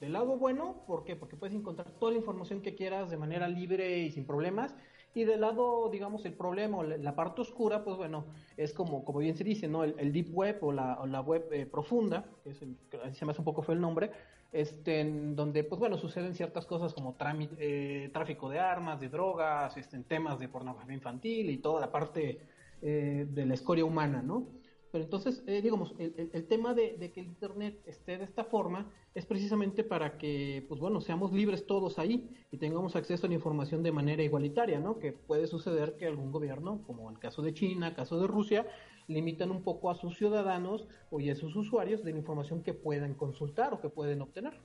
Del 0.00 0.12
lado 0.12 0.36
bueno, 0.36 0.82
¿por 0.86 1.04
qué? 1.04 1.14
Porque 1.14 1.36
puedes 1.36 1.54
encontrar 1.54 1.88
toda 1.92 2.10
la 2.10 2.18
información 2.18 2.60
que 2.60 2.74
quieras 2.74 3.10
de 3.10 3.16
manera 3.16 3.48
libre 3.48 4.00
y 4.00 4.10
sin 4.10 4.26
problemas. 4.26 4.74
Y 5.14 5.24
del 5.24 5.42
lado, 5.42 5.88
digamos, 5.90 6.24
el 6.24 6.32
problema 6.32 6.78
o 6.78 6.82
la 6.82 7.14
parte 7.14 7.40
oscura, 7.40 7.84
pues 7.84 7.96
bueno, 7.96 8.24
es 8.56 8.74
como, 8.74 9.04
como 9.04 9.20
bien 9.20 9.36
se 9.36 9.44
dice, 9.44 9.68
¿no? 9.68 9.84
El, 9.84 10.12
deep 10.12 10.34
web 10.34 10.58
o 10.60 10.72
la, 10.72 11.20
web 11.20 11.48
eh, 11.52 11.66
profunda, 11.66 12.24
que 12.42 12.50
es 12.50 12.62
el, 12.62 12.76
se 13.12 13.24
me 13.24 13.30
hace 13.30 13.40
un 13.40 13.44
poco 13.44 13.62
fue 13.62 13.74
el 13.74 13.80
nombre, 13.80 14.10
este, 14.50 15.04
donde, 15.04 15.62
pues 15.62 15.78
bueno, 15.78 15.96
suceden 15.98 16.34
ciertas 16.34 16.66
cosas 16.66 16.94
como 16.94 17.16
eh, 17.58 18.10
tráfico 18.12 18.48
de 18.48 18.58
armas, 18.58 19.00
de 19.00 19.08
drogas, 19.08 19.76
este, 19.76 19.98
temas 20.00 20.40
de 20.40 20.48
pornografía 20.48 20.94
infantil 20.94 21.48
y 21.50 21.58
toda 21.58 21.80
la 21.80 21.92
parte 21.92 22.40
eh, 22.82 23.26
de 23.30 23.46
la 23.46 23.54
escoria 23.54 23.84
humana, 23.84 24.20
¿no? 24.20 24.46
Pero 24.94 25.06
entonces, 25.06 25.42
eh, 25.48 25.60
digamos, 25.60 25.92
el, 25.98 26.46
tema 26.46 26.72
de, 26.72 27.10
que 27.12 27.20
el 27.20 27.26
Internet 27.26 27.82
esté 27.84 28.16
de 28.16 28.22
esta 28.22 28.44
forma 28.44 28.92
es 29.12 29.26
precisamente 29.26 29.82
para 29.82 30.18
que, 30.18 30.64
pues 30.68 30.80
bueno, 30.80 31.00
seamos 31.00 31.32
libres 31.32 31.66
todos 31.66 31.98
ahí 31.98 32.30
y 32.52 32.58
tengamos 32.58 32.94
acceso 32.94 33.26
a 33.26 33.28
la 33.28 33.34
información 33.34 33.82
de 33.82 33.90
manera 33.90 34.22
igualitaria, 34.22 34.78
¿no? 34.78 35.00
Que 35.00 35.10
puede 35.10 35.48
suceder 35.48 35.96
que 35.96 36.06
algún 36.06 36.30
gobierno, 36.30 36.80
como 36.86 37.10
el 37.10 37.18
caso 37.18 37.42
de 37.42 37.52
China, 37.52 37.96
caso 37.96 38.20
de 38.20 38.28
Rusia, 38.28 38.68
limitan 39.08 39.50
un 39.50 39.62
poco 39.62 39.90
a 39.90 39.96
sus 39.96 40.16
ciudadanos 40.16 40.86
o 41.10 41.18
a 41.18 41.34
sus 41.34 41.56
usuarios 41.56 42.04
de 42.04 42.12
la 42.12 42.18
información 42.18 42.62
que 42.62 42.72
puedan 42.72 43.14
consultar 43.14 43.74
o 43.74 43.80
que 43.80 43.88
pueden 43.88 44.22
obtener. 44.22 44.60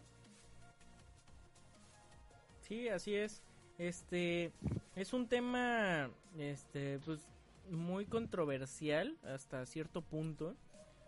Sí, 2.60 2.88
así 2.88 3.16
es. 3.16 3.42
Este 3.80 4.52
es 4.96 5.12
un 5.12 5.28
tema, 5.28 6.12
este, 6.38 7.00
pues 7.00 7.28
muy 7.72 8.06
controversial 8.06 9.18
hasta 9.24 9.66
cierto 9.66 10.02
punto, 10.02 10.56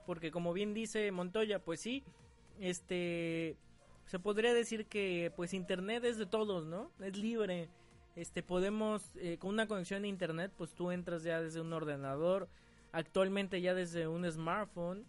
porque 0.05 0.31
como 0.31 0.53
bien 0.53 0.73
dice 0.73 1.11
Montoya, 1.11 1.59
pues 1.59 1.79
sí, 1.79 2.03
este 2.59 3.57
se 4.05 4.19
podría 4.19 4.53
decir 4.53 4.87
que 4.87 5.31
pues 5.35 5.53
internet 5.53 6.03
es 6.03 6.17
de 6.17 6.25
todos, 6.25 6.65
¿no? 6.65 6.91
Es 6.99 7.15
libre. 7.17 7.69
Este 8.15 8.43
podemos 8.43 9.03
eh, 9.15 9.37
con 9.37 9.51
una 9.51 9.67
conexión 9.67 10.03
a 10.03 10.07
internet, 10.07 10.51
pues 10.57 10.73
tú 10.73 10.91
entras 10.91 11.23
ya 11.23 11.41
desde 11.41 11.61
un 11.61 11.71
ordenador, 11.71 12.49
actualmente 12.91 13.61
ya 13.61 13.73
desde 13.73 14.07
un 14.09 14.29
smartphone, 14.29 15.05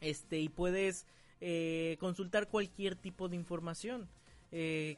este 0.00 0.40
y 0.40 0.48
puedes 0.48 1.06
eh, 1.40 1.96
consultar 2.00 2.48
cualquier 2.48 2.96
tipo 2.96 3.28
de 3.28 3.36
información. 3.36 4.08
Eh, 4.50 4.96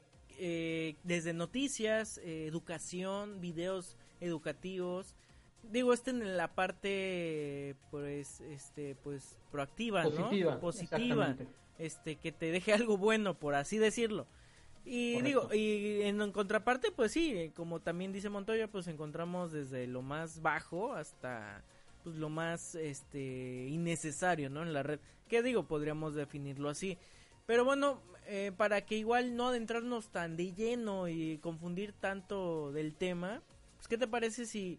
desde 1.05 1.35
noticias, 1.35 2.17
educación, 2.25 3.43
videos 3.43 3.99
educativos, 4.21 5.15
digo 5.63 5.93
este 5.93 6.11
en 6.11 6.37
la 6.37 6.49
parte 6.49 7.77
pues 7.91 8.41
este 8.41 8.97
pues 9.03 9.39
proactiva 9.51 10.03
positiva, 10.03 10.55
no 10.55 10.61
positiva 10.61 11.37
este 11.79 12.17
que 12.17 12.33
te 12.33 12.51
deje 12.51 12.73
algo 12.73 12.97
bueno 12.97 13.35
por 13.35 13.55
así 13.55 13.79
decirlo. 13.79 14.27
Y 14.85 15.21
digo 15.21 15.53
y 15.53 16.03
en, 16.03 16.33
contraparte 16.33 16.91
pues 16.91 17.13
sí 17.13 17.53
como 17.55 17.81
también 17.81 18.13
dice 18.13 18.31
Montoya 18.31 18.69
pues 18.69 18.89
encontramos 18.89 19.53
desde 19.53 19.87
lo 19.87 20.03
más 20.03 20.41
bajo 20.41 20.95
hasta 20.95 21.63
pues 22.03 22.17
lo 22.17 22.31
más 22.31 22.75
este 22.75 23.67
innecesario 23.69 24.51
no 24.51 24.63
en 24.63 24.73
la 24.73 24.83
red. 24.83 25.01
Que 25.29 25.43
digo 25.43 25.65
podríamos 25.65 26.15
definirlo 26.15 26.71
así. 26.71 26.99
Pero 27.47 27.65
bueno 27.65 28.03
eh, 28.27 28.53
para 28.57 28.81
que 28.83 28.97
igual 28.97 29.37
no 29.37 29.49
adentrarnos 29.49 30.09
tan 30.11 30.37
de 30.37 30.53
lleno 30.53 31.09
y 31.09 31.39
confundir 31.39 31.93
tanto 31.93 32.73
del 32.73 32.95
tema 32.95 33.43
pues 33.77 33.89
qué 33.89 33.99
te 33.99 34.07
parece 34.07 34.47
si 34.47 34.79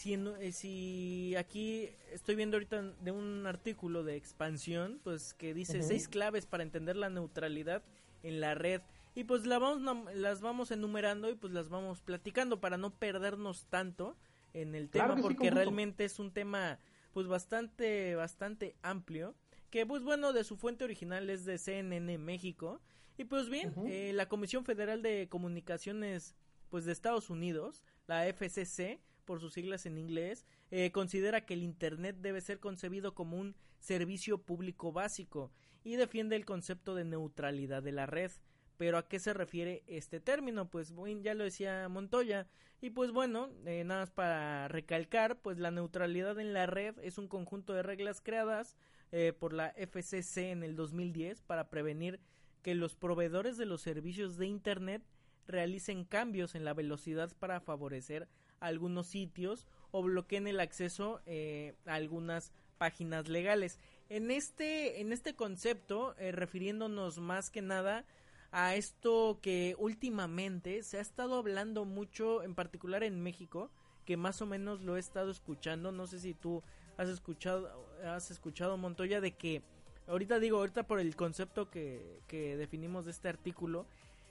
si, 0.00 0.14
eh, 0.14 0.52
si 0.52 1.34
aquí 1.36 1.90
estoy 2.10 2.34
viendo 2.34 2.56
ahorita 2.56 2.80
de 3.02 3.12
un 3.12 3.46
artículo 3.46 4.02
de 4.02 4.16
expansión, 4.16 4.98
pues 5.04 5.34
que 5.34 5.52
dice 5.52 5.82
seis 5.82 6.08
claves 6.08 6.46
para 6.46 6.62
entender 6.62 6.96
la 6.96 7.10
neutralidad 7.10 7.82
en 8.22 8.40
la 8.40 8.54
red. 8.54 8.80
Y 9.14 9.24
pues 9.24 9.44
la 9.44 9.58
vamos, 9.58 10.14
las 10.14 10.40
vamos 10.40 10.70
enumerando 10.70 11.28
y 11.28 11.34
pues 11.34 11.52
las 11.52 11.68
vamos 11.68 12.00
platicando 12.00 12.60
para 12.60 12.78
no 12.78 12.94
perdernos 12.94 13.66
tanto 13.66 14.16
en 14.54 14.74
el 14.74 14.88
tema, 14.88 15.16
porque 15.16 15.50
realmente 15.50 16.06
es 16.06 16.18
un 16.18 16.32
tema 16.32 16.78
pues 17.12 17.26
bastante, 17.26 18.14
bastante 18.14 18.76
amplio. 18.80 19.34
Que 19.68 19.84
pues 19.84 20.02
bueno, 20.02 20.32
de 20.32 20.44
su 20.44 20.56
fuente 20.56 20.84
original 20.84 21.28
es 21.28 21.44
de 21.44 21.58
CNN 21.58 22.16
México. 22.16 22.80
Y 23.18 23.24
pues 23.24 23.50
bien, 23.50 23.74
eh, 23.86 24.12
la 24.14 24.30
Comisión 24.30 24.64
Federal 24.64 25.02
de 25.02 25.28
Comunicaciones 25.28 26.34
pues 26.70 26.86
de 26.86 26.92
Estados 26.92 27.28
Unidos, 27.28 27.82
la 28.06 28.26
FCC, 28.26 29.00
por 29.30 29.38
sus 29.38 29.52
siglas 29.52 29.86
en 29.86 29.96
inglés, 29.96 30.44
eh, 30.72 30.90
considera 30.90 31.46
que 31.46 31.54
el 31.54 31.62
Internet 31.62 32.16
debe 32.18 32.40
ser 32.40 32.58
concebido 32.58 33.14
como 33.14 33.38
un 33.38 33.54
servicio 33.78 34.42
público 34.42 34.90
básico 34.90 35.52
y 35.84 35.94
defiende 35.94 36.34
el 36.34 36.44
concepto 36.44 36.96
de 36.96 37.04
neutralidad 37.04 37.80
de 37.80 37.92
la 37.92 38.06
red. 38.06 38.32
Pero 38.76 38.98
¿a 38.98 39.06
qué 39.06 39.20
se 39.20 39.32
refiere 39.32 39.84
este 39.86 40.18
término? 40.18 40.68
Pues 40.68 40.92
ya 41.22 41.34
lo 41.34 41.44
decía 41.44 41.88
Montoya. 41.88 42.48
Y 42.80 42.90
pues 42.90 43.12
bueno, 43.12 43.50
eh, 43.66 43.84
nada 43.84 44.00
más 44.00 44.10
para 44.10 44.66
recalcar, 44.66 45.40
pues 45.40 45.58
la 45.58 45.70
neutralidad 45.70 46.40
en 46.40 46.52
la 46.52 46.66
red 46.66 46.98
es 46.98 47.16
un 47.16 47.28
conjunto 47.28 47.72
de 47.72 47.84
reglas 47.84 48.20
creadas 48.20 48.76
eh, 49.12 49.32
por 49.32 49.52
la 49.52 49.72
FCC 49.76 50.50
en 50.50 50.64
el 50.64 50.74
2010 50.74 51.42
para 51.42 51.70
prevenir 51.70 52.18
que 52.62 52.74
los 52.74 52.96
proveedores 52.96 53.58
de 53.58 53.66
los 53.66 53.80
servicios 53.80 54.38
de 54.38 54.48
Internet 54.48 55.04
realicen 55.46 56.04
cambios 56.04 56.56
en 56.56 56.64
la 56.64 56.74
velocidad 56.74 57.30
para 57.38 57.60
favorecer 57.60 58.28
algunos 58.60 59.06
sitios 59.06 59.66
o 59.90 60.02
bloqueen 60.02 60.46
el 60.46 60.60
acceso 60.60 61.20
eh, 61.26 61.74
a 61.86 61.94
algunas 61.94 62.52
páginas 62.78 63.28
legales. 63.28 63.78
En 64.08 64.30
este, 64.30 65.00
en 65.00 65.12
este 65.12 65.34
concepto, 65.34 66.14
eh, 66.18 66.32
refiriéndonos 66.32 67.18
más 67.18 67.50
que 67.50 67.62
nada 67.62 68.04
a 68.52 68.74
esto 68.74 69.38
que 69.42 69.76
últimamente 69.78 70.82
se 70.82 70.98
ha 70.98 71.00
estado 71.00 71.36
hablando 71.36 71.84
mucho, 71.84 72.42
en 72.42 72.54
particular 72.54 73.04
en 73.04 73.22
México, 73.22 73.70
que 74.04 74.16
más 74.16 74.42
o 74.42 74.46
menos 74.46 74.80
lo 74.80 74.96
he 74.96 75.00
estado 75.00 75.30
escuchando, 75.30 75.92
no 75.92 76.06
sé 76.06 76.18
si 76.18 76.34
tú 76.34 76.62
has 76.96 77.08
escuchado, 77.08 77.86
has 78.04 78.30
escuchado 78.30 78.76
Montoya, 78.76 79.20
de 79.20 79.32
que, 79.32 79.62
ahorita 80.08 80.40
digo, 80.40 80.58
ahorita 80.58 80.84
por 80.86 80.98
el 80.98 81.14
concepto 81.14 81.70
que, 81.70 82.20
que 82.26 82.56
definimos 82.56 83.04
de 83.04 83.12
este 83.12 83.28
artículo, 83.28 83.86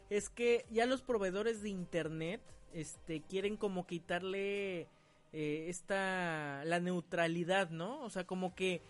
es 0.09 0.29
que 0.29 0.65
ya 0.71 0.85
los 0.85 1.01
proveedores 1.01 1.61
de 1.61 1.69
internet 1.69 2.41
este 2.73 3.21
quieren 3.21 3.57
como 3.57 3.85
quitarle 3.85 4.87
eh, 5.31 5.65
esta 5.67 6.63
la 6.65 6.79
neutralidad, 6.79 7.69
¿no? 7.69 8.01
O 8.03 8.09
sea, 8.09 8.25
como 8.25 8.55
que 8.55 8.81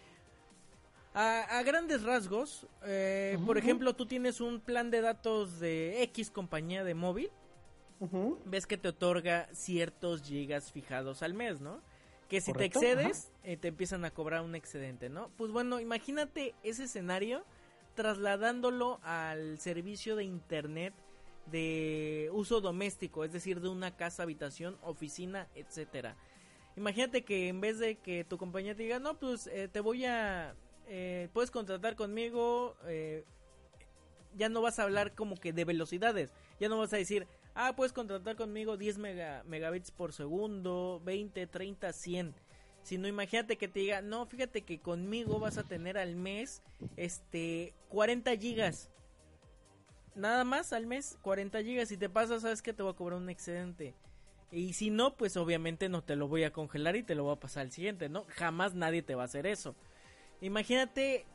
a, 1.13 1.61
grandes 1.63 2.03
rasgos, 2.03 2.67
eh, 2.85 3.37
por 3.45 3.57
ejemplo, 3.57 3.93
tú 3.93 4.05
tienes 4.05 4.39
un 4.41 4.61
plan 4.61 4.91
de 4.91 5.01
datos 5.01 5.59
de 5.59 6.03
X 6.03 6.31
compañía 6.31 6.83
de 6.83 6.93
móvil, 6.93 7.29
ves 8.45 8.65
que 8.65 8.77
te 8.77 8.89
otorga 8.89 9.49
ciertos 9.51 10.21
gigas 10.21 10.71
fijados 10.71 11.21
al 11.23 11.33
mes, 11.33 11.59
¿no? 11.59 11.81
Que 12.29 12.41
si 12.41 12.53
te 12.53 12.65
excedes, 12.65 13.31
eh, 13.43 13.57
te 13.57 13.69
empiezan 13.69 14.05
a 14.05 14.11
cobrar 14.11 14.41
un 14.41 14.55
excedente, 14.55 15.09
¿no? 15.09 15.29
Pues 15.35 15.51
bueno, 15.51 15.79
imagínate 15.79 16.53
ese 16.63 16.83
escenario 16.83 17.43
trasladándolo 17.95 18.99
al 19.03 19.59
servicio 19.59 20.15
de 20.15 20.23
internet 20.23 20.93
de 21.51 22.29
uso 22.33 22.61
doméstico, 22.61 23.23
es 23.23 23.31
decir, 23.31 23.61
de 23.61 23.69
una 23.69 23.95
casa, 23.95 24.23
habitación, 24.23 24.77
oficina, 24.81 25.47
etcétera. 25.55 26.15
Imagínate 26.75 27.23
que 27.23 27.47
en 27.47 27.61
vez 27.61 27.79
de 27.79 27.95
que 27.95 28.23
tu 28.23 28.37
compañía 28.37 28.75
te 28.75 28.83
diga, 28.83 28.99
no, 28.99 29.19
pues 29.19 29.47
eh, 29.47 29.67
te 29.67 29.79
voy 29.79 30.05
a, 30.05 30.55
eh, 30.87 31.29
puedes 31.33 31.51
contratar 31.51 31.95
conmigo, 31.95 32.75
eh, 32.87 33.25
ya 34.35 34.49
no 34.49 34.61
vas 34.61 34.79
a 34.79 34.83
hablar 34.83 35.13
como 35.13 35.35
que 35.35 35.51
de 35.51 35.65
velocidades, 35.65 36.31
ya 36.59 36.69
no 36.69 36.77
vas 36.77 36.93
a 36.93 36.97
decir, 36.97 37.27
ah, 37.55 37.75
puedes 37.75 37.93
contratar 37.93 38.35
conmigo 38.35 38.77
10 38.77 38.97
megabits 38.97 39.91
por 39.91 40.13
segundo, 40.13 41.01
20, 41.03 41.47
30, 41.47 41.91
100. 41.91 42.35
Sino 42.81 43.07
imagínate 43.07 43.57
que 43.57 43.67
te 43.67 43.81
diga, 43.81 44.01
no, 44.01 44.25
fíjate 44.25 44.61
que 44.61 44.79
conmigo 44.79 45.39
vas 45.39 45.57
a 45.57 45.63
tener 45.63 45.97
al 45.97 46.15
mes, 46.15 46.63
este, 46.95 47.73
40 47.89 48.35
gigas 48.37 48.89
nada 50.15 50.43
más 50.43 50.73
al 50.73 50.85
mes 50.85 51.17
40 51.21 51.61
gigas. 51.63 51.89
Si 51.89 51.97
te 51.97 52.09
pasa, 52.09 52.39
sabes 52.39 52.61
que 52.61 52.73
te 52.73 52.83
voy 52.83 52.91
a 52.91 52.95
cobrar 52.95 53.19
un 53.19 53.29
excedente. 53.29 53.95
Y 54.51 54.73
si 54.73 54.89
no, 54.89 55.15
pues 55.15 55.37
obviamente 55.37 55.89
no 55.89 56.03
te 56.03 56.15
lo 56.15 56.27
voy 56.27 56.43
a 56.43 56.51
congelar 56.51 56.95
y 56.95 57.03
te 57.03 57.15
lo 57.15 57.23
voy 57.23 57.33
a 57.33 57.39
pasar 57.39 57.61
al 57.61 57.71
siguiente, 57.71 58.09
¿no? 58.09 58.25
Jamás 58.29 58.73
nadie 58.73 59.03
te 59.03 59.15
va 59.15 59.23
a 59.23 59.25
hacer 59.25 59.45
eso. 59.45 59.75
Imagínate 60.41 61.25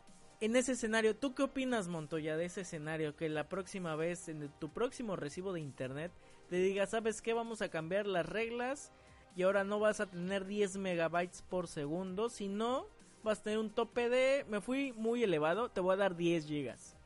en 0.40 0.56
ese 0.56 0.72
escenario, 0.72 1.16
¿tú 1.16 1.34
qué 1.34 1.44
opinas, 1.44 1.88
Montoya, 1.88 2.36
de 2.36 2.46
ese 2.46 2.62
escenario? 2.62 3.14
Que 3.16 3.28
la 3.28 3.48
próxima 3.48 3.94
vez, 3.94 4.28
en 4.28 4.50
tu 4.58 4.72
próximo 4.72 5.14
recibo 5.14 5.52
de 5.52 5.60
internet, 5.60 6.12
te 6.48 6.56
diga, 6.56 6.86
¿sabes 6.86 7.22
qué? 7.22 7.32
Vamos 7.32 7.62
a 7.62 7.68
cambiar 7.68 8.06
las 8.06 8.26
reglas 8.26 8.92
y 9.36 9.42
ahora 9.42 9.64
no 9.64 9.78
vas 9.78 10.00
a 10.00 10.06
tener 10.06 10.44
10 10.44 10.76
megabytes 10.78 11.42
por 11.42 11.68
segundo, 11.68 12.28
sino 12.28 12.86
vas 13.22 13.40
a 13.40 13.42
tener 13.44 13.58
un 13.58 13.70
tope 13.70 14.08
de, 14.08 14.44
me 14.48 14.60
fui 14.60 14.92
muy 14.92 15.22
elevado, 15.22 15.70
te 15.70 15.80
voy 15.80 15.94
a 15.94 15.96
dar 15.96 16.16
10 16.16 16.46
gigas. 16.46 16.96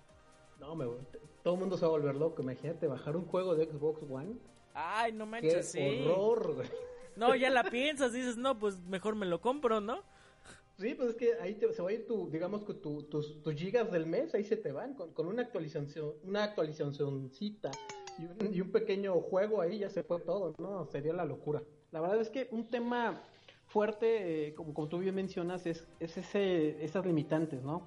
No, 0.59 0.75
me, 0.75 0.87
todo 1.43 1.55
el 1.55 1.61
mundo 1.61 1.77
se 1.77 1.83
va 1.83 1.89
a 1.89 1.93
volver 1.93 2.17
loco. 2.17 2.43
Imagínate 2.43 2.87
bajar 2.87 3.17
un 3.17 3.27
juego 3.27 3.55
de 3.55 3.67
Xbox 3.67 4.03
One 4.11 4.37
Ay, 4.81 5.13
no 5.13 5.27
manches, 5.27 5.73
Qué 5.73 6.07
horror, 6.07 6.65
No, 7.17 7.35
ya 7.35 7.51
la 7.51 7.65
piensas, 7.65 8.13
dices, 8.13 8.37
no, 8.37 8.61
pues 8.61 8.79
mejor 8.83 9.17
me 9.17 9.27
lo 9.27 9.41
compro, 9.41 9.81
¿no? 9.81 10.05
Sí, 10.79 10.95
pues 10.95 11.11
es 11.11 11.17
que 11.17 11.35
ahí 11.41 11.59
se 11.73 11.83
va 11.83 11.91
a 11.91 11.93
ir 11.93 12.07
tu, 12.07 12.31
digamos 12.31 12.63
que 12.63 12.75
tu, 12.75 13.03
tus, 13.03 13.43
tus, 13.43 13.55
gigas 13.57 13.91
del 13.91 14.07
mes, 14.07 14.33
ahí 14.37 14.45
se 14.45 14.57
te 14.57 14.71
van, 14.71 14.95
con, 14.95 15.13
con 15.13 15.27
una 15.27 15.43
actualización, 15.43 16.13
una 16.23 16.45
actualizacióncita 16.45 17.73
y 18.21 18.27
un, 18.27 18.55
y 18.55 18.61
un 18.61 18.71
pequeño 18.71 19.21
juego 19.21 19.61
ahí 19.61 19.81
ya 19.81 19.91
se 19.91 20.05
fue 20.05 20.21
todo, 20.21 20.55
¿no? 20.59 20.87
Sería 20.87 21.13
la 21.13 21.25
locura. 21.25 21.61
La 21.91 22.01
verdad 22.01 22.21
es 22.21 22.31
que 22.31 22.47
un 22.53 22.69
tema 22.69 23.21
fuerte, 23.67 24.47
eh, 24.47 24.55
como, 24.55 24.73
como, 24.73 24.87
tú 24.87 24.99
bien 24.99 25.17
mencionas, 25.17 25.67
es, 25.67 25.85
es 25.99 26.17
ese, 26.17 26.85
esas 26.85 27.05
limitantes, 27.05 27.65
¿no? 27.65 27.83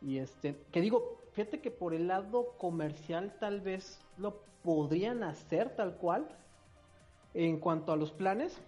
Y 0.00 0.18
este, 0.18 0.54
que 0.70 0.80
digo, 0.80 1.17
fíjate 1.38 1.60
que 1.60 1.70
por 1.70 1.94
el 1.94 2.08
lado 2.08 2.54
comercial 2.58 3.32
tal 3.38 3.60
vez 3.60 4.00
lo 4.16 4.40
podrían 4.64 5.22
hacer 5.22 5.70
tal 5.76 5.94
cual 5.94 6.26
en 7.32 7.60
cuanto 7.60 7.92
a 7.92 7.96
los 7.96 8.10
planes, 8.10 8.60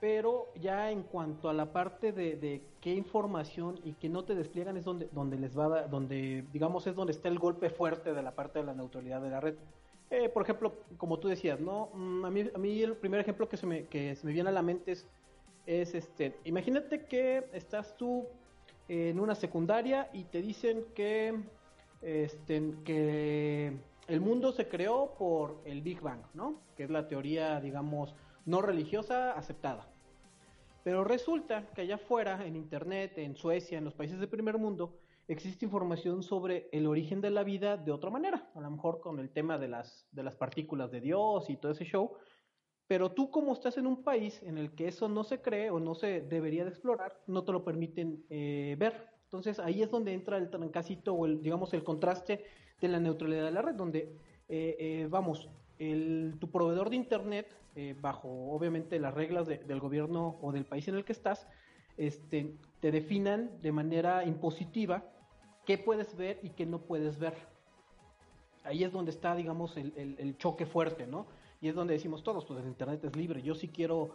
pero 0.00 0.46
ya 0.58 0.90
en 0.90 1.02
cuanto 1.02 1.50
a 1.50 1.52
la 1.52 1.70
parte 1.70 2.12
de, 2.12 2.62
qué 2.80 2.94
información 2.94 3.78
y 3.84 3.92
que 3.92 4.08
no 4.08 4.24
te 4.24 4.34
despliegan 4.34 4.78
es 4.78 4.86
donde, 4.86 5.10
donde 5.12 5.36
les 5.36 5.58
va 5.58 5.80
a 5.80 5.82
donde 5.82 6.46
digamos 6.50 6.86
es 6.86 6.94
donde 6.94 7.12
está 7.12 7.28
el 7.28 7.38
golpe 7.38 7.68
fuerte 7.68 8.14
de 8.14 8.22
la 8.22 8.34
parte 8.34 8.60
de 8.60 8.64
la 8.64 8.72
neutralidad 8.72 9.20
de 9.20 9.28
la 9.28 9.40
red. 9.40 9.56
Eh, 10.08 10.30
por 10.30 10.44
ejemplo, 10.44 10.72
como 10.96 11.18
tú 11.18 11.28
decías, 11.28 11.60
¿no? 11.60 11.90
Mm, 11.92 12.24
a 12.24 12.30
mí, 12.30 12.50
a 12.54 12.56
mí 12.56 12.82
el 12.82 12.96
primer 12.96 13.20
ejemplo 13.20 13.50
que 13.50 13.58
se 13.58 13.66
me, 13.66 13.84
que 13.84 14.16
se 14.16 14.26
me 14.26 14.32
viene 14.32 14.48
a 14.48 14.52
la 14.52 14.62
mente 14.62 14.92
es, 14.92 15.06
es 15.66 15.94
este, 15.94 16.38
imagínate 16.44 17.04
que 17.04 17.50
estás 17.52 17.94
tú 17.98 18.24
en 18.88 19.20
una 19.20 19.34
secundaria 19.34 20.08
y 20.14 20.24
te 20.24 20.40
dicen 20.40 20.86
que, 20.94 21.34
este, 22.02 22.74
que 22.84 23.76
el 24.06 24.20
mundo 24.20 24.52
se 24.52 24.68
creó 24.68 25.14
por 25.18 25.60
el 25.64 25.82
Big 25.82 26.00
Bang, 26.00 26.22
¿no? 26.34 26.60
Que 26.76 26.84
es 26.84 26.90
la 26.90 27.08
teoría, 27.08 27.60
digamos, 27.60 28.14
no 28.44 28.62
religiosa 28.62 29.32
aceptada. 29.32 29.88
Pero 30.84 31.04
resulta 31.04 31.66
que 31.74 31.82
allá 31.82 31.96
afuera, 31.96 32.46
en 32.46 32.56
Internet, 32.56 33.18
en 33.18 33.36
Suecia, 33.36 33.78
en 33.78 33.84
los 33.84 33.94
países 33.94 34.18
del 34.18 34.28
primer 34.28 34.58
mundo, 34.58 34.98
existe 35.28 35.66
información 35.66 36.22
sobre 36.22 36.68
el 36.72 36.86
origen 36.86 37.20
de 37.20 37.30
la 37.30 37.44
vida 37.44 37.76
de 37.76 37.92
otra 37.92 38.10
manera, 38.10 38.50
a 38.54 38.60
lo 38.60 38.70
mejor 38.70 39.00
con 39.00 39.18
el 39.18 39.28
tema 39.28 39.58
de 39.58 39.68
las, 39.68 40.06
de 40.12 40.22
las 40.22 40.36
partículas 40.36 40.90
de 40.90 41.02
Dios 41.02 41.50
y 41.50 41.56
todo 41.56 41.72
ese 41.72 41.84
show, 41.84 42.16
pero 42.86 43.12
tú 43.12 43.30
como 43.30 43.52
estás 43.52 43.76
en 43.76 43.86
un 43.86 44.02
país 44.02 44.42
en 44.42 44.56
el 44.56 44.74
que 44.74 44.88
eso 44.88 45.08
no 45.08 45.22
se 45.22 45.42
cree 45.42 45.70
o 45.70 45.78
no 45.78 45.94
se 45.94 46.22
debería 46.22 46.64
de 46.64 46.70
explorar, 46.70 47.20
no 47.26 47.44
te 47.44 47.52
lo 47.52 47.62
permiten 47.62 48.24
eh, 48.30 48.74
ver. 48.78 49.06
Entonces 49.28 49.58
ahí 49.58 49.82
es 49.82 49.90
donde 49.90 50.14
entra 50.14 50.38
el 50.38 50.48
trancacito 50.48 51.12
o 51.12 51.26
el, 51.26 51.42
digamos, 51.42 51.74
el 51.74 51.84
contraste 51.84 52.46
de 52.80 52.88
la 52.88 52.98
neutralidad 52.98 53.44
de 53.44 53.50
la 53.50 53.60
red, 53.60 53.74
donde, 53.74 54.16
eh, 54.48 54.76
eh, 54.78 55.06
vamos, 55.10 55.50
el, 55.78 56.36
tu 56.40 56.50
proveedor 56.50 56.88
de 56.88 56.96
Internet, 56.96 57.54
eh, 57.76 57.94
bajo 58.00 58.28
obviamente 58.50 58.98
las 58.98 59.12
reglas 59.12 59.46
de, 59.46 59.58
del 59.58 59.80
gobierno 59.80 60.38
o 60.40 60.50
del 60.50 60.64
país 60.64 60.88
en 60.88 60.94
el 60.94 61.04
que 61.04 61.12
estás, 61.12 61.46
este, 61.98 62.54
te 62.80 62.90
definan 62.90 63.50
de 63.60 63.70
manera 63.70 64.24
impositiva 64.24 65.04
qué 65.66 65.76
puedes 65.76 66.16
ver 66.16 66.40
y 66.42 66.48
qué 66.50 66.64
no 66.64 66.78
puedes 66.78 67.18
ver. 67.18 67.34
Ahí 68.64 68.82
es 68.82 68.92
donde 68.92 69.10
está, 69.10 69.34
digamos, 69.34 69.76
el, 69.76 69.92
el, 69.94 70.16
el 70.18 70.38
choque 70.38 70.64
fuerte, 70.64 71.06
¿no? 71.06 71.26
Y 71.60 71.68
es 71.68 71.74
donde 71.74 71.92
decimos 71.92 72.22
todos, 72.22 72.46
pues 72.46 72.60
el 72.60 72.66
Internet 72.66 73.04
es 73.04 73.14
libre. 73.14 73.42
Yo 73.42 73.54
sí 73.54 73.68
quiero 73.68 74.14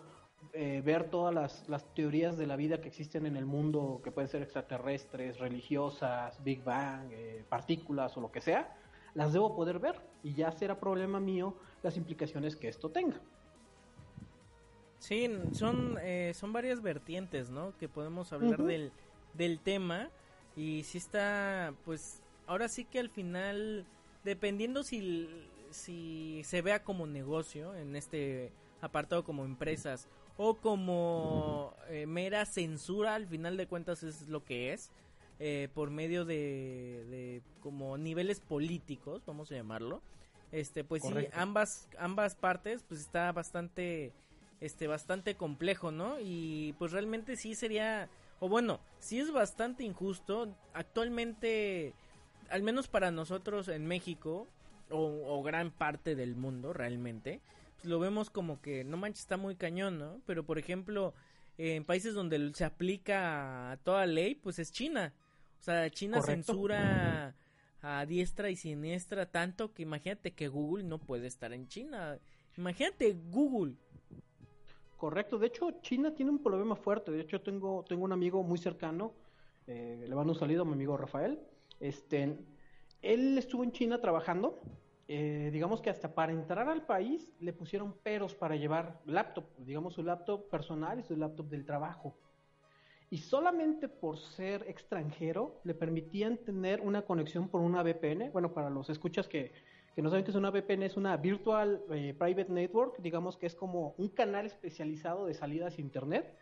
eh, 0.53 0.81
ver 0.83 1.09
todas 1.09 1.33
las, 1.33 1.67
las, 1.69 1.85
teorías 1.93 2.37
de 2.37 2.45
la 2.45 2.55
vida 2.55 2.81
que 2.81 2.87
existen 2.87 3.25
en 3.25 3.35
el 3.35 3.45
mundo, 3.45 4.01
que 4.03 4.11
pueden 4.11 4.29
ser 4.29 4.41
extraterrestres, 4.41 5.39
religiosas, 5.39 6.43
Big 6.43 6.63
Bang, 6.63 7.09
eh, 7.11 7.43
partículas 7.49 8.15
o 8.17 8.21
lo 8.21 8.31
que 8.31 8.41
sea, 8.41 8.75
las 9.13 9.33
debo 9.33 9.55
poder 9.55 9.79
ver 9.79 10.01
y 10.23 10.33
ya 10.33 10.51
será 10.51 10.79
problema 10.79 11.19
mío 11.19 11.55
las 11.81 11.97
implicaciones 11.97 12.55
que 12.55 12.67
esto 12.67 12.89
tenga. 12.89 13.19
Sí, 14.99 15.29
son, 15.51 15.97
eh, 16.01 16.31
son 16.33 16.53
varias 16.53 16.81
vertientes, 16.81 17.49
¿no? 17.49 17.75
Que 17.77 17.89
podemos 17.89 18.31
hablar 18.31 18.61
uh 18.61 18.63
-huh. 18.63 18.67
del, 18.67 18.91
del 19.33 19.59
tema 19.59 20.09
y 20.55 20.83
si 20.83 20.97
está, 20.97 21.73
pues, 21.83 22.21
ahora 22.47 22.67
sí 22.67 22.85
que 22.85 22.99
al 22.99 23.09
final, 23.09 23.85
dependiendo 24.23 24.83
si, 24.83 25.27
si 25.71 26.41
se 26.43 26.61
vea 26.61 26.83
como 26.83 27.05
negocio 27.05 27.75
en 27.75 27.95
este 27.95 28.51
apartado 28.81 29.23
como 29.23 29.45
empresas 29.45 30.07
o 30.38 30.55
como 30.55 31.75
eh, 31.89 32.05
mera 32.05 32.45
censura, 32.45 33.15
al 33.15 33.27
final 33.27 33.57
de 33.57 33.67
cuentas 33.67 34.03
es 34.03 34.27
lo 34.27 34.43
que 34.43 34.73
es, 34.73 34.91
eh, 35.39 35.69
por 35.73 35.89
medio 35.89 36.25
de, 36.25 37.05
de, 37.09 37.41
como 37.61 37.97
niveles 37.97 38.39
políticos, 38.39 39.23
vamos 39.25 39.51
a 39.51 39.55
llamarlo. 39.55 40.01
Este, 40.51 40.84
pues 40.84 41.01
Correcto. 41.01 41.31
sí, 41.34 41.39
ambas, 41.39 41.89
ambas 41.97 42.36
partes, 42.36 42.84
pues 42.88 43.01
está 43.01 43.31
bastante, 43.31 44.13
este, 44.61 44.88
bastante 44.88 45.36
complejo, 45.36 45.91
¿no? 45.91 46.17
Y 46.19 46.75
pues 46.77 46.91
realmente 46.91 47.36
sí 47.36 47.55
sería, 47.55 48.07
o 48.39 48.47
bueno, 48.47 48.79
sí 48.99 49.19
es 49.19 49.31
bastante 49.31 49.84
injusto. 49.84 50.55
Actualmente, 50.75 51.93
al 52.49 52.61
menos 52.61 52.88
para 52.88 53.09
nosotros 53.09 53.67
en 53.67 53.88
México, 53.88 54.47
o, 54.91 54.99
o 55.25 55.41
gran 55.41 55.71
parte 55.71 56.15
del 56.15 56.36
mundo 56.36 56.71
realmente, 56.71 57.41
lo 57.84 57.99
vemos 57.99 58.29
como 58.29 58.61
que, 58.61 58.84
no 58.84 58.97
manches, 58.97 59.21
está 59.21 59.38
muy 59.38 59.55
cañón, 59.55 59.99
¿no? 59.99 60.21
Pero 60.25 60.45
por 60.45 60.57
ejemplo, 60.57 61.13
eh, 61.57 61.75
en 61.75 61.86
países 61.86 62.13
donde 62.13 62.53
se 62.53 62.65
aplica 62.65 63.79
toda 63.84 64.05
ley, 64.05 64.36
pues 64.36 64.59
es 64.59 64.71
China. 64.71 65.13
O 65.59 65.63
sea, 65.63 65.89
China 65.89 66.19
Correcto. 66.19 66.53
censura 66.53 67.36
a 67.81 68.05
diestra 68.05 68.49
y 68.49 68.55
siniestra 68.55 69.25
tanto 69.25 69.73
que 69.73 69.84
imagínate 69.84 70.31
que 70.31 70.47
Google 70.47 70.84
no 70.84 70.97
puede 70.97 71.27
estar 71.27 71.53
en 71.53 71.67
China. 71.67 72.17
Imagínate 72.57 73.15
Google. 73.29 73.75
Correcto, 74.97 75.38
de 75.38 75.47
hecho 75.47 75.69
China 75.81 76.15
tiene 76.15 76.31
un 76.31 76.41
problema 76.41 76.75
fuerte. 76.75 77.11
De 77.11 77.21
hecho 77.21 77.41
tengo 77.41 77.84
tengo 77.88 78.05
un 78.05 78.13
amigo 78.13 78.41
muy 78.41 78.57
cercano, 78.57 79.13
eh, 79.67 80.05
le 80.07 80.15
mando 80.15 80.34
un 80.34 80.39
saludo 80.39 80.61
a 80.61 80.65
mi 80.65 80.73
amigo 80.73 80.95
Rafael. 80.95 81.39
Este, 81.79 82.38
él 83.01 83.38
estuvo 83.38 83.63
en 83.63 83.73
China 83.73 83.99
trabajando. 83.99 84.61
Eh, 85.07 85.49
digamos 85.51 85.81
que 85.81 85.89
hasta 85.89 86.15
para 86.15 86.31
entrar 86.31 86.69
al 86.69 86.85
país 86.85 87.29
le 87.39 87.51
pusieron 87.51 87.93
peros 87.93 88.33
para 88.35 88.55
llevar 88.55 89.01
laptop, 89.05 89.45
digamos 89.57 89.95
su 89.95 90.03
laptop 90.03 90.49
personal 90.49 90.99
y 90.99 91.03
su 91.03 91.17
laptop 91.17 91.49
del 91.49 91.65
trabajo 91.65 92.15
y 93.13 93.19
solamente 93.19 93.89
por 93.89 94.17
ser 94.17 94.65
extranjero 94.67 95.61
le 95.65 95.75
permitían 95.75 96.37
tener 96.37 96.81
una 96.81 97.03
conexión 97.03 97.47
por 97.47 97.61
una 97.61 97.83
VPN. 97.83 98.31
Bueno, 98.31 98.55
para 98.55 98.71
los 98.71 98.89
escuchas 98.89 99.27
que, 99.27 99.51
que 99.95 100.01
no 100.01 100.09
saben 100.09 100.25
que 100.25 100.31
es 100.31 100.35
una 100.35 100.49
VPN, 100.49 100.81
es 100.81 100.97
una 100.97 101.15
Virtual 101.17 101.83
eh, 101.91 102.15
Private 102.17 102.51
Network, 102.51 102.97
digamos 103.03 103.37
que 103.37 103.45
es 103.45 103.53
como 103.53 103.93
un 103.99 104.09
canal 104.09 104.47
especializado 104.47 105.27
de 105.27 105.35
salidas 105.35 105.77
a 105.77 105.81
Internet 105.81 106.35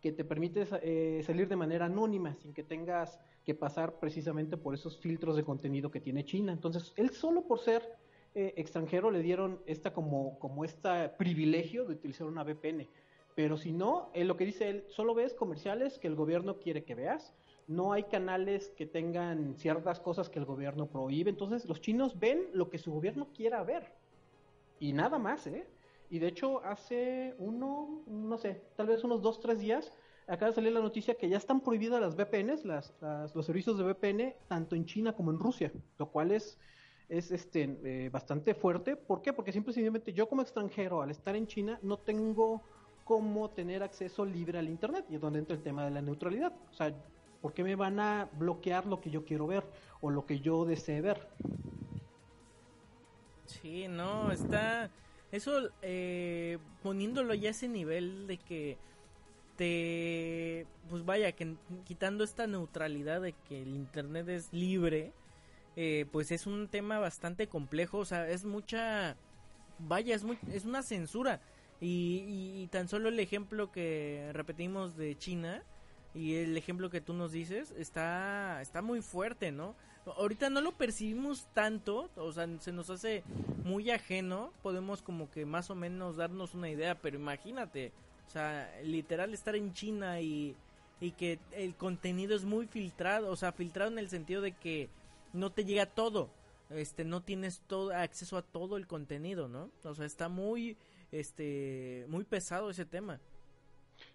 que 0.00 0.10
te 0.10 0.24
permite 0.24 0.66
eh, 0.82 1.22
salir 1.24 1.48
de 1.48 1.54
manera 1.54 1.86
anónima 1.86 2.34
sin 2.34 2.52
que 2.52 2.64
tengas 2.64 3.20
que 3.44 3.54
pasar 3.54 4.00
precisamente 4.00 4.56
por 4.56 4.74
esos 4.74 4.98
filtros 4.98 5.36
de 5.36 5.44
contenido 5.44 5.92
que 5.92 6.00
tiene 6.00 6.24
China. 6.24 6.50
Entonces, 6.50 6.92
él 6.96 7.10
solo 7.10 7.46
por 7.46 7.60
ser 7.60 7.82
eh, 8.36 8.54
extranjero 8.56 9.10
le 9.10 9.22
dieron 9.22 9.60
esta 9.66 9.92
como, 9.92 10.38
como 10.38 10.62
privilegio 11.18 11.84
de 11.86 11.94
utilizar 11.94 12.28
una 12.28 12.44
VPN 12.44 12.86
pero 13.36 13.58
si 13.58 13.70
no, 13.70 14.08
eh, 14.14 14.24
lo 14.24 14.38
que 14.38 14.46
dice 14.46 14.70
él, 14.70 14.84
solo 14.88 15.14
ves 15.14 15.34
comerciales 15.34 15.98
que 15.98 16.08
el 16.08 16.16
gobierno 16.16 16.58
quiere 16.58 16.84
que 16.84 16.94
veas, 16.94 17.34
no 17.68 17.92
hay 17.92 18.04
canales 18.04 18.72
que 18.78 18.86
tengan 18.86 19.56
ciertas 19.56 20.00
cosas 20.00 20.30
que 20.30 20.38
el 20.38 20.46
gobierno 20.46 20.86
prohíbe, 20.86 21.30
entonces 21.30 21.66
los 21.66 21.82
chinos 21.82 22.18
ven 22.18 22.46
lo 22.54 22.70
que 22.70 22.78
su 22.78 22.90
gobierno 22.90 23.28
quiera 23.34 23.62
ver, 23.62 23.92
y 24.80 24.94
nada 24.94 25.18
más, 25.18 25.46
¿eh? 25.46 25.66
Y 26.08 26.18
de 26.18 26.28
hecho 26.28 26.64
hace 26.64 27.34
uno, 27.38 28.02
no 28.06 28.38
sé, 28.38 28.62
tal 28.74 28.86
vez 28.86 29.04
unos 29.04 29.20
dos, 29.20 29.38
tres 29.38 29.60
días, 29.60 29.92
acaba 30.26 30.48
de 30.48 30.54
salir 30.54 30.72
la 30.72 30.80
noticia 30.80 31.16
que 31.16 31.28
ya 31.28 31.36
están 31.36 31.60
prohibidas 31.60 32.00
las 32.00 32.16
VPNs, 32.16 32.64
las, 32.64 32.94
los 33.34 33.44
servicios 33.44 33.76
de 33.76 33.84
VPN, 33.84 34.34
tanto 34.48 34.76
en 34.76 34.86
China 34.86 35.12
como 35.12 35.30
en 35.30 35.38
Rusia, 35.38 35.72
lo 35.98 36.10
cual 36.10 36.30
es, 36.30 36.58
es 37.08 37.30
este, 37.30 37.78
eh, 37.84 38.08
bastante 38.10 38.54
fuerte. 38.54 38.96
¿Por 38.96 39.22
qué? 39.22 39.32
Porque 39.32 39.52
simplemente 39.52 40.12
yo 40.12 40.28
como 40.28 40.42
extranjero, 40.42 41.02
al 41.02 41.10
estar 41.10 41.36
en 41.36 41.46
China, 41.46 41.78
no 41.82 41.98
tengo 41.98 42.62
cómo 43.04 43.50
tener 43.50 43.82
acceso 43.82 44.24
libre 44.24 44.58
al 44.58 44.68
Internet, 44.68 45.06
y 45.08 45.14
es 45.14 45.20
donde 45.20 45.38
entra 45.38 45.56
el 45.56 45.62
tema 45.62 45.84
de 45.84 45.92
la 45.92 46.02
neutralidad. 46.02 46.52
O 46.70 46.74
sea, 46.74 46.92
¿por 47.40 47.54
qué 47.54 47.62
me 47.62 47.76
van 47.76 48.00
a 48.00 48.28
bloquear 48.36 48.86
lo 48.86 49.00
que 49.00 49.10
yo 49.10 49.24
quiero 49.24 49.46
ver 49.46 49.64
o 50.00 50.10
lo 50.10 50.26
que 50.26 50.40
yo 50.40 50.64
desee 50.64 51.00
ver? 51.00 51.28
Sí, 53.46 53.86
no, 53.88 54.32
está... 54.32 54.90
Eso, 55.30 55.70
eh, 55.82 56.58
poniéndolo 56.82 57.34
ya 57.34 57.48
a 57.48 57.50
ese 57.50 57.68
nivel 57.68 58.26
de 58.26 58.38
que 58.38 58.78
te... 59.56 60.66
Pues 60.88 61.04
vaya, 61.04 61.32
que 61.32 61.54
quitando 61.84 62.24
esta 62.24 62.46
neutralidad 62.46 63.20
de 63.20 63.32
que 63.32 63.62
el 63.62 63.74
Internet 63.74 64.28
es 64.28 64.52
libre, 64.52 65.12
eh, 65.76 66.06
pues 66.10 66.32
es 66.32 66.46
un 66.46 66.68
tema 66.68 66.98
bastante 66.98 67.46
complejo, 67.46 67.98
o 67.98 68.04
sea, 68.04 68.28
es 68.28 68.44
mucha... 68.44 69.16
Vaya, 69.78 70.14
es, 70.14 70.24
muy, 70.24 70.38
es 70.50 70.64
una 70.64 70.82
censura 70.82 71.40
y, 71.80 72.24
y, 72.26 72.62
y, 72.62 72.66
tan 72.68 72.88
solo 72.88 73.10
el 73.10 73.20
ejemplo 73.20 73.70
que 73.70 74.30
repetimos 74.32 74.96
de 74.96 75.16
China, 75.18 75.62
Y 76.14 76.36
el 76.36 76.56
ejemplo 76.56 76.88
que 76.88 77.02
tú 77.02 77.12
nos 77.12 77.32
dices 77.32 77.74
está, 77.76 78.62
está 78.62 78.80
muy 78.80 79.02
fuerte, 79.02 79.52
¿no? 79.52 79.74
Ahorita 80.16 80.48
no 80.48 80.62
lo 80.62 80.72
percibimos 80.72 81.46
tanto, 81.52 82.08
o 82.16 82.32
sea, 82.32 82.48
se 82.60 82.72
nos 82.72 82.88
hace 82.88 83.22
muy 83.64 83.90
ajeno, 83.90 84.52
podemos 84.62 85.02
como 85.02 85.30
que 85.30 85.44
más 85.44 85.68
o 85.68 85.74
menos 85.74 86.16
darnos 86.16 86.54
una 86.54 86.70
idea, 86.70 86.94
pero 86.94 87.16
imagínate, 87.16 87.92
o 88.26 88.30
sea, 88.30 88.72
literal 88.82 89.34
estar 89.34 89.56
en 89.56 89.74
China 89.74 90.20
y, 90.20 90.56
y 91.00 91.10
que 91.10 91.38
el 91.52 91.74
contenido 91.74 92.34
es 92.34 92.44
muy 92.44 92.66
filtrado, 92.66 93.30
o 93.30 93.36
sea, 93.36 93.52
filtrado 93.52 93.90
en 93.90 93.98
el 93.98 94.08
sentido 94.08 94.40
de 94.40 94.52
que 94.52 94.88
no 95.32 95.52
te 95.52 95.64
llega 95.64 95.86
todo, 95.86 96.30
este, 96.70 97.04
no 97.04 97.22
tienes 97.22 97.60
todo 97.66 97.92
acceso 97.92 98.36
a 98.36 98.42
todo 98.42 98.76
el 98.76 98.86
contenido, 98.86 99.48
¿no? 99.48 99.70
O 99.84 99.94
sea, 99.94 100.06
está 100.06 100.28
muy, 100.28 100.76
este, 101.12 102.06
muy 102.08 102.24
pesado 102.24 102.70
ese 102.70 102.84
tema. 102.84 103.20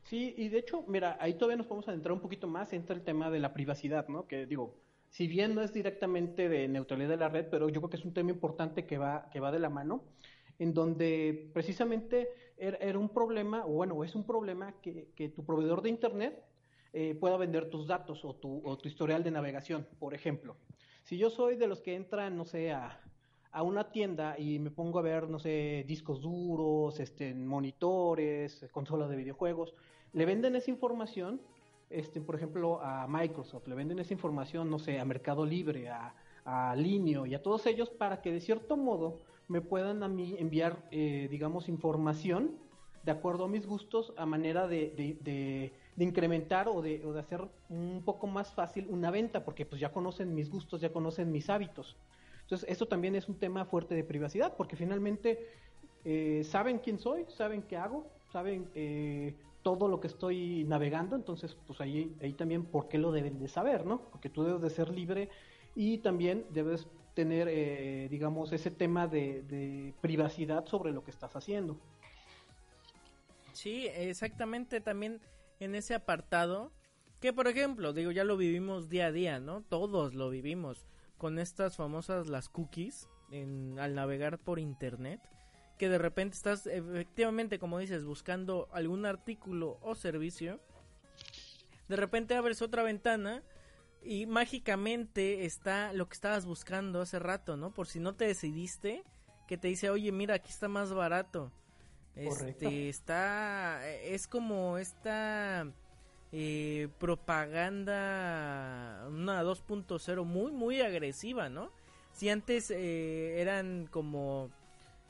Sí, 0.03 0.33
y 0.37 0.49
de 0.49 0.59
hecho, 0.59 0.83
mira, 0.87 1.17
ahí 1.19 1.33
todavía 1.33 1.57
nos 1.57 1.67
podemos 1.67 1.87
adentrar 1.87 2.13
un 2.13 2.21
poquito 2.21 2.47
más 2.47 2.73
entre 2.73 2.95
el 2.95 3.03
tema 3.03 3.29
de 3.29 3.39
la 3.39 3.53
privacidad, 3.53 4.07
¿no? 4.07 4.27
Que 4.27 4.45
digo, 4.45 4.75
si 5.09 5.27
bien 5.27 5.55
no 5.55 5.61
es 5.61 5.73
directamente 5.73 6.49
de 6.49 6.67
neutralidad 6.67 7.09
de 7.09 7.17
la 7.17 7.29
red, 7.29 7.47
pero 7.49 7.69
yo 7.69 7.81
creo 7.81 7.89
que 7.89 7.97
es 7.97 8.05
un 8.05 8.13
tema 8.13 8.31
importante 8.31 8.85
que 8.85 8.97
va, 8.97 9.29
que 9.31 9.39
va 9.39 9.51
de 9.51 9.59
la 9.59 9.69
mano, 9.69 10.03
en 10.59 10.73
donde 10.73 11.49
precisamente 11.53 12.29
era, 12.57 12.99
un 12.99 13.09
problema, 13.09 13.65
o 13.65 13.69
bueno, 13.69 14.03
es 14.03 14.13
un 14.13 14.25
problema 14.25 14.73
que, 14.81 15.09
que 15.15 15.29
tu 15.29 15.43
proveedor 15.43 15.81
de 15.81 15.89
Internet 15.89 16.43
eh, 16.93 17.15
pueda 17.15 17.37
vender 17.37 17.69
tus 17.69 17.87
datos 17.87 18.23
o 18.23 18.35
tu, 18.35 18.61
o 18.63 18.77
tu 18.77 18.87
historial 18.87 19.23
de 19.23 19.31
navegación, 19.31 19.87
por 19.97 20.13
ejemplo. 20.13 20.57
Si 21.03 21.17
yo 21.17 21.29
soy 21.29 21.55
de 21.55 21.67
los 21.67 21.81
que 21.81 21.95
entran, 21.95 22.37
no 22.37 22.45
sé, 22.45 22.71
a, 22.71 22.99
a 23.51 23.63
una 23.63 23.91
tienda 23.91 24.37
y 24.39 24.59
me 24.59 24.71
pongo 24.71 24.99
a 24.99 25.01
ver, 25.01 25.29
no 25.29 25.39
sé, 25.39 25.83
discos 25.87 26.21
duros, 26.21 26.99
este, 26.99 27.33
monitores, 27.33 28.65
consolas 28.71 29.09
de 29.09 29.17
videojuegos, 29.17 29.73
le 30.13 30.25
venden 30.25 30.55
esa 30.55 30.71
información, 30.71 31.41
este, 31.89 32.21
por 32.21 32.35
ejemplo, 32.35 32.81
a 32.81 33.07
Microsoft, 33.07 33.67
le 33.67 33.75
venden 33.75 33.99
esa 33.99 34.13
información, 34.13 34.69
no 34.69 34.79
sé, 34.79 34.99
a 34.99 35.05
Mercado 35.05 35.45
Libre, 35.45 35.89
a, 35.89 36.15
a 36.45 36.75
Linio 36.75 37.25
y 37.25 37.35
a 37.35 37.41
todos 37.41 37.65
ellos 37.65 37.89
para 37.89 38.21
que 38.21 38.31
de 38.31 38.41
cierto 38.41 38.77
modo 38.77 39.21
me 39.47 39.61
puedan 39.61 40.03
a 40.03 40.07
mí 40.07 40.35
enviar, 40.39 40.87
eh, 40.91 41.27
digamos, 41.29 41.67
información 41.67 42.57
de 43.03 43.11
acuerdo 43.11 43.45
a 43.45 43.47
mis 43.47 43.65
gustos 43.65 44.13
a 44.17 44.25
manera 44.25 44.67
de, 44.67 44.91
de, 44.91 45.17
de, 45.21 45.73
de 45.95 46.05
incrementar 46.05 46.67
o 46.67 46.81
de, 46.81 47.05
o 47.05 47.13
de 47.13 47.19
hacer 47.19 47.41
un 47.69 48.01
poco 48.03 48.27
más 48.27 48.53
fácil 48.53 48.87
una 48.89 49.11
venta, 49.11 49.43
porque 49.43 49.65
pues 49.65 49.81
ya 49.81 49.91
conocen 49.91 50.33
mis 50.33 50.49
gustos, 50.49 50.81
ya 50.81 50.91
conocen 50.91 51.31
mis 51.31 51.49
hábitos. 51.49 51.97
Entonces, 52.41 52.69
esto 52.69 52.87
también 52.87 53.15
es 53.15 53.27
un 53.29 53.35
tema 53.35 53.65
fuerte 53.65 53.95
de 53.95 54.03
privacidad, 54.03 54.55
porque 54.55 54.75
finalmente 54.75 55.47
eh, 56.03 56.43
saben 56.43 56.79
quién 56.79 56.99
soy, 56.99 57.25
saben 57.29 57.61
qué 57.63 57.77
hago, 57.77 58.07
saben 58.31 58.69
eh, 58.75 59.35
todo 59.63 59.87
lo 59.87 59.99
que 59.99 60.07
estoy 60.07 60.63
navegando, 60.65 61.15
entonces, 61.15 61.55
pues 61.67 61.79
ahí, 61.81 62.15
también, 62.37 62.65
¿por 62.65 62.87
qué 62.87 62.97
lo 62.97 63.11
deben 63.11 63.39
de 63.39 63.47
saber, 63.47 63.85
no? 63.85 64.01
Porque 64.11 64.29
tú 64.29 64.43
debes 64.43 64.61
de 64.61 64.69
ser 64.69 64.89
libre 64.89 65.29
y 65.75 65.99
también 65.99 66.45
debes 66.49 66.87
tener, 67.13 67.47
eh, 67.49 68.07
digamos, 68.09 68.51
ese 68.53 68.71
tema 68.71 69.07
de, 69.07 69.43
de 69.43 69.93
privacidad 70.01 70.65
sobre 70.65 70.91
lo 70.91 71.03
que 71.03 71.11
estás 71.11 71.35
haciendo. 71.35 71.77
Sí, 73.53 73.87
exactamente, 73.87 74.81
también 74.81 75.19
en 75.61 75.75
ese 75.75 75.95
apartado, 75.95 76.73
que 77.21 77.31
por 77.31 77.47
ejemplo, 77.47 77.93
digo, 77.93 78.11
ya 78.11 78.25
lo 78.25 78.35
vivimos 78.35 78.89
día 78.89 79.05
a 79.05 79.11
día, 79.13 79.39
¿no? 79.39 79.61
Todos 79.61 80.13
lo 80.13 80.29
vivimos 80.29 80.85
con 81.17 81.39
estas 81.39 81.77
famosas 81.77 82.27
las 82.27 82.49
cookies 82.49 83.07
en, 83.31 83.79
al 83.79 83.95
navegar 83.95 84.39
por 84.39 84.59
internet 84.59 85.21
que 85.77 85.87
de 85.87 85.97
repente 85.97 86.35
estás 86.35 86.67
efectivamente 86.67 87.57
como 87.57 87.79
dices 87.79 88.03
buscando 88.03 88.67
algún 88.71 89.05
artículo 89.05 89.79
o 89.81 89.95
servicio 89.95 90.59
de 91.87 91.95
repente 91.95 92.35
abres 92.35 92.61
otra 92.61 92.83
ventana 92.83 93.43
y 94.03 94.25
mágicamente 94.25 95.45
está 95.45 95.93
lo 95.93 96.07
que 96.07 96.15
estabas 96.15 96.45
buscando 96.45 97.01
hace 97.01 97.19
rato, 97.19 97.57
¿no? 97.57 97.73
Por 97.73 97.87
si 97.87 97.99
no 97.99 98.15
te 98.15 98.25
decidiste, 98.25 99.03
que 99.47 99.57
te 99.57 99.67
dice, 99.67 99.89
oye, 99.89 100.11
mira, 100.11 100.35
aquí 100.35 100.49
está 100.49 100.67
más 100.67 100.93
barato. 100.93 101.51
Este, 102.15 102.89
está, 102.89 103.87
es 103.89 104.27
como 104.27 104.77
esta 104.77 105.65
eh, 106.31 106.89
propaganda, 106.99 107.97
una 109.07 109.43
2.0 109.43 110.23
muy, 110.25 110.51
muy 110.51 110.81
agresiva, 110.81 111.49
¿no? 111.49 111.71
Si 112.11 112.29
antes 112.29 112.69
eh, 112.71 113.39
eran 113.41 113.87
como 113.89 114.51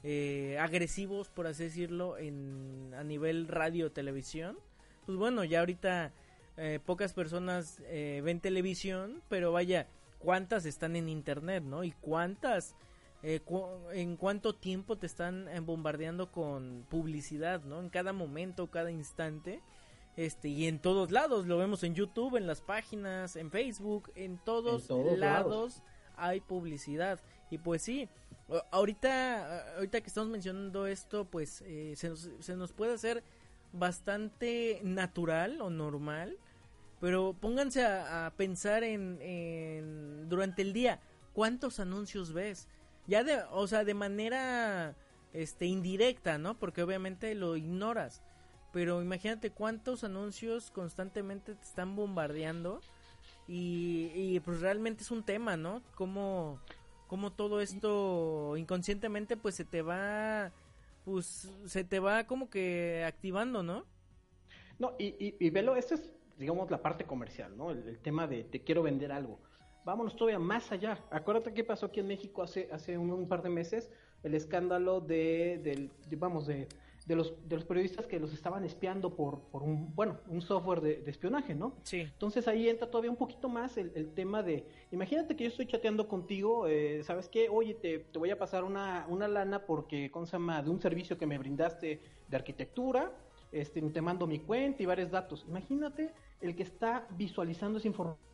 eh, 0.03 0.57
agresivos, 0.59 1.29
por 1.29 1.47
así 1.47 1.63
decirlo, 1.65 2.17
en, 2.17 2.93
a 2.97 3.03
nivel 3.03 3.47
radio 3.47 3.91
televisión, 3.91 4.57
pues 5.05 5.17
bueno, 5.17 5.43
ya 5.43 5.59
ahorita 5.59 6.11
eh, 6.57 6.79
pocas 6.85 7.13
personas 7.13 7.81
eh, 7.85 8.21
ven 8.23 8.39
televisión, 8.39 9.21
pero 9.29 9.51
vaya, 9.51 9.87
cuántas 10.19 10.65
están 10.65 10.95
en 10.95 11.09
internet, 11.09 11.63
¿no? 11.63 11.83
Y 11.83 11.91
cuántas, 11.91 12.75
eh, 13.23 13.39
cu 13.39 13.63
en 13.93 14.17
cuánto 14.17 14.53
tiempo 14.55 14.97
te 14.97 15.05
están 15.05 15.47
eh, 15.47 15.59
bombardeando 15.59 16.31
con 16.31 16.85
publicidad, 16.89 17.63
¿no? 17.63 17.79
En 17.79 17.89
cada 17.89 18.13
momento, 18.13 18.71
cada 18.71 18.91
instante 18.91 19.61
este 20.17 20.49
y 20.49 20.67
en 20.67 20.79
todos 20.79 21.11
lados. 21.11 21.45
Lo 21.47 21.57
vemos 21.57 21.83
en 21.83 21.95
YouTube 21.95 22.35
en 22.35 22.47
las 22.47 22.61
páginas 22.61 23.35
en 23.35 23.51
Facebook 23.51 24.11
en 24.15 24.37
todos, 24.37 24.89
lados, 24.89 25.19
lados, 25.19 25.83
hay 26.15 26.41
publicidad. 26.41 27.19
Y 27.49 27.57
pues 27.57 27.81
sí 27.81 28.09
ahorita 28.71 29.75
ahorita 29.75 30.01
que 30.01 30.07
estamos 30.07 30.29
mencionando 30.29 30.87
esto 30.87 31.25
pues 31.25 31.63
eh, 31.65 31.93
se, 31.95 32.09
nos, 32.09 32.29
se 32.39 32.55
nos 32.55 32.73
puede 32.73 32.93
hacer 32.93 33.23
bastante 33.71 34.81
natural 34.83 35.61
o 35.61 35.69
normal 35.69 36.37
pero 36.99 37.33
pónganse 37.39 37.83
a, 37.83 38.27
a 38.27 38.31
pensar 38.31 38.83
en, 38.83 39.19
en, 39.21 40.29
durante 40.29 40.61
el 40.61 40.73
día 40.73 40.99
cuántos 41.33 41.79
anuncios 41.79 42.33
ves 42.33 42.67
ya 43.07 43.23
de 43.23 43.41
o 43.51 43.67
sea 43.67 43.83
de 43.83 43.93
manera 43.93 44.95
este 45.33 45.65
indirecta 45.65 46.37
no 46.37 46.57
porque 46.57 46.83
obviamente 46.83 47.33
lo 47.35 47.55
ignoras 47.55 48.21
pero 48.71 49.01
imagínate 49.01 49.51
cuántos 49.51 50.03
anuncios 50.03 50.71
constantemente 50.71 51.55
te 51.55 51.63
están 51.63 51.95
bombardeando 51.95 52.81
y, 53.47 54.39
pues 54.41 54.61
realmente 54.61 55.03
es 55.03 55.11
un 55.11 55.23
tema, 55.23 55.57
¿no? 55.57 55.81
Cómo, 55.95 56.59
cómo 57.07 57.31
todo 57.33 57.59
esto 57.59 58.55
inconscientemente 58.55 59.35
pues 59.35 59.55
se 59.55 59.65
te 59.65 59.81
va, 59.81 60.51
pues 61.03 61.51
se 61.65 61.83
te 61.83 61.99
va 61.99 62.25
como 62.25 62.49
que 62.49 63.03
activando, 63.05 63.61
¿no? 63.61 63.85
No, 64.79 64.93
y, 64.97 65.35
y, 65.37 65.49
velo, 65.49 65.75
esta 65.75 65.95
es, 65.95 66.09
digamos, 66.37 66.71
la 66.71 66.81
parte 66.81 67.05
comercial, 67.05 67.55
¿no? 67.57 67.71
El, 67.71 67.99
tema 67.99 68.25
de 68.25 68.45
te 68.45 68.61
quiero 68.63 68.83
vender 68.83 69.11
algo. 69.11 69.39
Vámonos 69.85 70.15
todavía 70.15 70.39
más 70.39 70.71
allá. 70.71 71.03
Acuérdate 71.09 71.53
qué 71.53 71.63
pasó 71.63 71.87
aquí 71.87 71.99
en 71.99 72.07
México 72.07 72.43
hace, 72.43 72.69
hace 72.71 72.97
un, 72.97 73.11
un 73.11 73.27
par 73.27 73.41
de 73.41 73.49
meses, 73.49 73.91
el 74.23 74.35
escándalo 74.35 75.01
de, 75.01 75.59
del, 75.63 75.89
de, 76.07 76.15
vamos, 76.15 76.47
de 76.47 76.67
de 77.05 77.15
los, 77.15 77.33
de 77.47 77.55
los 77.55 77.65
periodistas 77.65 78.05
que 78.05 78.19
los 78.19 78.31
estaban 78.33 78.63
espiando 78.63 79.15
por, 79.15 79.39
por 79.51 79.63
un, 79.63 79.93
bueno, 79.95 80.19
un 80.27 80.41
software 80.41 80.81
de, 80.81 81.01
de, 81.01 81.11
espionaje, 81.11 81.55
¿no? 81.55 81.73
Sí. 81.83 82.01
Entonces 82.01 82.47
ahí 82.47 82.69
entra 82.69 82.89
todavía 82.89 83.09
un 83.09 83.17
poquito 83.17 83.49
más 83.49 83.77
el, 83.77 83.91
el 83.95 84.13
tema 84.13 84.43
de, 84.43 84.65
imagínate 84.91 85.35
que 85.35 85.45
yo 85.45 85.49
estoy 85.49 85.65
chateando 85.65 86.07
contigo, 86.07 86.67
eh, 86.67 87.03
¿sabes 87.03 87.27
qué? 87.27 87.49
Oye, 87.49 87.73
te, 87.73 87.99
te, 87.99 88.19
voy 88.19 88.29
a 88.29 88.37
pasar 88.37 88.63
una, 88.63 89.05
una 89.09 89.27
lana 89.27 89.65
porque, 89.65 90.11
¿cómo 90.11 90.25
se 90.25 90.33
llama? 90.33 90.61
De 90.61 90.69
un 90.69 90.79
servicio 90.79 91.17
que 91.17 91.25
me 91.25 91.37
brindaste 91.37 91.99
de 92.27 92.37
arquitectura, 92.37 93.11
este, 93.51 93.81
te 93.81 94.01
mando 94.01 94.27
mi 94.27 94.39
cuenta 94.39 94.83
y 94.83 94.85
varios 94.85 95.09
datos. 95.09 95.45
Imagínate 95.47 96.11
el 96.39 96.55
que 96.55 96.63
está 96.63 97.07
visualizando 97.17 97.79
esa 97.79 97.87
información, 97.87 98.30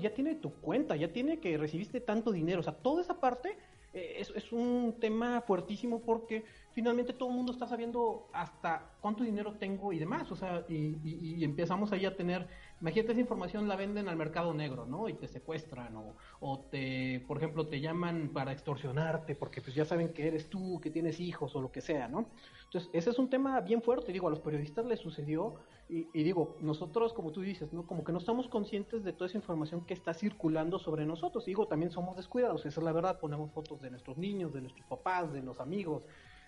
ya 0.00 0.14
tiene 0.14 0.34
tu 0.36 0.52
cuenta, 0.54 0.96
ya 0.96 1.12
tiene 1.12 1.38
que 1.38 1.56
recibiste 1.56 2.00
tanto 2.00 2.32
dinero, 2.32 2.60
o 2.60 2.62
sea, 2.62 2.74
toda 2.74 3.02
esa 3.02 3.20
parte 3.20 3.56
eh, 3.92 4.16
es, 4.18 4.32
es, 4.34 4.52
un 4.52 4.96
tema 5.00 5.40
fuertísimo 5.42 6.00
porque 6.00 6.44
finalmente 6.72 7.12
todo 7.12 7.28
el 7.28 7.34
mundo 7.34 7.52
está 7.52 7.66
sabiendo 7.66 8.28
hasta 8.32 8.92
cuánto 9.00 9.24
dinero 9.24 9.54
tengo 9.54 9.92
y 9.92 9.98
demás, 9.98 10.30
o 10.30 10.36
sea, 10.36 10.64
y, 10.68 10.96
y, 11.02 11.36
y, 11.38 11.44
empezamos 11.44 11.92
ahí 11.92 12.06
a 12.06 12.16
tener, 12.16 12.46
imagínate 12.80 13.12
esa 13.12 13.20
información 13.20 13.68
la 13.68 13.76
venden 13.76 14.08
al 14.08 14.16
mercado 14.16 14.54
negro, 14.54 14.86
¿no? 14.86 15.08
Y 15.08 15.14
te 15.14 15.28
secuestran 15.28 15.96
o, 15.96 16.16
o 16.40 16.60
te, 16.60 17.22
por 17.26 17.36
ejemplo, 17.36 17.66
te 17.66 17.80
llaman 17.80 18.30
para 18.32 18.52
extorsionarte 18.52 19.34
porque 19.34 19.60
pues 19.60 19.74
ya 19.74 19.84
saben 19.84 20.12
que 20.12 20.26
eres 20.26 20.48
tú, 20.48 20.80
que 20.80 20.90
tienes 20.90 21.20
hijos 21.20 21.54
o 21.54 21.60
lo 21.60 21.70
que 21.70 21.80
sea, 21.80 22.08
¿no? 22.08 22.26
Entonces, 22.64 22.90
ese 22.92 23.10
es 23.10 23.18
un 23.18 23.28
tema 23.28 23.60
bien 23.60 23.82
fuerte, 23.82 24.12
digo, 24.12 24.28
a 24.28 24.30
los 24.30 24.40
periodistas 24.40 24.86
les 24.86 25.00
sucedió 25.00 25.56
y, 25.88 26.08
y 26.12 26.22
digo, 26.22 26.56
nosotros, 26.60 27.12
como 27.12 27.32
tú 27.32 27.40
dices, 27.40 27.72
¿no? 27.72 27.86
Como 27.86 28.04
que 28.04 28.12
no 28.12 28.18
estamos 28.18 28.48
conscientes 28.48 29.04
de 29.04 29.12
toda 29.12 29.26
esa 29.26 29.38
información 29.38 29.84
que 29.84 29.94
está 29.94 30.14
circulando 30.14 30.78
sobre 30.78 31.04
nosotros, 31.04 31.44
y 31.44 31.50
digo, 31.50 31.66
también 31.66 31.90
somos 31.90 32.16
descuidados, 32.16 32.64
esa 32.64 32.80
es 32.80 32.84
la 32.84 32.92
verdad, 32.92 33.18
ponemos 33.18 33.50
fotos 33.50 33.80
de 33.82 33.90
nuestros 33.90 34.16
niños, 34.16 34.52
de 34.52 34.60
nuestros 34.62 34.86
papás, 34.86 35.32
de 35.32 35.42
los 35.42 35.60
amigos, 35.60 36.04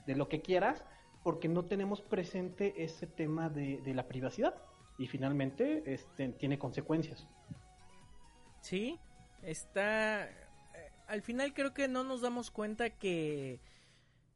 de 0.07 0.17
lo 0.17 0.29
que 0.29 0.41
quieras, 0.41 0.85
porque 1.23 1.49
no 1.49 1.65
tenemos 1.65 2.01
presente 2.01 2.83
ese 2.83 3.07
tema 3.07 3.49
de, 3.49 3.81
de 3.83 3.95
la 3.95 4.09
privacidad 4.09 4.55
y 5.03 5.09
finalmente 5.09 5.83
este, 5.85 6.29
tiene 6.29 6.59
consecuencias. 6.59 7.27
Sí, 8.61 8.99
está... 9.43 10.31
Al 11.09 11.23
final 11.23 11.53
creo 11.53 11.75
que 11.75 11.89
no 11.89 12.05
nos 12.05 12.21
damos 12.21 12.53
cuenta 12.53 12.91
que 12.91 13.61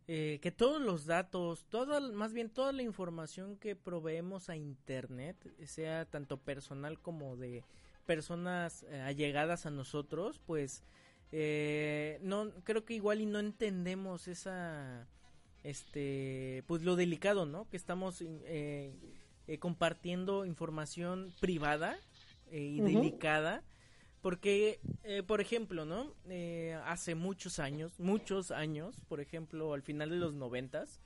eh, 0.08 0.40
que 0.42 0.50
todos 0.50 0.82
los 0.82 1.06
datos, 1.06 1.66
toda, 1.68 2.00
más 2.00 2.32
bien 2.32 2.50
toda 2.50 2.72
la 2.72 2.82
información 2.82 3.56
que 3.56 3.76
proveemos 3.76 4.48
a 4.48 4.56
Internet, 4.56 5.36
sea 5.64 6.04
tanto 6.04 6.38
personal 6.38 7.00
como 7.00 7.36
de 7.36 7.64
personas 8.06 8.84
eh, 8.84 9.00
allegadas 9.00 9.66
a 9.66 9.70
nosotros, 9.70 10.40
pues 10.46 10.82
eh, 11.30 12.18
no 12.22 12.50
creo 12.64 12.84
que 12.84 12.94
igual 12.94 13.20
y 13.20 13.26
no 13.26 13.38
entendemos 13.38 14.26
esa 14.28 15.08
este 15.64 16.62
pues 16.68 16.82
lo 16.82 16.94
delicado 16.94 17.44
no 17.44 17.68
que 17.68 17.76
estamos 17.76 18.22
eh, 19.46 19.58
compartiendo 19.58 20.44
información 20.46 21.32
privada 21.40 21.96
y 22.50 22.80
delicada 22.80 23.62
porque, 24.22 24.80
eh, 25.04 25.22
por 25.22 25.40
ejemplo, 25.40 25.84
¿no? 25.84 26.14
Eh, 26.28 26.78
hace 26.84 27.14
muchos 27.14 27.58
años, 27.60 28.00
muchos 28.00 28.50
años, 28.50 28.96
por 29.08 29.20
ejemplo, 29.20 29.72
al 29.72 29.82
final 29.82 30.10
de 30.10 30.16
los 30.16 30.34
noventas, 30.34 31.00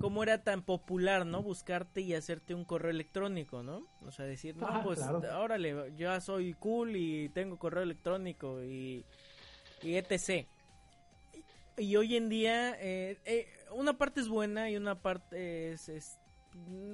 ¿cómo 0.00 0.22
era 0.22 0.42
tan 0.42 0.62
popular, 0.62 1.26
¿no? 1.26 1.42
Buscarte 1.42 2.00
y 2.00 2.14
hacerte 2.14 2.54
un 2.54 2.64
correo 2.64 2.90
electrónico, 2.90 3.62
¿no? 3.62 3.86
O 4.06 4.10
sea, 4.12 4.24
decir, 4.26 4.56
no, 4.56 4.66
Ah, 4.68 4.80
pues, 4.82 4.98
claro. 5.00 5.20
órale, 5.40 5.70
yo 5.70 5.88
ya 5.96 6.20
soy 6.20 6.54
cool 6.54 6.96
y 6.96 7.28
tengo 7.30 7.58
correo 7.58 7.82
electrónico 7.82 8.62
y, 8.64 9.04
y 9.82 9.94
etc. 9.96 10.46
Y, 11.78 11.82
y 11.84 11.96
hoy 11.96 12.16
en 12.16 12.28
día, 12.28 12.76
eh, 12.80 13.18
eh, 13.24 13.48
una 13.72 13.96
parte 13.98 14.20
es 14.20 14.28
buena 14.28 14.70
y 14.70 14.76
una 14.76 15.00
parte 15.00 15.72
es, 15.72 15.88
es- 15.88 16.19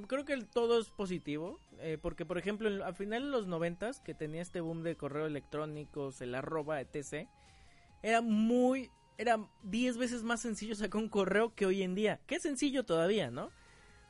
creo 0.06 0.24
que 0.24 0.32
el- 0.34 0.46
todo 0.46 0.78
es 0.80 0.90
positivo, 0.90 1.60
eh, 1.80 1.98
porque 2.00 2.24
por 2.24 2.38
ejemplo, 2.38 2.68
en- 2.68 2.82
a 2.82 2.92
final 2.92 3.24
de 3.24 3.30
los 3.30 3.46
noventas, 3.46 4.00
que 4.00 4.14
tenía 4.14 4.42
este 4.42 4.60
boom 4.60 4.82
de 4.82 4.96
correo 4.96 5.26
electrónicos, 5.26 6.20
el 6.20 6.34
arroba, 6.34 6.80
etc., 6.80 7.28
era 8.02 8.20
muy, 8.20 8.90
era 9.18 9.38
10 9.62 9.96
veces 9.96 10.22
más 10.22 10.40
sencillo 10.40 10.74
sacar 10.74 11.00
un 11.00 11.08
correo 11.08 11.54
que 11.54 11.66
hoy 11.66 11.82
en 11.82 11.94
día, 11.94 12.20
que 12.26 12.36
es 12.36 12.42
sencillo 12.42 12.84
todavía, 12.84 13.30
¿no? 13.30 13.50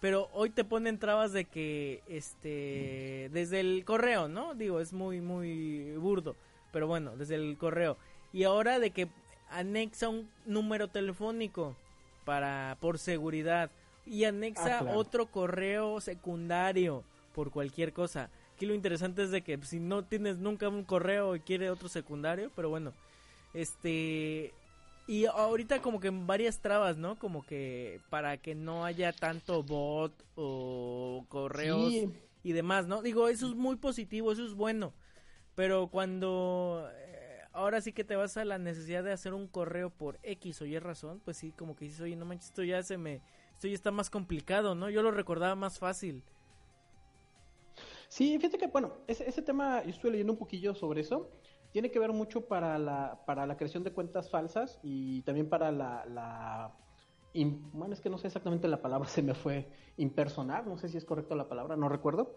Pero 0.01 0.29
hoy 0.33 0.51
te 0.51 0.65
ponen 0.65 0.99
trabas 0.99 1.33
de 1.33 1.47
que, 1.47 2.03
este, 2.07 3.31
desde 3.33 3.61
el 3.61 3.85
correo, 3.85 4.29
¿no? 4.29 4.55
Digo, 4.55 4.81
es 4.81 4.93
muy, 4.93 5.21
muy 5.21 5.93
burdo, 5.97 6.37
pero 6.73 6.87
bueno, 6.87 7.17
desde 7.17 7.37
el 7.37 7.57
correo. 7.57 7.97
Y 8.33 8.45
ahora 8.45 8.79
de 8.79 8.91
que 8.91 9.09
anexa 9.49 10.09
un 10.09 10.29
número 10.45 10.89
telefónico 10.89 11.77
para, 12.25 12.77
por 12.81 12.99
seguridad, 12.99 13.71
y 14.07 14.25
anexa 14.25 14.79
Ah, 14.79 14.83
claro. 14.83 14.99
otro 14.99 15.27
correo 15.27 16.01
secundario 16.01 17.05
por 17.35 17.51
cualquier 17.51 17.93
cosa. 17.93 18.31
Aquí 18.55 18.65
lo 18.67 18.75
interesante 18.75 19.23
es 19.23 19.31
de 19.31 19.43
que 19.43 19.59
si 19.65 19.81
no 19.81 20.05
tienes 20.05 20.39
nunca 20.39 20.69
un 20.69 20.85
correo 20.85 21.37
y 21.37 21.41
quiere 21.41 21.69
otro 21.71 21.89
secundario, 21.89 22.51
pero 22.57 22.71
bueno, 22.71 22.93
este 23.53 24.53
y 25.09 25.25
ahorita 25.27 25.81
como 25.83 26.01
que 26.01 26.09
en 26.09 26.27
varias 26.27 26.59
trabas, 26.61 26.97
¿no? 26.97 27.17
Como 27.19 27.45
que 27.47 28.01
para 28.11 28.39
que 28.39 28.55
no 28.55 28.85
haya 28.85 29.13
tanto 29.13 29.63
bot 29.63 30.13
o 30.35 31.25
correos 31.29 31.93
Sí. 31.93 32.11
y 32.43 32.53
demás, 32.53 32.87
¿no? 32.89 33.03
Digo, 33.03 33.29
eso 33.29 33.47
es 33.49 33.55
muy 33.55 33.77
positivo, 33.77 34.33
eso 34.33 34.45
es 34.45 34.55
bueno. 34.55 34.93
Pero 35.55 35.87
cuando 35.89 36.89
eh, 36.93 37.39
ahora 37.53 37.81
sí 37.81 37.93
que 37.93 38.03
te 38.05 38.17
vas 38.17 38.37
a 38.37 38.45
la 38.45 38.59
necesidad 38.59 39.05
de 39.05 39.13
hacer 39.13 39.33
un 39.33 39.47
correo 39.47 39.91
por 39.91 40.19
X 40.25 40.61
o 40.63 40.67
Y 40.67 40.79
razón, 40.79 41.21
pues 41.25 41.37
sí, 41.37 41.53
como 41.57 41.77
que 41.77 41.85
dices, 41.87 42.01
oye, 42.01 42.17
no 42.17 42.25
manches, 42.27 42.49
esto 42.49 42.65
ya 42.65 42.83
se 42.83 42.99
me, 42.99 43.21
esto 43.57 43.69
ya 43.69 43.75
está 43.75 43.91
más 43.91 44.11
complicado, 44.11 44.75
¿no? 44.75 44.91
Yo 44.91 45.03
lo 45.03 45.11
recordaba 45.11 45.55
más 45.55 45.79
fácil. 45.79 46.23
Sí, 48.09 48.37
fíjate 48.37 48.59
que, 48.59 48.67
bueno, 48.67 48.93
ese, 49.07 49.27
ese 49.27 49.41
tema, 49.41 49.83
yo 49.83 49.91
estuve 49.91 50.11
leyendo 50.13 50.35
un 50.35 50.39
poquillo 50.39 50.75
sobre 50.75 51.01
eso, 51.01 51.31
tiene 51.73 51.91
que 51.91 51.99
ver 51.99 52.13
mucho 52.13 52.47
para 52.47 52.79
la, 52.79 53.23
para 53.25 53.47
la 53.47 53.57
creación 53.57 53.83
de 53.83 53.93
cuentas 53.93 54.31
falsas 54.31 54.79
y 54.83 55.23
también 55.23 55.49
para 55.49 55.73
la, 55.73 56.05
la 56.05 56.77
bueno, 57.73 57.95
es 57.95 58.01
que 58.01 58.11
no 58.11 58.19
sé 58.19 58.27
exactamente 58.27 58.69
la 58.69 58.83
palabra, 58.83 59.09
se 59.09 59.23
me 59.23 59.35
fue 59.35 59.69
impersonar, 59.97 60.67
no 60.67 60.77
sé 60.77 60.89
si 60.91 60.99
es 60.99 61.07
correcta 61.07 61.35
la 61.35 61.49
palabra, 61.49 61.77
no 61.77 61.89
recuerdo, 61.89 62.37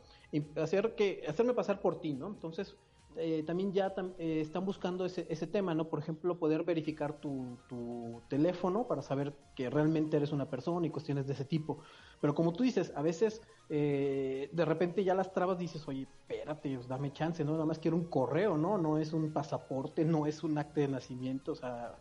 hacer 0.56 0.96
que, 0.96 1.24
hacerme 1.28 1.54
pasar 1.54 1.82
por 1.82 2.00
ti, 2.00 2.14
¿no? 2.14 2.28
Entonces, 2.28 2.78
eh, 3.16 3.44
también 3.44 3.74
ya 3.74 3.94
eh, 4.18 4.42
están 4.42 4.66
buscando 4.66 5.06
ese, 5.06 5.26
ese 5.30 5.48
tema, 5.48 5.74
¿no? 5.74 5.90
Por 5.90 6.00
ejemplo, 6.00 6.38
poder 6.38 6.64
verificar 6.64 7.14
tu, 7.20 7.58
tu 7.68 8.22
teléfono 8.28 8.88
para 8.88 9.02
saber 9.02 9.34
que 9.56 9.70
realmente 9.70 10.18
eres 10.18 10.32
una 10.32 10.50
persona 10.50 10.86
y 10.88 10.90
cuestiones 10.90 11.28
de 11.28 11.34
ese 11.34 11.46
tipo. 11.46 11.80
Pero 12.22 12.36
como 12.36 12.54
tú 12.54 12.64
dices, 12.64 12.94
a 12.96 13.02
veces 13.02 13.42
eh, 13.70 14.50
de 14.52 14.66
repente 14.66 15.04
ya 15.04 15.16
las 15.16 15.34
trabas 15.34 15.58
dices, 15.58 15.88
oye, 15.88 16.04
espérate, 16.04 16.76
pues, 16.76 16.88
dame 16.88 17.12
chance, 17.12 17.44
¿no? 17.44 17.54
Nada 17.54 17.66
más 17.66 17.80
quiero 17.80 17.98
un 17.98 18.06
correo, 18.06 18.58
¿no? 18.58 18.78
No 18.78 18.98
es 18.98 19.14
un 19.14 19.32
pasaporte, 19.32 20.06
no 20.06 20.26
es 20.26 20.44
un 20.44 20.58
acta 20.58 20.82
de 20.82 20.88
nacimiento, 20.88 21.54
o 21.54 21.56
sea, 21.56 21.96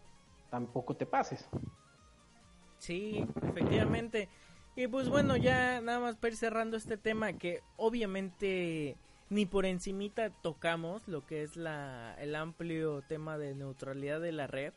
tampoco 0.51 0.95
te 0.97 1.07
pases. 1.07 1.49
Sí, 2.79 3.27
efectivamente. 3.43 4.29
Y 4.77 4.87
pues 4.87 5.09
bueno, 5.09 5.37
ya 5.37 5.81
nada 5.81 5.99
más 5.99 6.17
para 6.17 6.29
ir 6.29 6.37
cerrando 6.37 6.77
este 6.77 6.97
tema 6.97 7.33
que 7.33 7.63
obviamente 7.77 8.97
ni 9.31 9.47
por 9.47 9.67
encimita 9.67 10.31
tocamos 10.31 11.07
lo 11.09 11.27
que 11.27 11.43
es 11.43 11.57
la 11.57 12.15
el 12.19 12.35
amplio 12.35 13.03
tema 13.03 13.39
de 13.39 13.55
neutralidad 13.55 14.21
de 14.21 14.33
la 14.33 14.47
red, 14.47 14.73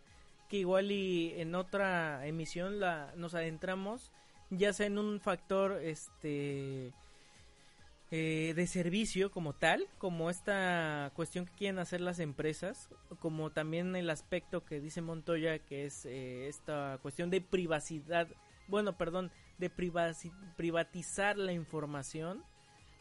que 0.49 0.57
igual 0.57 0.91
y 0.91 1.33
en 1.37 1.55
otra 1.55 2.25
emisión 2.27 2.79
la 2.79 3.13
nos 3.15 3.35
adentramos 3.35 4.11
ya 4.51 4.73
sea 4.73 4.85
en 4.85 4.97
un 4.97 5.19
factor 5.19 5.79
este 5.81 6.91
eh, 8.11 8.53
de 8.53 8.67
servicio 8.67 9.31
como 9.31 9.53
tal, 9.53 9.87
como 9.97 10.29
esta 10.29 11.11
cuestión 11.15 11.45
que 11.45 11.53
quieren 11.53 11.79
hacer 11.79 12.01
las 12.01 12.19
empresas, 12.19 12.89
como 13.19 13.51
también 13.51 13.95
el 13.95 14.09
aspecto 14.09 14.65
que 14.65 14.81
dice 14.81 15.01
Montoya, 15.01 15.59
que 15.59 15.85
es 15.85 16.05
eh, 16.05 16.49
esta 16.49 16.99
cuestión 17.01 17.29
de 17.29 17.39
privacidad, 17.39 18.27
bueno, 18.67 18.97
perdón, 18.97 19.31
de 19.57 19.69
privatizar 19.69 21.37
la 21.37 21.53
información. 21.53 22.43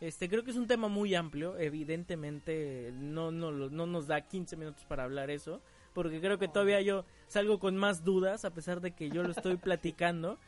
Este, 0.01 0.31
creo 0.31 0.45
que 0.45 0.51
es 0.51 0.57
un 0.57 0.67
tema 0.67 0.89
muy 0.89 1.15
amplio, 1.15 1.59
evidentemente 1.59 2.91
no, 2.95 3.31
no, 3.31 3.51
no 3.53 3.87
nos 3.87 4.07
da 4.07 4.23
15 4.23 4.57
minutos 4.57 4.85
para 4.87 5.05
hablar 5.05 5.31
eso, 5.31 5.61
porque 5.93 6.21
creo 6.21 6.39
que 6.39 6.49
todavía 6.49 6.81
yo 6.81 7.05
salgo 7.27 7.59
con 7.59 7.77
más 7.77 8.03
dudas 8.03 8.47
a 8.47 8.55
pesar 8.55 8.81
de 8.81 8.93
que 8.93 9.11
yo 9.11 9.23
lo 9.23 9.33
estoy 9.33 9.57
platicando. 9.59 10.39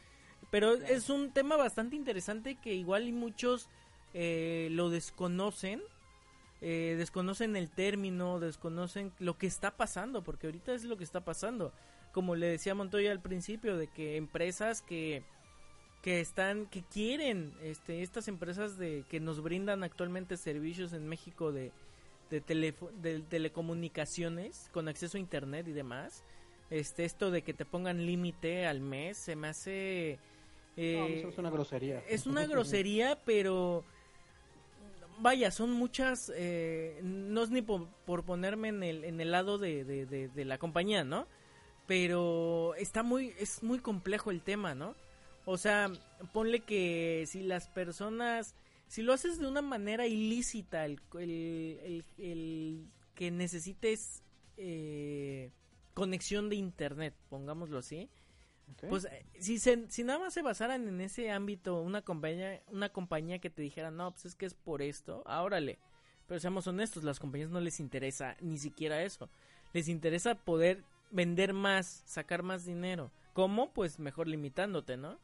Pero 0.51 0.75
es 0.75 1.11
un 1.11 1.33
tema 1.33 1.57
bastante 1.57 1.97
interesante 1.97 2.57
que 2.57 2.75
igual 2.75 3.07
y 3.07 3.13
muchos 3.13 3.69
eh, 4.15 4.69
lo 4.71 4.91
desconocen, 4.91 5.83
eh, 6.61 6.95
desconocen 6.99 7.57
el 7.57 7.71
término, 7.71 8.41
desconocen 8.41 9.13
lo 9.19 9.37
que 9.39 9.47
está 9.47 9.77
pasando, 9.77 10.23
porque 10.23 10.47
ahorita 10.47 10.75
es 10.75 10.85
lo 10.85 10.97
que 10.97 11.05
está 11.05 11.21
pasando. 11.21 11.73
Como 12.13 12.37
le 12.37 12.47
decía 12.47 12.75
Montoya 12.75 13.13
al 13.13 13.21
principio, 13.21 13.77
de 13.77 13.87
que 13.87 14.17
empresas 14.17 14.83
que 14.83 15.25
que 16.03 16.21
están 16.21 16.67
que 16.67 16.83
quieren 16.83 17.53
este 17.63 18.03
estas 18.03 18.27
empresas 18.29 18.77
de 18.77 19.05
que 19.09 19.21
nos 19.21 19.43
brindan 19.43 19.85
actualmente 19.85 20.37
servicios 20.37 20.93
en 20.93 21.09
México 21.09 21.53
de 21.53 21.71
de, 22.31 22.41
telefo- 22.43 22.91
de 23.03 23.21
telecomunicaciones 23.21 24.69
con 24.73 24.89
acceso 24.89 25.17
a 25.17 25.21
internet 25.21 25.69
y 25.69 25.73
demás 25.73 26.25
este 26.71 27.05
esto 27.05 27.31
de 27.31 27.43
que 27.43 27.55
te 27.55 27.65
pongan 27.65 28.05
límite 28.07 28.67
al 28.67 28.81
mes 28.81 29.17
se 29.19 29.37
me 29.37 29.49
hace 29.49 30.19
eh, 30.77 30.97
No, 30.99 31.07
eso 31.07 31.29
es 31.29 31.39
una 31.39 31.51
grosería. 31.51 32.03
es 32.09 32.27
una 32.27 32.47
grosería, 32.53 33.19
pero 33.27 33.85
vaya, 35.21 35.51
son 35.51 35.71
muchas, 35.73 36.33
eh, 36.35 36.99
no 37.03 37.43
es 37.43 37.51
ni 37.51 37.61
por, 37.63 37.87
por 38.07 38.25
ponerme 38.25 38.69
en 38.69 38.83
el, 38.83 39.05
en 39.05 39.21
el 39.21 39.31
lado 39.31 39.59
de, 39.59 39.85
de, 39.85 40.07
de- 40.07 40.29
de 40.29 40.45
la 40.47 40.57
compañía, 40.59 41.05
¿no? 41.05 41.27
Pero 41.87 42.75
está 42.77 43.03
muy, 43.03 43.35
es 43.39 43.63
muy 43.63 43.79
complejo 43.81 44.31
el 44.31 44.41
tema, 44.41 44.75
¿no? 44.75 44.95
O 45.45 45.57
sea, 45.59 45.91
ponle 46.33 46.61
que 46.61 47.25
si 47.27 47.43
las 47.43 47.69
personas, 47.69 48.55
si 48.87 49.03
lo 49.03 49.13
haces 49.13 49.39
de 49.39 49.47
una 49.49 49.63
manera 49.63 50.07
ilícita, 50.07 50.85
el, 50.85 51.01
el, 51.15 51.25
el- 51.83 52.05
el 52.19 52.87
que 53.15 53.31
necesites 53.31 54.23
eh, 54.57 55.51
conexión 55.95 56.49
de 56.49 56.57
internet, 56.57 57.15
pongámoslo 57.29 57.79
así, 57.79 58.09
pues 58.89 59.05
eh, 59.07 59.27
si, 59.39 59.59
se, 59.59 59.91
si 59.91 60.03
nada 60.05 60.19
más 60.21 60.33
se 60.33 60.41
basaran 60.43 60.87
en 60.89 61.01
ese 61.01 61.31
ámbito, 61.31 61.83
una 61.83 62.03
compañía, 62.03 62.63
una 62.69 62.89
compañía 62.89 63.39
que 63.39 63.51
te 63.51 63.61
dijera, 63.63 63.91
no, 63.91 64.13
pues 64.13 64.25
es 64.27 64.35
que 64.35 64.47
es 64.47 64.55
por 64.55 64.81
esto, 64.81 65.23
ah, 65.27 65.43
órale. 65.43 65.79
Pero 66.27 66.41
seamos 66.41 66.67
honestos, 66.69 67.05
las 67.05 67.19
compañías 67.19 67.51
no 67.51 67.61
les 67.61 67.81
interesa 67.81 68.37
ni 68.41 68.59
siquiera 68.59 69.03
eso. 69.03 69.29
Les 69.75 69.89
interesa 69.89 70.37
poder 70.37 70.85
vender 71.11 71.53
más, 71.53 72.03
sacar 72.07 72.43
más 72.43 72.65
dinero. 72.65 73.11
¿Cómo? 73.35 73.73
Pues 73.73 73.99
mejor 73.99 74.29
limitándote, 74.29 74.97
¿no? 74.97 75.19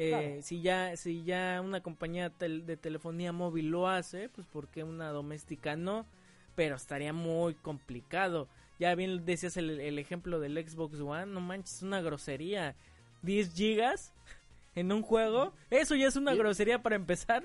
Eh, 0.00 0.10
Claro. 0.10 0.42
Si 0.42 0.62
ya 0.62 0.96
si 0.96 1.24
ya 1.24 1.60
una 1.62 1.82
compañía 1.82 2.30
tel- 2.30 2.64
de 2.64 2.76
telefonía 2.76 3.32
móvil 3.32 3.68
lo 3.70 3.88
hace, 3.88 4.28
pues 4.28 4.46
¿por 4.46 4.68
qué 4.68 4.84
una 4.84 5.08
doméstica 5.10 5.76
no? 5.76 6.06
Pero 6.54 6.76
estaría 6.76 7.12
muy 7.12 7.54
complicado. 7.54 8.48
Ya 8.78 8.94
bien 8.94 9.24
decías 9.26 9.56
el, 9.56 9.80
el 9.80 9.98
ejemplo 9.98 10.38
del 10.40 10.56
Xbox 10.56 11.00
One, 11.00 11.26
no 11.26 11.40
manches, 11.40 11.76
es 11.78 11.82
una 11.82 12.00
grosería. 12.00 12.76
10 13.22 13.52
gigas 13.52 14.12
en 14.76 14.92
un 14.92 15.02
juego, 15.02 15.52
eso 15.70 15.96
ya 15.96 16.06
es 16.06 16.14
una 16.16 16.32
Sí. 16.32 16.38
grosería 16.38 16.80
para 16.82 16.94
empezar. 16.96 17.44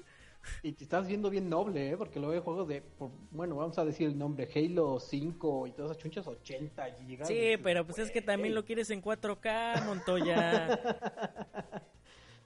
Y 0.62 0.74
te 0.74 0.84
estás 0.84 1.08
viendo 1.08 1.30
bien 1.30 1.49
noble, 1.49 1.91
¿eh? 1.91 1.97
Porque 1.97 2.20
luego 2.20 2.34
hay 2.36 2.41
juegos 2.41 2.68
de, 2.68 2.84
bueno, 3.32 3.56
vamos 3.56 3.78
a 3.80 3.86
decir 3.86 4.08
el 4.10 4.18
nombre, 4.18 4.47
Halo 4.54 4.99
5 4.99 5.68
y 5.68 5.72
todas 5.72 5.91
esas 5.91 6.04
chunchas 6.04 6.28
80 6.28 6.86
GB. 6.89 7.26
Sí, 7.26 7.58
pero 7.64 7.86
pues 7.86 7.97
es 7.99 8.12
que 8.12 8.22
también 8.22 8.54
lo 8.54 8.66
quieres 8.66 8.89
en 8.89 9.01
4K, 9.01 9.86
Montoya. 9.86 10.80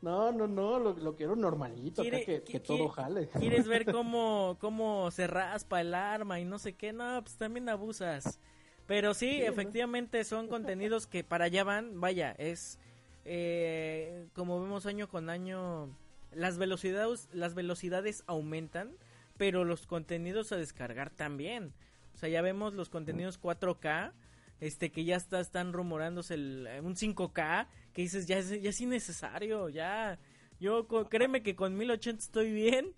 No, 0.02 0.32
no, 0.32 0.48
no, 0.48 0.80
lo, 0.80 1.16
quiero 1.16 1.36
normalito, 1.36 2.04
que, 2.04 2.62
todo 2.66 2.88
jale. 2.90 3.28
¿Quieres 3.40 3.68
ver 3.68 3.86
cómo, 3.92 4.58
cómo 4.60 5.10
se 5.10 5.26
raspa 5.26 5.82
el 5.82 5.94
arma 5.96 6.40
y 6.40 6.46
no 6.46 6.60
sé 6.60 6.74
qué? 6.74 6.94
No, 6.94 7.22
pues 7.24 7.36
también 7.36 7.68
abusas. 7.68 8.40
Pero 8.86 9.14
sí, 9.14 9.42
efectivamente 9.42 10.24
son 10.24 10.48
contenidos 10.48 11.08
que 11.08 11.24
para 11.24 11.46
allá 11.46 11.64
van, 11.64 12.00
vaya, 12.00 12.32
es 12.38 12.80
eh, 13.26 14.28
como 14.34 14.62
vemos 14.62 14.86
año 14.86 15.10
con 15.10 15.30
año, 15.30 15.90
las 16.32 16.58
velocidades, 16.58 17.28
las 17.34 17.56
velocidades 17.56 18.24
aumentan, 18.26 18.94
pero 19.36 19.66
los 19.66 19.86
contenidos 19.86 20.54
a 20.54 20.58
descargar 20.58 21.10
también. 21.10 21.74
O 22.16 22.18
sea, 22.18 22.30
ya 22.30 22.42
vemos 22.42 22.74
los 22.74 22.88
contenidos 22.88 23.42
4K, 23.42 24.14
este 24.62 24.92
que 24.92 25.04
ya 25.04 25.18
está, 25.18 25.42
están 25.42 25.74
rumorándose 25.74 26.36
el, 26.36 26.70
un 26.82 26.96
5K, 26.96 27.68
que 27.98 28.04
dices, 28.04 28.28
ya 28.28 28.38
es, 28.38 28.62
ya 28.62 28.70
es 28.70 28.80
innecesario, 28.80 29.70
ya. 29.70 30.20
Yo, 30.60 30.88
créeme 31.10 31.42
que 31.42 31.56
con 31.56 31.76
1080 31.76 32.20
estoy 32.20 32.52
bien. 32.52 32.94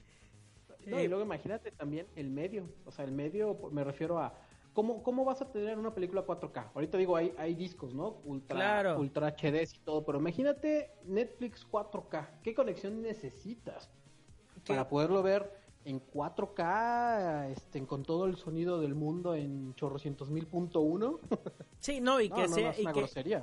y 0.85 0.93
eh, 0.93 1.07
luego 1.07 1.23
imagínate 1.23 1.71
también 1.71 2.05
el 2.17 2.29
medio, 2.29 2.69
o 2.83 2.91
sea, 2.91 3.05
el 3.05 3.13
medio, 3.13 3.57
me 3.71 3.85
refiero 3.85 4.19
a, 4.19 4.37
¿cómo, 4.73 5.01
cómo 5.01 5.23
vas 5.23 5.41
a 5.41 5.49
tener 5.53 5.79
una 5.79 5.95
película 5.95 6.25
4K? 6.25 6.71
Ahorita 6.75 6.97
digo, 6.97 7.15
hay, 7.15 7.33
hay 7.37 7.55
discos, 7.55 7.93
¿no? 7.93 8.19
Ultra, 8.25 8.97
Ultra 8.97 9.27
HD 9.29 9.63
y 9.73 9.79
todo, 9.85 10.05
pero 10.05 10.19
imagínate 10.19 10.91
Netflix 11.05 11.65
4K, 11.65 12.41
¿qué 12.43 12.53
conexión 12.53 13.01
necesitas 13.01 13.89
para 14.67 14.89
poderlo 14.89 15.23
ver 15.23 15.49
en 15.85 16.01
4K, 16.01 17.51
este, 17.51 17.85
con 17.85 18.03
todo 18.03 18.25
el 18.25 18.35
sonido 18.35 18.79
del 18.79 18.95
mundo 18.95 19.35
en 19.35 19.73
chorrocientos 19.75 20.29
mil 20.29 20.45
punto 20.45 20.81
uno. 20.81 21.19
Sí, 21.81 22.01
no, 22.01 22.19
y 22.19 22.29
que 22.29 22.49
sea, 22.49 22.75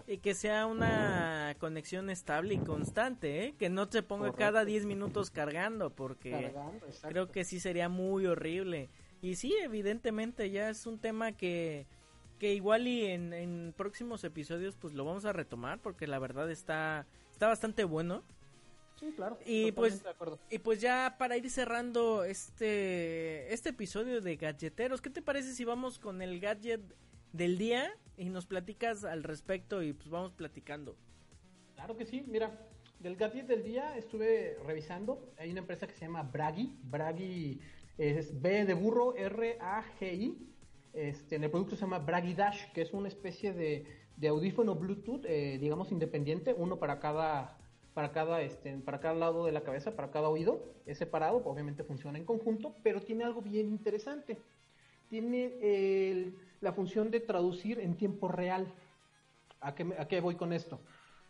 y, 0.07 0.19
que, 0.19 0.35
sea 0.35 0.67
una 0.67 1.57
conexión 1.59 2.11
estable 2.11 2.53
y 2.53 2.59
constante, 2.59 3.47
¿eh? 3.47 3.55
que 3.59 3.71
no 3.71 3.91
se 3.91 4.03
ponga 4.03 4.31
cada 4.35 4.67
10 4.67 4.85
minutos 4.85 5.31
cargando, 5.31 5.89
porque 5.89 6.53
creo 7.01 7.33
que 7.33 7.45
sí 7.45 7.61
sería 7.61 7.89
muy 7.89 8.27
horrible. 8.27 8.91
Y 9.23 9.37
sí, 9.37 9.55
evidentemente 9.63 10.51
ya 10.51 10.69
es 10.69 10.85
un 10.87 10.99
tema 10.99 11.33
que, 11.33 11.87
que 12.39 12.53
igual 12.53 12.87
y 12.87 13.07
en, 13.07 13.33
en 13.33 13.73
próximos 13.75 14.23
episodios 14.23 14.77
pues 14.77 14.93
lo 14.93 15.07
vamos 15.07 15.25
a 15.25 15.33
retomar, 15.33 15.81
porque 15.81 16.07
la 16.07 16.19
verdad 16.19 16.51
está, 16.51 17.07
está 17.33 17.47
bastante 17.47 17.85
bueno. 17.85 18.23
Sí, 18.99 19.13
claro. 19.15 19.39
Y 19.45 19.73
pues, 19.73 20.03
y 20.51 20.59
pues 20.59 20.81
ya 20.81 21.17
para 21.19 21.37
ir 21.37 21.51
cerrando 21.51 22.25
este, 22.25 23.53
este 23.53 23.71
episodio 23.71 24.21
de 24.21 24.37
Gadgeteros, 24.37 25.03
¿qué 25.03 25.11
te 25.11 25.21
parece 25.21 25.53
si 25.53 25.65
vamos 25.65 25.99
con 25.99 26.23
el 26.23 26.41
gadget 26.41 26.81
del 27.33 27.59
día 27.59 27.93
y 28.17 28.31
nos 28.31 28.47
platicas 28.47 29.05
al 29.05 29.23
respecto 29.23 29.83
y 29.83 29.93
pues 29.93 30.09
vamos 30.09 30.33
platicando? 30.33 30.97
Claro 31.75 31.97
que 31.97 32.07
sí, 32.07 32.25
mira, 32.27 32.59
del 33.01 33.17
gadget 33.17 33.47
del 33.47 33.63
día 33.63 33.97
estuve 33.99 34.57
revisando, 34.65 35.31
hay 35.39 35.51
una 35.51 35.61
empresa 35.61 35.87
que 35.87 35.95
se 35.95 36.07
llama 36.07 36.23
Bragi, 36.23 36.75
Bragi 36.85 37.61
es 37.99 38.41
B 38.41 38.65
de 38.65 38.75
burro, 38.75 39.15
R-A-G-I, 39.15 40.39
este, 40.95 41.37
en 41.37 41.45
el 41.45 41.51
producto 41.51 41.77
se 41.77 41.83
llama 41.83 41.99
Bragi 41.99 42.33
Dash, 42.33 42.73
que 42.73 42.81
es 42.81 42.95
una 42.95 43.09
especie 43.09 43.53
de, 43.53 43.85
de 44.17 44.29
audífono 44.29 44.75
Bluetooth, 44.75 45.27
eh, 45.27 45.59
digamos 45.61 45.93
independiente, 45.93 46.55
uno 46.55 46.79
para 46.79 46.99
cada 46.99 47.56
para 47.97 48.13
cada, 48.13 48.43
este, 48.43 48.77
para 48.77 49.01
cada 49.01 49.15
lado 49.15 49.47
de 49.47 49.53
la 49.53 49.63
cabeza, 49.63 49.97
para 49.97 50.11
cada 50.11 50.29
oído, 50.29 50.63
es 50.85 50.99
separado, 50.99 51.39
obviamente 51.47 51.83
funciona 51.83 52.19
en 52.19 52.27
conjunto, 52.27 52.75
pero 52.83 53.01
tiene 53.01 53.25
algo 53.25 53.41
bien 53.41 53.71
interesante. 53.71 54.37
Tiene 55.09 56.35
la 56.61 56.75
función 56.75 57.11
de 57.11 57.21
traducir 57.21 57.81
en 57.81 57.97
tiempo 57.97 58.29
real. 58.29 58.71
¿A 59.61 59.75
qué, 59.75 60.21
voy 60.21 60.35
con 60.35 60.53
esto? 60.53 60.79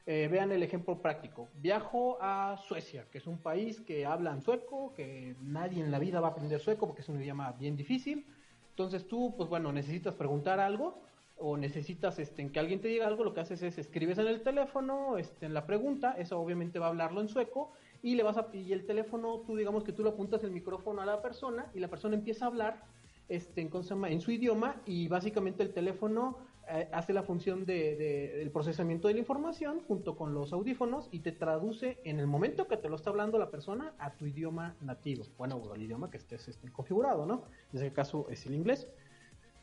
Eh, 0.07 0.27
vean 0.29 0.51
el 0.51 0.61
ejemplo 0.65 1.01
práctico. 1.01 1.47
Viajo 1.55 2.19
a 2.21 2.57
Suecia, 2.67 3.07
que 3.13 3.19
es 3.19 3.29
un 3.29 3.39
país 3.39 3.81
que 3.81 4.05
habla 4.05 4.41
sueco, 4.41 4.93
que 4.93 5.37
nadie 5.43 5.85
en 5.85 5.93
la 5.93 6.01
vida 6.01 6.19
va 6.19 6.29
a 6.29 6.31
aprender 6.33 6.59
sueco 6.59 6.89
porque 6.89 7.03
es 7.03 7.09
un 7.09 7.23
idioma 7.23 7.53
bien 7.53 7.77
difícil. 7.77 8.27
Entonces 8.71 9.07
tú, 9.07 9.35
pues 9.37 9.49
bueno, 9.49 9.71
necesitas 9.71 10.15
preguntar 10.15 10.59
algo 10.59 11.01
o 11.39 11.57
necesitas 11.57 12.19
este, 12.19 12.51
que 12.51 12.59
alguien 12.59 12.81
te 12.81 12.89
diga 12.89 13.07
algo, 13.07 13.25
lo 13.25 13.35
que 13.35 13.41
haces 13.41 13.63
es 13.63 13.79
escribes 13.79 14.19
en 14.19 14.27
el 14.27 14.43
teléfono 14.43 15.19
este, 15.19 15.47
en 15.47 15.55
la 15.55 15.67
pregunta, 15.67 16.15
eso 16.19 16.41
obviamente 16.41 16.79
va 16.79 16.87
a 16.87 16.89
hablarlo 16.91 17.21
en 17.21 17.29
sueco, 17.29 17.73
y 18.03 18.15
le 18.15 18.23
vas 18.23 18.37
a 18.37 18.49
y 18.53 18.73
el 18.73 18.87
teléfono, 18.87 19.43
tú 19.47 19.57
digamos 19.57 19.85
que 19.85 19.93
tú 19.93 20.03
le 20.03 20.11
apuntas 20.11 20.43
el 20.45 20.51
micrófono 20.51 21.03
a 21.03 21.07
la 21.07 21.21
persona 21.21 21.67
y 21.75 21.81
la 21.81 21.89
persona 21.89 22.15
empieza 22.15 22.45
a 22.45 22.49
hablar 22.49 22.85
este, 23.29 23.61
en, 23.61 24.21
su 24.21 24.31
idioma 24.31 24.81
y 24.87 25.09
básicamente 25.09 25.63
el 25.65 25.73
teléfono 25.73 26.39
eh, 26.69 26.89
hace 26.93 27.13
la 27.13 27.25
función 27.25 27.67
de, 27.67 27.97
del 27.97 28.51
procesamiento 28.51 29.09
de 29.09 29.15
la 29.15 29.21
información 29.21 29.81
junto 29.89 30.17
con 30.17 30.35
los 30.35 30.53
audífonos 30.53 31.09
y 31.11 31.21
te 31.21 31.33
traduce 31.33 31.99
en 32.05 32.21
el 32.21 32.27
momento 32.27 32.69
que 32.69 32.77
te 32.77 32.89
lo 32.89 32.97
está 32.97 33.11
hablando 33.11 33.39
la 33.39 33.51
persona 33.51 33.95
a 33.99 34.13
tu 34.13 34.27
idioma 34.27 34.77
nativo, 34.81 35.25
bueno, 35.37 35.57
o 35.57 35.75
el 35.75 35.83
idioma 35.83 36.11
que 36.11 36.19
estés 36.19 36.47
este, 36.49 36.71
configurado, 36.71 37.27
¿no? 37.27 37.43
En 37.73 37.79
ese 37.79 37.93
caso 37.93 38.27
es 38.31 38.47
el 38.47 38.55
inglés. 38.55 38.87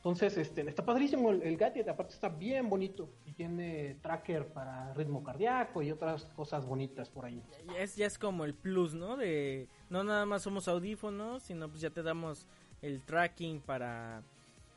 Entonces, 0.04 0.38
este, 0.38 0.68
está 0.68 0.84
padrísimo 0.84 1.32
el, 1.32 1.56
gadget, 1.56 1.88
aparte 1.88 2.14
está 2.14 2.28
bien 2.28 2.70
bonito 2.70 3.10
y 3.26 3.32
tiene 3.32 3.96
tracker 4.02 4.48
para 4.48 4.94
ritmo 4.96 5.24
cardíaco 5.24 5.82
y 5.82 5.92
otras 5.92 6.26
cosas 6.36 6.66
bonitas 6.66 7.10
por 7.10 7.24
ahí. 7.24 7.42
Ya 7.74 7.80
es, 7.80 7.96
ya 7.96 8.06
es 8.06 8.20
como 8.20 8.44
el 8.44 8.54
plus, 8.54 8.94
¿no? 8.94 9.16
De 9.16 9.70
no 9.90 10.04
nada 10.04 10.26
más 10.26 10.42
somos 10.42 10.68
audífonos, 10.68 11.44
sino 11.44 11.70
pues 11.70 11.80
ya 11.80 11.90
te 11.90 12.04
damos 12.04 12.48
el 12.82 13.02
tracking 13.02 13.62
para 13.62 14.24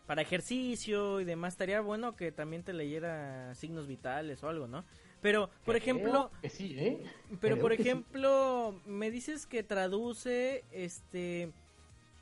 para 0.07 0.23
ejercicio 0.23 1.21
y 1.21 1.25
demás. 1.25 1.55
Estaría 1.55 1.81
bueno 1.81 2.15
que 2.15 2.31
también 2.31 2.63
te 2.63 2.73
leyera 2.73 3.53
signos 3.57 3.89
vitales 3.89 4.45
o 4.45 4.49
algo, 4.49 4.69
¿no? 4.69 4.85
Pero, 5.21 5.51
por 5.65 5.75
ejemplo, 5.75 6.31
sí, 6.49 6.77
¿eh? 6.79 7.03
Pero 7.41 7.59
por 7.59 7.73
ejemplo, 7.73 8.81
me 8.87 9.11
dices 9.11 9.45
que 9.45 9.65
traduce 9.65 10.65
este 10.71 11.53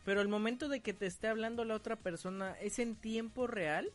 pero 0.05 0.21
el 0.21 0.29
momento 0.29 0.69
de 0.69 0.81
que 0.81 0.93
te 0.93 1.07
esté 1.07 1.29
hablando 1.29 1.65
la 1.65 1.75
otra 1.75 1.97
persona, 1.97 2.53
¿es 2.61 2.79
en 2.79 2.95
tiempo 2.95 3.47
real? 3.47 3.91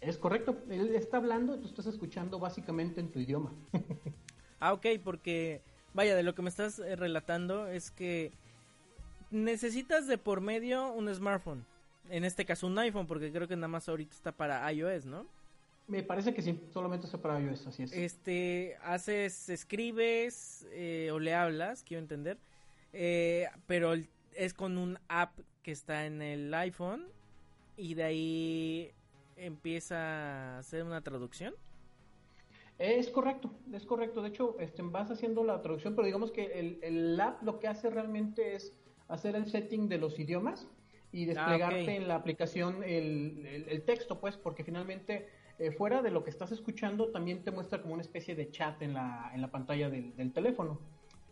Es 0.00 0.16
correcto, 0.16 0.56
él 0.70 0.94
está 0.94 1.18
hablando, 1.18 1.58
tú 1.58 1.68
estás 1.68 1.86
escuchando 1.86 2.38
básicamente 2.38 3.00
en 3.00 3.10
tu 3.10 3.18
idioma. 3.18 3.52
ah, 4.60 4.72
ok, 4.72 4.86
porque, 5.04 5.60
vaya, 5.92 6.16
de 6.16 6.22
lo 6.22 6.34
que 6.34 6.40
me 6.42 6.48
estás 6.48 6.78
eh, 6.78 6.96
relatando 6.96 7.66
es 7.66 7.90
que 7.90 8.32
necesitas 9.30 10.06
de 10.06 10.16
por 10.16 10.40
medio 10.40 10.90
un 10.92 11.14
smartphone. 11.14 11.66
En 12.08 12.24
este 12.24 12.46
caso 12.46 12.66
un 12.66 12.78
iPhone, 12.78 13.06
porque 13.06 13.30
creo 13.30 13.46
que 13.46 13.56
nada 13.56 13.68
más 13.68 13.88
ahorita 13.88 14.14
está 14.14 14.32
para 14.32 14.72
iOS, 14.72 15.04
¿no? 15.04 15.26
Me 15.86 16.02
parece 16.02 16.32
que 16.32 16.40
sí, 16.40 16.58
solamente 16.72 17.06
está 17.06 17.18
para 17.18 17.38
iOS, 17.38 17.66
así 17.66 17.82
es. 17.82 17.92
Este, 17.92 18.76
haces, 18.82 19.50
escribes 19.50 20.66
eh, 20.70 21.10
o 21.12 21.18
le 21.18 21.34
hablas, 21.34 21.82
quiero 21.82 22.00
entender, 22.00 22.38
eh, 22.92 23.48
pero 23.66 23.92
el 23.92 24.08
es 24.34 24.54
con 24.54 24.78
un 24.78 24.98
app 25.08 25.38
que 25.62 25.72
está 25.72 26.06
en 26.06 26.22
el 26.22 26.52
iPhone 26.54 27.06
y 27.76 27.94
de 27.94 28.02
ahí 28.02 28.92
empieza 29.36 29.96
a 29.96 30.58
hacer 30.58 30.84
una 30.84 31.00
traducción. 31.00 31.54
Es 32.78 33.10
correcto, 33.10 33.52
es 33.72 33.84
correcto. 33.84 34.22
De 34.22 34.28
hecho, 34.28 34.56
este, 34.58 34.82
vas 34.82 35.10
haciendo 35.10 35.44
la 35.44 35.60
traducción, 35.60 35.94
pero 35.94 36.06
digamos 36.06 36.30
que 36.30 36.46
el, 36.58 36.78
el 36.82 37.20
app 37.20 37.42
lo 37.42 37.58
que 37.58 37.68
hace 37.68 37.90
realmente 37.90 38.54
es 38.54 38.72
hacer 39.08 39.36
el 39.36 39.50
setting 39.50 39.88
de 39.88 39.98
los 39.98 40.18
idiomas 40.18 40.66
y 41.12 41.24
ah, 41.24 41.26
desplegarte 41.26 41.96
en 41.96 42.08
la 42.08 42.14
aplicación 42.14 42.82
el, 42.82 43.66
el, 43.68 43.82
texto, 43.82 44.20
pues, 44.20 44.36
porque 44.36 44.64
finalmente 44.64 45.28
eh, 45.58 45.72
fuera 45.72 46.00
de 46.00 46.10
lo 46.10 46.24
que 46.24 46.30
estás 46.30 46.52
escuchando 46.52 47.10
también 47.10 47.42
te 47.42 47.50
muestra 47.50 47.82
como 47.82 47.94
una 47.94 48.02
especie 48.02 48.34
de 48.34 48.50
chat 48.50 48.80
en 48.80 48.94
la, 48.94 49.30
en 49.34 49.42
la 49.42 49.50
pantalla 49.50 49.90
del, 49.90 50.16
del 50.16 50.32
teléfono. 50.32 50.80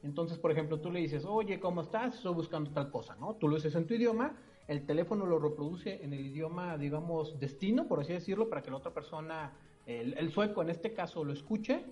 Entonces, 0.03 0.39
por 0.39 0.53
ejemplo, 0.53 0.81
tú 0.81 0.91
le 0.91 1.01
dices, 1.01 1.25
oye, 1.25 1.59
¿cómo 1.59 1.83
estás? 1.83 2.17
Estoy 2.17 2.35
buscando 2.35 2.71
tal 2.71 2.91
cosa, 2.91 3.17
¿no? 3.17 3.35
Tú 3.35 3.49
lo 3.49 3.57
dices 3.57 3.75
en 3.75 3.87
tu 3.87 3.95
idioma, 3.95 4.37
el 4.69 4.87
teléfono 4.87 5.27
lo 5.27 5.39
reproduce 5.39 6.05
en 6.05 6.13
el 6.13 6.27
idioma, 6.27 6.77
digamos, 6.77 7.41
destino, 7.41 7.89
por 7.89 8.01
así 8.01 8.13
decirlo, 8.13 8.49
para 8.49 8.63
que 8.63 8.71
la 8.71 8.77
otra 8.77 8.93
persona, 8.93 9.53
el, 9.87 10.31
sueco 10.31 10.63
en 10.63 10.71
este 10.71 10.93
caso, 10.93 11.25
lo 11.25 11.33
escuche. 11.33 11.85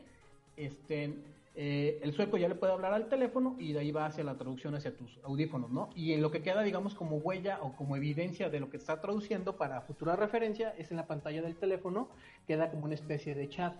Este, 0.56 1.14
eh, 1.54 1.98
el 2.02 2.12
sueco 2.12 2.36
ya 2.36 2.48
le 2.48 2.54
puede 2.54 2.74
hablar 2.74 2.92
al 2.92 3.08
teléfono 3.08 3.56
y 3.58 3.72
de 3.72 3.80
ahí 3.80 3.90
va 3.90 4.06
hacia 4.06 4.22
la 4.22 4.36
traducción 4.36 4.74
hacia 4.74 4.94
tus 4.94 5.18
audífonos, 5.24 5.70
¿no? 5.70 5.88
Y 5.96 6.12
en 6.12 6.22
lo 6.22 6.30
que 6.30 6.42
queda, 6.42 6.62
digamos, 6.62 6.94
como 6.94 7.16
huella 7.16 7.58
o 7.62 7.74
como 7.74 7.96
evidencia 7.96 8.50
de 8.50 8.60
lo 8.60 8.70
que 8.70 8.76
está 8.76 9.00
traduciendo 9.00 9.56
para 9.56 9.80
futura 9.80 10.14
referencia 10.14 10.74
es 10.76 10.90
en 10.90 10.98
la 10.98 11.06
pantalla 11.06 11.42
del 11.42 11.56
teléfono, 11.56 12.10
queda 12.46 12.70
como 12.70 12.84
una 12.84 12.94
especie 12.94 13.34
de 13.34 13.48
chat. 13.48 13.74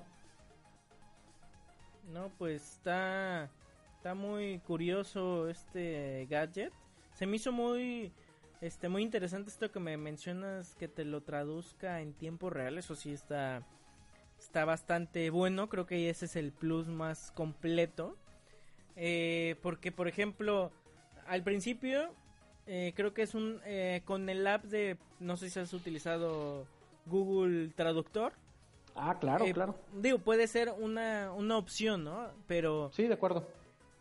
No, 2.13 2.31
pues 2.39 2.63
está 2.63 3.51
Está 3.97 4.15
muy 4.15 4.61
curioso 4.61 5.49
este 5.49 6.27
gadget. 6.31 6.73
Se 7.15 7.27
me 7.27 7.37
hizo 7.37 7.51
muy 7.53 8.13
este 8.61 8.89
muy 8.89 9.03
interesante 9.03 9.51
esto 9.51 9.71
que 9.71 9.81
me 9.81 9.97
mencionas 9.97 10.75
que 10.77 10.89
te 10.89 11.05
lo 11.05 11.23
traduzca 11.23 12.01
en 12.01 12.13
tiempo 12.13 12.51
real. 12.51 12.79
Eso 12.79 12.95
sí 12.95 13.13
está 13.13 13.63
está 14.39 14.65
bastante 14.65 15.31
bueno. 15.31 15.69
Creo 15.69 15.87
que 15.87 16.09
ese 16.11 16.27
es 16.27 16.37
el 16.37 16.53
plus 16.53 16.87
más 16.89 17.33
completo. 17.33 18.17
Eh, 18.97 19.57
porque 19.63 19.93
por 19.93 20.09
ejemplo 20.09 20.71
al 21.27 21.43
principio 21.43 22.15
eh, 22.67 22.93
creo 22.97 23.13
que 23.13 23.23
es 23.23 23.35
un 23.35 23.61
eh, 23.65 24.03
con 24.05 24.29
el 24.29 24.47
app 24.47 24.65
de 24.65 24.97
no 25.21 25.37
sé 25.37 25.51
si 25.51 25.59
has 25.59 25.73
utilizado 25.73 26.67
Google 27.07 27.69
Traductor. 27.75 28.33
Ah, 28.95 29.19
claro, 29.21 29.45
Eh, 29.45 29.53
claro. 29.53 29.75
Digo, 30.01 30.19
puede 30.19 30.47
ser 30.47 30.73
una, 30.79 31.31
una 31.33 31.59
opción, 31.59 32.05
¿no? 32.05 32.29
Pero 32.47 32.91
Sí, 32.93 33.07
de 33.07 33.15
acuerdo. 33.15 33.47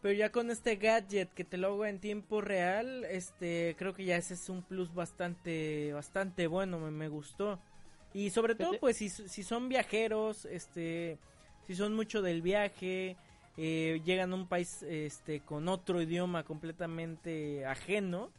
Pero 0.05 0.13
ya 0.15 0.31
con 0.31 0.51
este 0.51 0.75
gadget 0.75 1.33
que 1.33 1.43
te 1.43 1.57
lo 1.57 1.69
hago 1.69 1.85
en 1.87 1.97
tiempo 1.97 2.39
real, 2.39 3.05
este 3.05 3.75
creo 3.75 3.95
que 3.95 4.05
ya 4.05 4.17
ese 4.17 4.35
es 4.35 4.49
un 4.49 4.61
plus 4.61 4.93
bastante 4.93 5.93
bastante 5.93 6.45
bueno, 6.45 6.79
me, 6.79 6.91
me 6.91 7.07
gustó. 7.07 7.59
Y 8.13 8.29
sobre 8.29 8.53
todo 8.53 8.79
pues 8.79 8.97
si, 8.97 9.09
si 9.09 9.41
son 9.41 9.67
viajeros, 9.67 10.45
este 10.45 11.17
si 11.65 11.73
son 11.73 11.95
mucho 11.95 12.21
del 12.21 12.43
viaje, 12.43 13.17
eh, 13.57 13.99
llegan 14.05 14.31
a 14.31 14.35
un 14.35 14.47
país 14.47 14.83
este 14.83 15.39
con 15.39 15.67
otro 15.67 15.99
idioma 15.99 16.43
completamente 16.43 17.65
ajeno, 17.65 18.29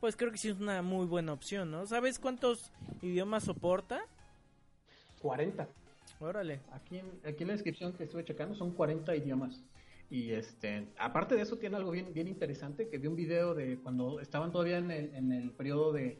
pues 0.00 0.16
creo 0.16 0.32
que 0.32 0.38
sí 0.38 0.48
es 0.48 0.58
una 0.58 0.82
muy 0.82 1.06
buena 1.06 1.34
opción, 1.34 1.70
¿no? 1.70 1.86
¿Sabes 1.86 2.18
cuántos 2.18 2.72
idiomas 3.00 3.44
soporta? 3.44 4.00
40. 5.20 5.68
Órale. 6.18 6.58
Aquí 6.72 6.98
en, 6.98 7.06
aquí 7.24 7.44
en 7.44 7.46
la 7.46 7.54
descripción 7.54 7.92
que 7.92 8.02
estuve 8.02 8.24
checando 8.24 8.56
son 8.56 8.72
40 8.72 9.14
idiomas. 9.14 9.62
Y 10.12 10.32
este, 10.32 10.88
aparte 10.98 11.34
de 11.36 11.40
eso 11.40 11.56
tiene 11.56 11.76
algo 11.76 11.90
bien, 11.90 12.12
bien 12.12 12.28
interesante, 12.28 12.86
que 12.90 12.98
vi 12.98 13.06
un 13.06 13.16
video 13.16 13.54
de 13.54 13.78
cuando 13.78 14.20
estaban 14.20 14.52
todavía 14.52 14.76
en 14.76 14.90
el, 14.90 15.14
en 15.14 15.32
el 15.32 15.52
periodo 15.52 15.90
de, 15.90 16.18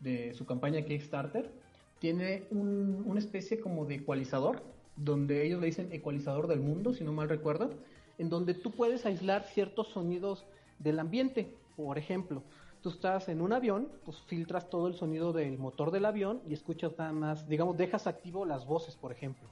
de 0.00 0.32
su 0.32 0.46
campaña 0.46 0.80
Kickstarter. 0.80 1.52
Tiene 1.98 2.44
un- 2.50 3.02
una 3.04 3.20
especie 3.20 3.60
como 3.60 3.84
de 3.84 3.96
ecualizador, 3.96 4.62
donde 4.96 5.44
ellos 5.44 5.60
le 5.60 5.66
dicen 5.66 5.92
ecualizador 5.92 6.46
del 6.46 6.60
mundo, 6.60 6.94
si 6.94 7.04
no 7.04 7.12
mal 7.12 7.28
recuerdo, 7.28 7.68
en 8.16 8.30
donde 8.30 8.54
tú 8.54 8.70
puedes 8.70 9.04
aislar 9.04 9.44
ciertos 9.44 9.88
sonidos 9.88 10.46
del 10.78 10.98
ambiente. 10.98 11.54
Por 11.76 11.98
ejemplo, 11.98 12.42
tú 12.80 12.88
estás 12.88 13.28
en 13.28 13.42
un 13.42 13.52
avión, 13.52 13.88
pues 14.06 14.22
filtras 14.22 14.70
todo 14.70 14.88
el 14.88 14.94
sonido 14.94 15.34
del 15.34 15.58
motor 15.58 15.90
del 15.90 16.06
avión 16.06 16.40
y 16.48 16.54
escuchas 16.54 16.92
nada 16.96 17.12
más, 17.12 17.46
digamos, 17.46 17.76
dejas 17.76 18.06
activo 18.06 18.46
las 18.46 18.64
voces, 18.66 18.96
por 18.96 19.12
ejemplo. 19.12 19.46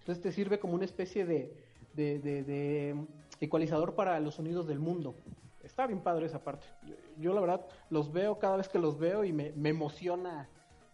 Entonces 0.00 0.20
te 0.24 0.32
sirve 0.32 0.58
como 0.58 0.74
una 0.74 0.86
especie 0.86 1.24
de, 1.24 1.52
de, 1.94 2.18
de- 2.18 2.42
de 2.42 2.96
ecualizador 3.40 3.94
para 3.94 4.18
los 4.20 4.34
sonidos 4.36 4.66
del 4.66 4.78
mundo. 4.78 5.14
Está 5.62 5.86
bien 5.86 6.00
padre 6.00 6.26
esa 6.26 6.42
parte. 6.42 6.66
Yo, 6.86 6.94
yo 7.18 7.34
la 7.34 7.40
verdad 7.40 7.66
los 7.90 8.12
veo 8.12 8.38
cada 8.38 8.56
vez 8.56 8.68
que 8.68 8.78
los 8.78 8.98
veo 8.98 9.24
y 9.24 9.32
me, 9.32 9.52
me 9.52 9.68
emociona 9.70 10.48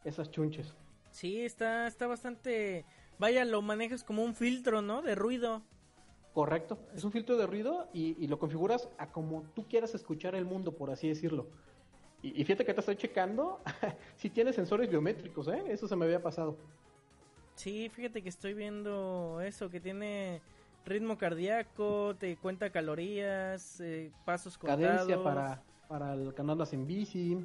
esas 0.05 0.31
chunches. 0.31 0.75
Sí, 1.11 1.41
está 1.41 1.87
está 1.87 2.07
bastante 2.07 2.85
vaya, 3.19 3.45
lo 3.45 3.63
manejas 3.63 4.05
como 4.05 4.23
un 4.23 4.35
filtro, 4.35 4.83
¿no? 4.83 5.03
De 5.03 5.15
ruido. 5.15 5.63
Correcto. 6.35 6.79
Es 6.95 7.03
un 7.05 7.11
filtro 7.13 7.37
de 7.37 7.47
ruido 7.47 7.89
y, 7.93 8.23
y 8.23 8.29
lo 8.29 8.39
configuras 8.39 8.89
a 8.99 9.11
como 9.11 9.43
tú 9.55 9.67
quieras 9.67 9.95
escuchar 9.95 10.35
el 10.35 10.45
mundo, 10.45 10.73
por 10.73 10.91
así 10.91 11.09
decirlo. 11.09 11.49
Y, 12.23 12.41
y 12.41 12.45
fíjate 12.45 12.65
que 12.65 12.75
te 12.75 12.81
estoy 12.81 12.97
checando. 12.97 13.61
si 14.17 14.31
tiene 14.31 14.53
sensores 14.53 14.89
biométricos, 14.89 15.49
¿eh? 15.49 15.63
Eso 15.69 15.89
se 15.89 15.97
me 15.97 16.05
había 16.05 16.23
pasado. 16.23 16.57
Sí, 17.57 17.89
fíjate 17.89 18.23
que 18.23 18.29
estoy 18.29 18.55
viendo 18.55 19.41
eso, 19.41 19.69
que 19.69 19.81
tiene 19.81 20.41
ritmo 20.89 21.19
cardíaco, 21.19 22.17
te 22.19 22.37
cuenta 22.37 22.71
calorías, 22.71 23.81
eh, 23.81 24.11
pasos 24.25 24.57
contados. 24.59 25.07
Cadencia 25.07 25.23
para, 25.23 25.63
para 25.89 26.15
el 26.15 26.35
que 26.35 26.41
andas 26.43 26.73
en 26.73 26.87
bici. 26.87 27.39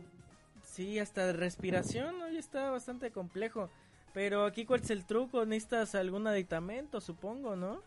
Sí, 0.61 0.99
hasta 0.99 1.31
respiración, 1.33 2.21
hoy 2.21 2.37
está 2.37 2.71
bastante 2.71 3.11
complejo. 3.11 3.69
Pero 4.13 4.45
aquí, 4.45 4.65
¿cuál 4.65 4.81
es 4.81 4.89
el 4.91 5.05
truco? 5.05 5.45
Necesitas 5.45 5.95
algún 5.95 6.27
aditamento, 6.27 7.01
supongo, 7.01 7.55
¿no? 7.55 7.81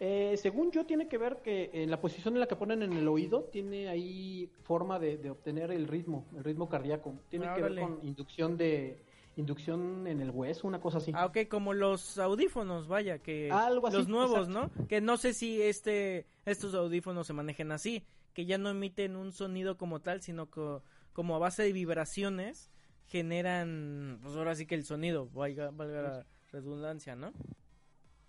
Eh, 0.00 0.36
según 0.38 0.72
yo, 0.72 0.84
tiene 0.86 1.06
que 1.06 1.18
ver 1.18 1.36
que 1.42 1.70
en 1.72 1.90
la 1.90 2.00
posición 2.00 2.34
en 2.34 2.40
la 2.40 2.46
que 2.46 2.56
ponen 2.56 2.82
en 2.82 2.92
el 2.94 3.06
oído, 3.06 3.44
tiene 3.44 3.88
ahí 3.88 4.50
forma 4.64 4.98
de, 4.98 5.18
de 5.18 5.30
obtener 5.30 5.70
el 5.70 5.86
ritmo, 5.86 6.26
el 6.36 6.42
ritmo 6.42 6.68
cardíaco. 6.68 7.14
Tiene 7.28 7.46
Ah, 7.46 7.54
que 7.54 7.62
ver 7.62 7.78
con 7.78 8.00
inducción 8.02 8.56
de 8.56 8.98
inducción 9.36 10.06
en 10.06 10.20
el 10.20 10.30
hueso, 10.30 10.66
una 10.66 10.80
cosa 10.80 10.98
así. 10.98 11.12
Ah, 11.14 11.26
ok, 11.26 11.48
como 11.48 11.74
los 11.74 12.18
audífonos, 12.18 12.88
vaya, 12.88 13.18
que 13.18 13.50
Algo 13.50 13.88
así, 13.88 13.96
los 13.96 14.08
nuevos, 14.08 14.48
exacto. 14.48 14.72
¿no? 14.78 14.86
Que 14.86 15.00
no 15.00 15.16
sé 15.16 15.34
si 15.34 15.60
este 15.60 16.26
estos 16.44 16.74
audífonos 16.74 17.26
se 17.26 17.32
manejen 17.32 17.72
así, 17.72 18.04
que 18.32 18.46
ya 18.46 18.58
no 18.58 18.70
emiten 18.70 19.16
un 19.16 19.32
sonido 19.32 19.76
como 19.76 20.00
tal, 20.00 20.22
sino 20.22 20.50
que 20.50 20.78
como 21.12 21.36
a 21.36 21.38
base 21.38 21.62
de 21.62 21.72
vibraciones 21.72 22.70
generan, 23.06 24.18
pues 24.22 24.36
ahora 24.36 24.54
sí 24.54 24.66
que 24.66 24.74
el 24.74 24.84
sonido, 24.84 25.28
valga, 25.30 25.70
valga 25.70 26.02
la 26.02 26.26
redundancia, 26.52 27.16
¿no? 27.16 27.32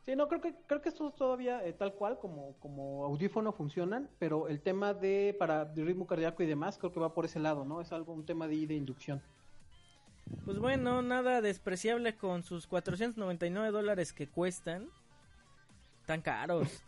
Sí, 0.06 0.16
no, 0.16 0.28
creo 0.28 0.40
que, 0.40 0.54
creo 0.68 0.82
que 0.82 0.90
estos 0.90 1.16
todavía 1.16 1.66
eh, 1.66 1.74
tal 1.74 1.96
cual 1.96 2.20
como, 2.20 2.54
como 2.60 3.06
audífono 3.06 3.52
funcionan, 3.52 4.08
pero 4.20 4.48
el 4.48 4.62
tema 4.62 4.94
de 4.94 5.36
para 5.38 5.66
de 5.66 5.84
ritmo 5.84 6.06
cardíaco 6.06 6.44
y 6.44 6.46
demás 6.46 6.78
creo 6.78 6.92
que 6.92 7.00
va 7.00 7.16
por 7.16 7.26
ese 7.26 7.40
lado, 7.40 7.66
¿no? 7.66 7.82
Es 7.82 7.92
algo, 7.92 8.14
un 8.14 8.24
tema 8.24 8.48
de, 8.48 8.68
de 8.68 8.76
inducción. 8.76 9.24
Pues 10.44 10.58
bueno, 10.60 11.02
nada 11.02 11.42
despreciable 11.42 12.16
con 12.16 12.44
sus 12.44 12.68
499 12.68 13.72
dólares 13.72 14.14
que 14.14 14.28
cuestan. 14.28 14.90
Tan 16.06 16.22
caros. 16.22 16.84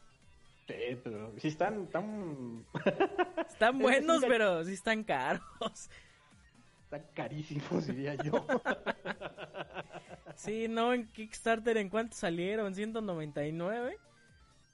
Sí, 0.68 1.00
pero 1.04 1.34
sí 1.40 1.48
están 1.48 1.88
tan, 1.88 2.66
Están 3.50 3.80
buenos, 3.80 4.22
sí, 4.22 4.26
pero 4.28 4.64
sí 4.66 4.74
están 4.74 5.04
caros. 5.04 5.42
tan 6.90 7.04
carísimos, 7.14 7.88
diría 7.88 8.16
yo. 8.16 8.46
Sí, 10.36 10.68
no, 10.68 10.94
en 10.94 11.08
Kickstarter, 11.08 11.78
¿en 11.78 11.90
cuánto 11.90 12.16
salieron? 12.16 12.74
¿199? 12.74 13.96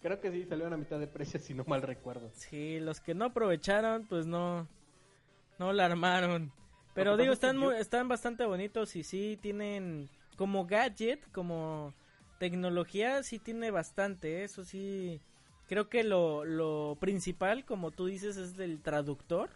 creo 0.01 0.19
que 0.19 0.31
sí 0.31 0.45
salieron 0.45 0.73
a 0.73 0.77
mitad 0.77 0.99
de 0.99 1.07
precio, 1.07 1.39
si 1.39 1.53
no 1.53 1.63
mal 1.63 1.81
recuerdo. 1.81 2.29
Sí, 2.33 2.79
los 2.81 2.99
que 2.99 3.13
no 3.15 3.23
aprovecharon, 3.25 4.05
pues 4.05 4.25
no, 4.25 4.67
no 5.59 5.71
la 5.71 5.85
armaron. 5.85 6.51
Pero 6.93 7.17
digo, 7.17 7.33
están, 7.33 7.55
yo- 7.59 7.71
están 7.81 8.07
bastante 8.07 8.45
bonitos 8.45 8.95
y 8.95 9.03
sí 9.03 9.37
tienen 9.41 10.09
como 10.37 10.65
gadget, 10.65 11.19
como 11.31 11.93
tecnología, 12.39 13.23
sí 13.23 13.39
tiene 13.39 13.71
bastante. 13.71 14.43
Eso 14.43 14.63
sí, 14.63 15.19
creo 15.67 15.89
que 15.89 16.03
lo, 16.03 16.45
lo 16.45 16.97
principal, 16.99 17.65
como 17.65 17.91
tú 17.91 18.05
dices, 18.07 18.37
es 18.37 18.55
del 18.57 18.81
traductor. 18.81 19.49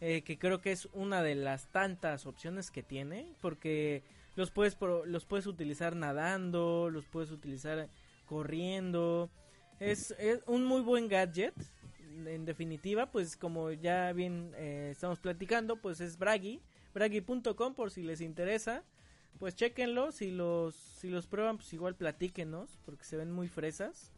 eh, 0.00 0.22
que 0.22 0.38
creo 0.38 0.60
que 0.60 0.72
es 0.72 0.88
una 0.92 1.22
de 1.22 1.34
las 1.34 1.68
tantas 1.68 2.26
opciones 2.26 2.70
que 2.70 2.82
tiene, 2.82 3.26
porque 3.40 4.02
los 4.36 4.50
puedes 4.50 4.74
pro- 4.74 5.06
los 5.06 5.24
puedes 5.24 5.46
utilizar 5.46 5.96
nadando, 5.96 6.90
los 6.90 7.06
puedes 7.06 7.30
utilizar 7.30 7.88
corriendo. 8.26 9.30
Es, 9.80 10.10
es 10.18 10.40
un 10.46 10.64
muy 10.66 10.82
buen 10.82 11.08
gadget. 11.08 11.54
En 12.26 12.44
definitiva, 12.44 13.10
pues 13.10 13.36
como 13.36 13.70
ya 13.72 14.12
bien 14.12 14.52
eh, 14.56 14.88
estamos 14.92 15.18
platicando, 15.20 15.76
pues 15.76 16.00
es 16.00 16.18
Bragi, 16.18 16.60
bragi.com 16.94 17.74
por 17.74 17.90
si 17.90 18.02
les 18.02 18.20
interesa. 18.20 18.82
Pues 19.38 19.56
chequenlo, 19.56 20.12
si 20.12 20.30
los 20.30 20.74
si 20.74 21.08
los 21.10 21.26
prueban, 21.26 21.56
pues 21.56 21.72
igual 21.72 21.96
platíquenos, 21.96 22.78
porque 22.86 23.04
se 23.04 23.16
ven 23.16 23.32
muy 23.32 23.48
fresas. 23.48 24.10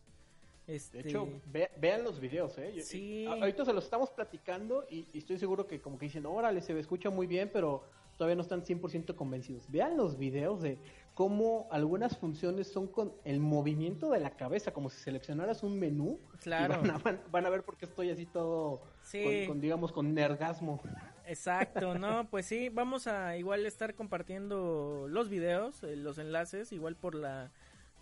Este, 0.67 1.03
De 1.03 1.09
hecho, 1.09 1.29
ve- 1.53 1.71
vean 1.81 2.03
los 2.05 2.19
videos, 2.21 2.59
¿eh? 2.59 2.73
Yo- 2.77 2.83
Sí. 2.83 3.25
Ahorita 3.27 3.65
se 3.65 3.73
los 3.73 3.85
estamos 3.85 4.11
platicando 4.11 4.85
y, 4.91 5.07
y 5.13 5.19
estoy 5.19 5.39
seguro 5.39 5.67
que 5.67 5.81
como 5.81 5.97
que 5.99 6.07
dicen, 6.07 6.27
órale, 6.27 6.61
se 6.61 6.79
escucha 6.79 7.09
muy 7.09 7.27
bien, 7.27 7.51
pero 7.53 7.83
todavía 8.19 8.35
no 8.35 8.43
están 8.43 8.63
100% 8.65 9.15
convencidos. 9.15 9.71
Vean 9.71 9.97
los 9.97 10.19
videos 10.19 10.61
de 10.63 10.77
cómo 11.17 11.67
algunas 11.71 12.19
funciones 12.19 12.67
son 12.71 12.89
con 12.89 13.11
el 13.25 13.41
movimiento 13.41 14.11
de 14.11 14.21
la 14.21 14.33
cabeza, 14.37 14.75
como 14.75 14.91
si 14.91 14.99
seleccionaras 15.03 15.63
un 15.63 15.79
menú. 15.81 16.21
y 16.35 16.37
Claro. 16.41 16.79
van, 16.83 16.91
a, 16.91 16.99
van- 16.99 17.21
van 17.33 17.47
a 17.47 17.49
ver 17.49 17.63
por 17.63 17.79
qué 17.79 17.87
estoy 17.87 18.11
así 18.11 18.27
todo, 18.27 18.83
Sí. 19.01 19.25
con, 19.25 19.47
con, 19.47 19.61
digamos, 19.63 19.93
con 19.93 20.13
nergasmo. 20.13 20.83
Exacto, 21.27 21.97
no, 21.99 22.29
pues 22.29 22.45
sí, 22.45 22.69
vamos 22.69 23.07
a 23.07 23.35
igual 23.39 23.65
estar 23.65 23.95
compartiendo 23.95 25.07
los 25.09 25.31
videos, 25.31 25.83
eh, 25.85 25.97
los 25.97 26.19
enlaces, 26.19 26.71
igual 26.71 26.97
por 26.97 27.15
la 27.15 27.51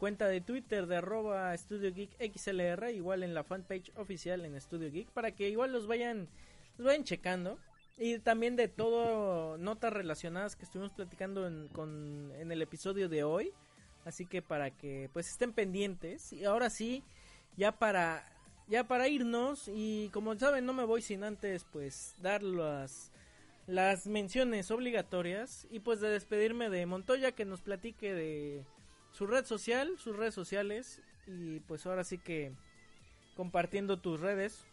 cuenta 0.00 0.26
de 0.26 0.40
Twitter 0.40 0.86
de 0.88 0.96
arroba 0.96 1.56
Studio 1.56 1.94
Geek 1.94 2.16
XLR, 2.34 2.90
igual 2.90 3.22
en 3.22 3.32
la 3.32 3.44
fanpage 3.44 3.92
oficial 3.96 4.44
en 4.44 4.60
Studio 4.60 4.90
Geek, 4.90 5.08
para 5.12 5.30
que 5.30 5.48
igual 5.48 5.72
los 5.72 5.86
vayan, 5.86 6.26
los 6.78 6.86
vayan 6.88 7.04
checando. 7.04 7.58
Y 7.96 8.18
también 8.18 8.56
de 8.56 8.68
todo 8.68 9.56
notas 9.58 9.92
relacionadas 9.92 10.56
que 10.56 10.64
estuvimos 10.64 10.92
platicando 10.92 11.46
en, 11.46 11.68
con, 11.68 12.32
en 12.36 12.50
el 12.50 12.60
episodio 12.60 13.08
de 13.08 13.24
hoy. 13.24 13.52
Así 14.04 14.26
que 14.26 14.42
para 14.42 14.70
que 14.70 15.08
pues 15.12 15.28
estén 15.28 15.52
pendientes. 15.52 16.32
Y 16.32 16.44
ahora 16.44 16.70
sí, 16.70 17.04
ya 17.56 17.72
para 17.72 18.28
ya 18.66 18.84
para 18.84 19.08
irnos 19.08 19.68
y 19.68 20.08
como 20.12 20.34
saben 20.38 20.64
no 20.64 20.72
me 20.72 20.84
voy 20.84 21.02
sin 21.02 21.22
antes 21.22 21.64
pues 21.64 22.14
dar 22.22 22.42
las 22.42 23.12
las 23.66 24.06
menciones 24.06 24.70
obligatorias 24.70 25.66
y 25.70 25.80
pues 25.80 26.00
de 26.00 26.08
despedirme 26.08 26.70
de 26.70 26.86
Montoya 26.86 27.32
que 27.32 27.44
nos 27.44 27.62
platique 27.62 28.14
de 28.14 28.64
su 29.12 29.26
red 29.26 29.44
social, 29.44 29.96
sus 29.98 30.16
redes 30.16 30.34
sociales 30.34 31.00
y 31.26 31.60
pues 31.60 31.86
ahora 31.86 32.04
sí 32.04 32.18
que 32.18 32.52
compartiendo 33.36 33.98
tus 33.98 34.20
redes. 34.20 34.66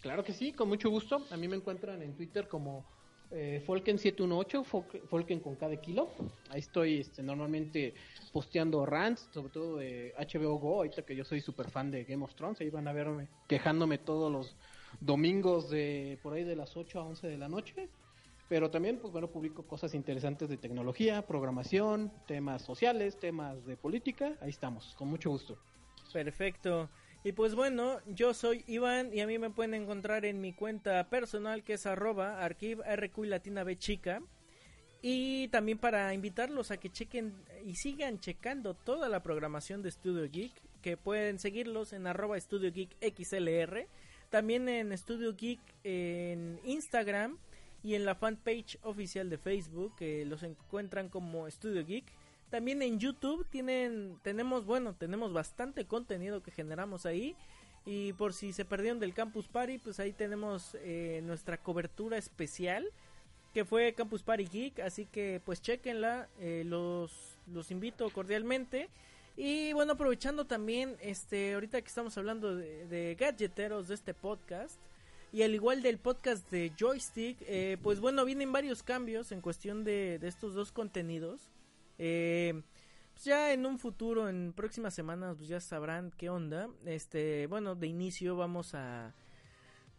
Claro 0.00 0.24
que 0.24 0.32
sí, 0.32 0.52
con 0.52 0.68
mucho 0.68 0.90
gusto. 0.90 1.26
A 1.30 1.36
mí 1.36 1.48
me 1.48 1.56
encuentran 1.56 2.02
en 2.02 2.14
Twitter 2.14 2.48
como 2.48 2.84
eh, 3.30 3.62
Folken718, 3.66 4.64
Folk- 4.64 5.06
Folken 5.08 5.40
con 5.40 5.56
cada 5.56 5.76
kilo. 5.76 6.10
Ahí 6.50 6.60
estoy 6.60 7.00
este, 7.00 7.22
normalmente 7.22 7.94
posteando 8.32 8.84
rants, 8.86 9.28
sobre 9.32 9.50
todo 9.50 9.76
de 9.76 10.14
HBO 10.16 10.56
Go, 10.58 10.76
ahorita 10.76 11.02
que 11.02 11.14
yo 11.14 11.24
soy 11.24 11.40
súper 11.40 11.70
fan 11.70 11.90
de 11.90 12.04
Game 12.04 12.24
of 12.24 12.34
Thrones. 12.34 12.60
Ahí 12.60 12.70
van 12.70 12.88
a 12.88 12.92
verme 12.92 13.28
quejándome 13.46 13.98
todos 13.98 14.32
los, 14.32 14.56
domingos 15.00 15.70
de 15.70 16.18
por 16.22 16.34
ahí 16.34 16.44
de 16.44 16.56
las 16.56 16.76
8 16.76 17.00
a 17.00 17.04
11 17.04 17.28
de 17.28 17.38
la 17.38 17.48
noche. 17.48 17.88
Pero 18.48 18.68
también, 18.68 18.98
pues 18.98 19.12
bueno, 19.12 19.28
publico 19.30 19.62
cosas 19.62 19.94
interesantes 19.94 20.48
de 20.48 20.56
tecnología, 20.56 21.24
programación, 21.24 22.12
temas 22.26 22.62
sociales, 22.62 23.18
temas 23.20 23.64
de 23.64 23.76
política. 23.76 24.36
Ahí 24.40 24.50
estamos, 24.50 24.94
con 24.96 25.06
mucho 25.08 25.30
gusto. 25.30 25.56
Perfecto. 26.12 26.90
Y 27.22 27.32
pues 27.32 27.54
bueno, 27.54 28.00
yo 28.06 28.32
soy 28.32 28.64
Iván 28.66 29.12
y 29.12 29.20
a 29.20 29.26
mí 29.26 29.38
me 29.38 29.50
pueden 29.50 29.74
encontrar 29.74 30.24
en 30.24 30.40
mi 30.40 30.54
cuenta 30.54 31.08
personal 31.10 31.62
que 31.62 31.74
es 31.74 31.84
arroba 31.84 32.42
archive 32.42 32.82
y 33.22 33.26
latina 33.26 33.64
chica. 33.76 34.22
Y 35.02 35.48
también 35.48 35.78
para 35.78 36.12
invitarlos 36.14 36.70
a 36.70 36.78
que 36.78 36.90
chequen 36.90 37.34
y 37.64 37.74
sigan 37.74 38.20
checando 38.20 38.74
toda 38.74 39.08
la 39.08 39.22
programación 39.22 39.82
de 39.82 39.90
Studio 39.90 40.30
Geek, 40.30 40.52
que 40.82 40.96
pueden 40.96 41.38
seguirlos 41.38 41.92
en 41.92 42.06
arroba 42.06 42.40
Studio 42.40 42.72
Geek 42.72 42.96
XLR, 43.00 43.86
también 44.30 44.68
en 44.68 44.96
Studio 44.96 45.34
Geek 45.34 45.60
en 45.84 46.58
Instagram 46.64 47.38
y 47.82 47.94
en 47.94 48.04
la 48.04 48.14
fanpage 48.14 48.78
oficial 48.82 49.28
de 49.28 49.38
Facebook, 49.38 49.94
que 49.96 50.24
los 50.24 50.42
encuentran 50.42 51.08
como 51.10 51.50
Studio 51.50 51.84
Geek. 51.84 52.04
También 52.50 52.82
en 52.82 52.98
YouTube 52.98 53.46
tienen, 53.48 54.18
tenemos, 54.22 54.66
bueno, 54.66 54.94
tenemos 54.94 55.32
bastante 55.32 55.86
contenido 55.86 56.42
que 56.42 56.50
generamos 56.50 57.06
ahí. 57.06 57.36
Y 57.86 58.12
por 58.14 58.34
si 58.34 58.52
se 58.52 58.64
perdieron 58.64 58.98
del 58.98 59.14
Campus 59.14 59.48
Party, 59.48 59.78
pues 59.78 60.00
ahí 60.00 60.12
tenemos 60.12 60.76
eh, 60.82 61.22
nuestra 61.24 61.56
cobertura 61.56 62.18
especial 62.18 62.90
que 63.54 63.64
fue 63.64 63.94
Campus 63.94 64.22
Party 64.22 64.44
Geek. 64.44 64.80
Así 64.80 65.06
que 65.06 65.40
pues 65.44 65.62
chequenla, 65.62 66.28
eh, 66.40 66.64
los, 66.66 67.38
los 67.46 67.70
invito 67.70 68.10
cordialmente. 68.10 68.88
Y 69.36 69.72
bueno, 69.72 69.92
aprovechando 69.92 70.44
también, 70.44 70.96
este, 71.00 71.54
ahorita 71.54 71.80
que 71.80 71.88
estamos 71.88 72.18
hablando 72.18 72.56
de, 72.56 73.16
gadgeteros 73.18 73.88
de 73.88 73.94
este 73.94 74.12
podcast, 74.12 74.78
y 75.32 75.42
al 75.42 75.54
igual 75.54 75.80
del 75.82 75.98
podcast 75.98 76.50
de 76.50 76.72
Joystick, 76.76 77.38
eh, 77.42 77.78
pues 77.80 78.00
bueno, 78.00 78.24
vienen 78.24 78.50
varios 78.52 78.82
cambios 78.82 79.30
en 79.30 79.40
cuestión 79.40 79.84
de, 79.84 80.18
de 80.18 80.28
estos 80.28 80.54
dos 80.54 80.72
contenidos. 80.72 81.48
Eh, 82.02 82.62
pues 83.12 83.26
ya 83.26 83.52
en 83.52 83.66
un 83.66 83.78
futuro, 83.78 84.30
en 84.30 84.54
próximas 84.54 84.94
semanas, 84.94 85.36
pues 85.36 85.48
ya 85.50 85.60
sabrán 85.60 86.10
qué 86.16 86.30
onda. 86.30 86.70
Este, 86.86 87.46
bueno, 87.46 87.74
de 87.74 87.86
inicio 87.86 88.36
vamos 88.36 88.74
a... 88.74 89.14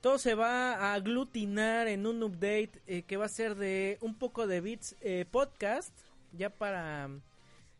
Todo 0.01 0.17
se 0.17 0.33
va 0.33 0.73
a 0.73 0.95
aglutinar 0.95 1.87
en 1.87 2.07
un 2.07 2.23
update 2.23 2.71
eh, 2.87 3.03
que 3.03 3.17
va 3.17 3.25
a 3.25 3.29
ser 3.29 3.53
de 3.53 3.99
un 4.01 4.15
poco 4.15 4.47
de 4.47 4.59
bits 4.59 4.95
eh, 5.01 5.25
podcast. 5.29 5.95
Ya 6.33 6.49
para 6.49 7.07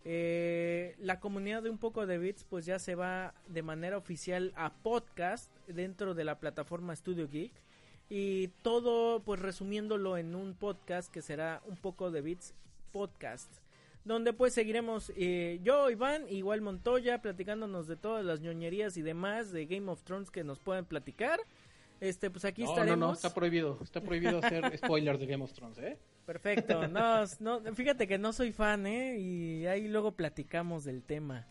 la 0.04 1.20
comunidad 1.20 1.64
de 1.64 1.72
un 1.72 1.80
poco 1.80 2.06
de 2.06 2.20
bits, 2.20 2.44
pues 2.44 2.68
ya 2.68 2.78
se 2.78 2.94
va 2.94 3.34
de 3.48 3.64
manera 3.64 3.98
oficial 3.98 4.54
a 4.56 4.72
podcast 4.72 5.52
dentro 5.66 6.14
de 6.14 6.26
la 6.26 6.40
plataforma 6.40 6.96
Studio 6.96 7.28
Geek. 7.28 7.54
Y 8.08 8.50
todo, 8.62 9.24
pues 9.24 9.40
resumiéndolo 9.40 10.16
en 10.18 10.36
un 10.36 10.54
podcast 10.54 11.12
que 11.12 11.24
será 11.24 11.64
un 11.66 11.78
poco 11.78 12.12
de 12.12 12.22
bits 12.22 12.54
podcast 12.92 13.52
donde 14.04 14.34
pues 14.34 14.54
seguiremos 14.54 15.12
eh, 15.16 15.60
yo, 15.64 15.90
Iván, 15.90 16.28
igual 16.30 16.62
Montoya, 16.62 17.22
platicándonos 17.22 17.88
de 17.88 17.98
todas 17.98 18.26
las 18.26 18.42
ñoñerías 18.42 18.98
y 18.98 19.02
demás 19.02 19.52
de 19.52 19.66
Game 19.66 19.90
of 19.92 20.04
Thrones 20.04 20.32
que 20.32 20.44
nos 20.44 20.60
pueden 20.60 20.86
platicar. 20.86 21.40
Este, 22.00 22.32
pues 22.32 22.46
aquí 22.46 22.64
estaremos. 22.64 22.98
No, 22.98 23.08
no, 23.08 23.14
está 23.14 23.32
prohibido, 23.32 23.78
está 23.84 24.02
prohibido 24.02 24.40
hacer 24.40 24.76
spoilers 24.78 25.20
de 25.20 25.28
Game 25.28 25.44
of 25.44 25.54
Thrones, 25.54 25.78
¿eh? 25.78 26.00
Perfecto, 26.26 26.88
no, 26.88 27.24
no, 27.40 27.76
fíjate 27.76 28.08
que 28.08 28.18
no 28.18 28.34
soy 28.34 28.52
fan, 28.52 28.88
¿eh? 28.88 29.20
Y 29.20 29.68
ahí 29.68 29.88
luego 29.88 30.14
platicamos 30.14 30.84
del 30.84 31.04
tema. 31.04 31.48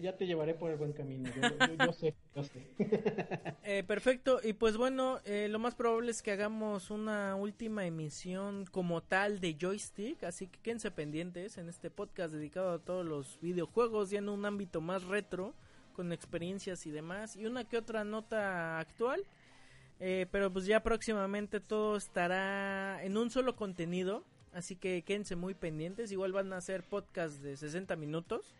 Ya, 0.00 0.16
te 0.16 0.26
llevaré 0.26 0.54
por 0.54 0.70
el 0.70 0.76
buen 0.76 0.92
camino, 0.92 1.30
yo, 1.30 1.92
sé, 1.92 2.14
yo 2.36 2.42
sé. 2.42 2.66
Eh, 3.64 3.82
perfecto, 3.84 4.40
y 4.42 4.52
pues 4.52 4.76
bueno, 4.76 5.20
eh, 5.24 5.48
lo 5.48 5.58
más 5.58 5.74
probable 5.74 6.10
es 6.10 6.20
que 6.20 6.30
hagamos 6.30 6.90
una 6.90 7.36
última 7.36 7.86
emisión 7.86 8.66
como 8.66 9.02
tal 9.02 9.40
de 9.40 9.56
joystick, 9.58 10.24
así 10.24 10.48
que 10.48 10.58
quédense 10.60 10.90
pendientes 10.90 11.56
en 11.56 11.70
este 11.70 11.90
podcast 11.90 12.34
dedicado 12.34 12.72
a 12.72 12.78
todos 12.80 13.06
los 13.06 13.40
videojuegos, 13.40 14.10
ya 14.10 14.18
en 14.18 14.28
un 14.28 14.44
ámbito 14.44 14.82
más 14.82 15.04
retro, 15.04 15.54
con 15.94 16.12
experiencias 16.12 16.86
y 16.86 16.90
demás, 16.90 17.36
y 17.36 17.46
una 17.46 17.64
que 17.64 17.78
otra 17.78 18.04
nota 18.04 18.78
actual. 18.78 19.24
Eh, 20.00 20.26
pero 20.30 20.52
pues 20.52 20.66
ya 20.66 20.82
próximamente 20.82 21.60
todo 21.60 21.96
estará 21.96 23.02
en 23.04 23.16
un 23.16 23.30
solo 23.30 23.56
contenido, 23.56 24.24
así 24.52 24.76
que 24.76 25.02
quédense 25.02 25.36
muy 25.36 25.54
pendientes, 25.54 26.12
igual 26.12 26.32
van 26.32 26.52
a 26.52 26.60
ser 26.60 26.82
podcasts 26.82 27.40
de 27.40 27.56
60 27.56 27.94
minutos 27.96 28.54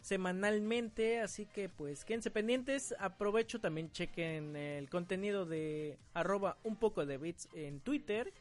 semanalmente, 0.00 1.20
así 1.20 1.46
que 1.46 1.68
pues 1.68 2.04
quédense 2.04 2.30
pendientes, 2.30 2.94
aprovecho 2.98 3.60
también 3.60 3.90
chequen 3.90 4.56
el 4.56 4.88
contenido 4.88 5.44
de 5.44 5.98
arroba 6.14 6.56
un 6.64 6.76
poco 6.76 7.04
de 7.04 7.18
bits 7.18 7.48
en 7.54 7.80
Twitter 7.80 8.32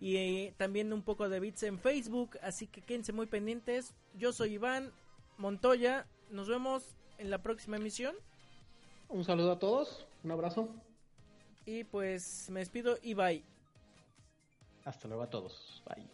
y 0.00 0.16
eh, 0.16 0.54
también 0.56 0.92
un 0.92 1.02
poco 1.02 1.28
de 1.28 1.40
bits 1.40 1.62
en 1.64 1.78
Facebook, 1.78 2.38
así 2.42 2.66
que 2.66 2.80
quédense 2.80 3.12
muy 3.12 3.26
pendientes, 3.26 3.94
yo 4.14 4.32
soy 4.32 4.54
Iván 4.54 4.92
Montoya, 5.36 6.06
nos 6.30 6.48
vemos 6.48 6.96
en 7.18 7.30
la 7.30 7.42
próxima 7.42 7.76
emisión. 7.76 8.14
Un 9.08 9.24
saludo 9.24 9.52
a 9.52 9.58
todos, 9.58 10.06
un 10.22 10.30
abrazo. 10.30 10.68
Y 11.66 11.84
pues 11.84 12.48
me 12.50 12.60
despido 12.60 12.98
y 13.02 13.14
bye. 13.14 13.44
Hasta 14.84 15.08
luego 15.08 15.22
a 15.22 15.30
todos, 15.30 15.82
bye. 15.86 16.13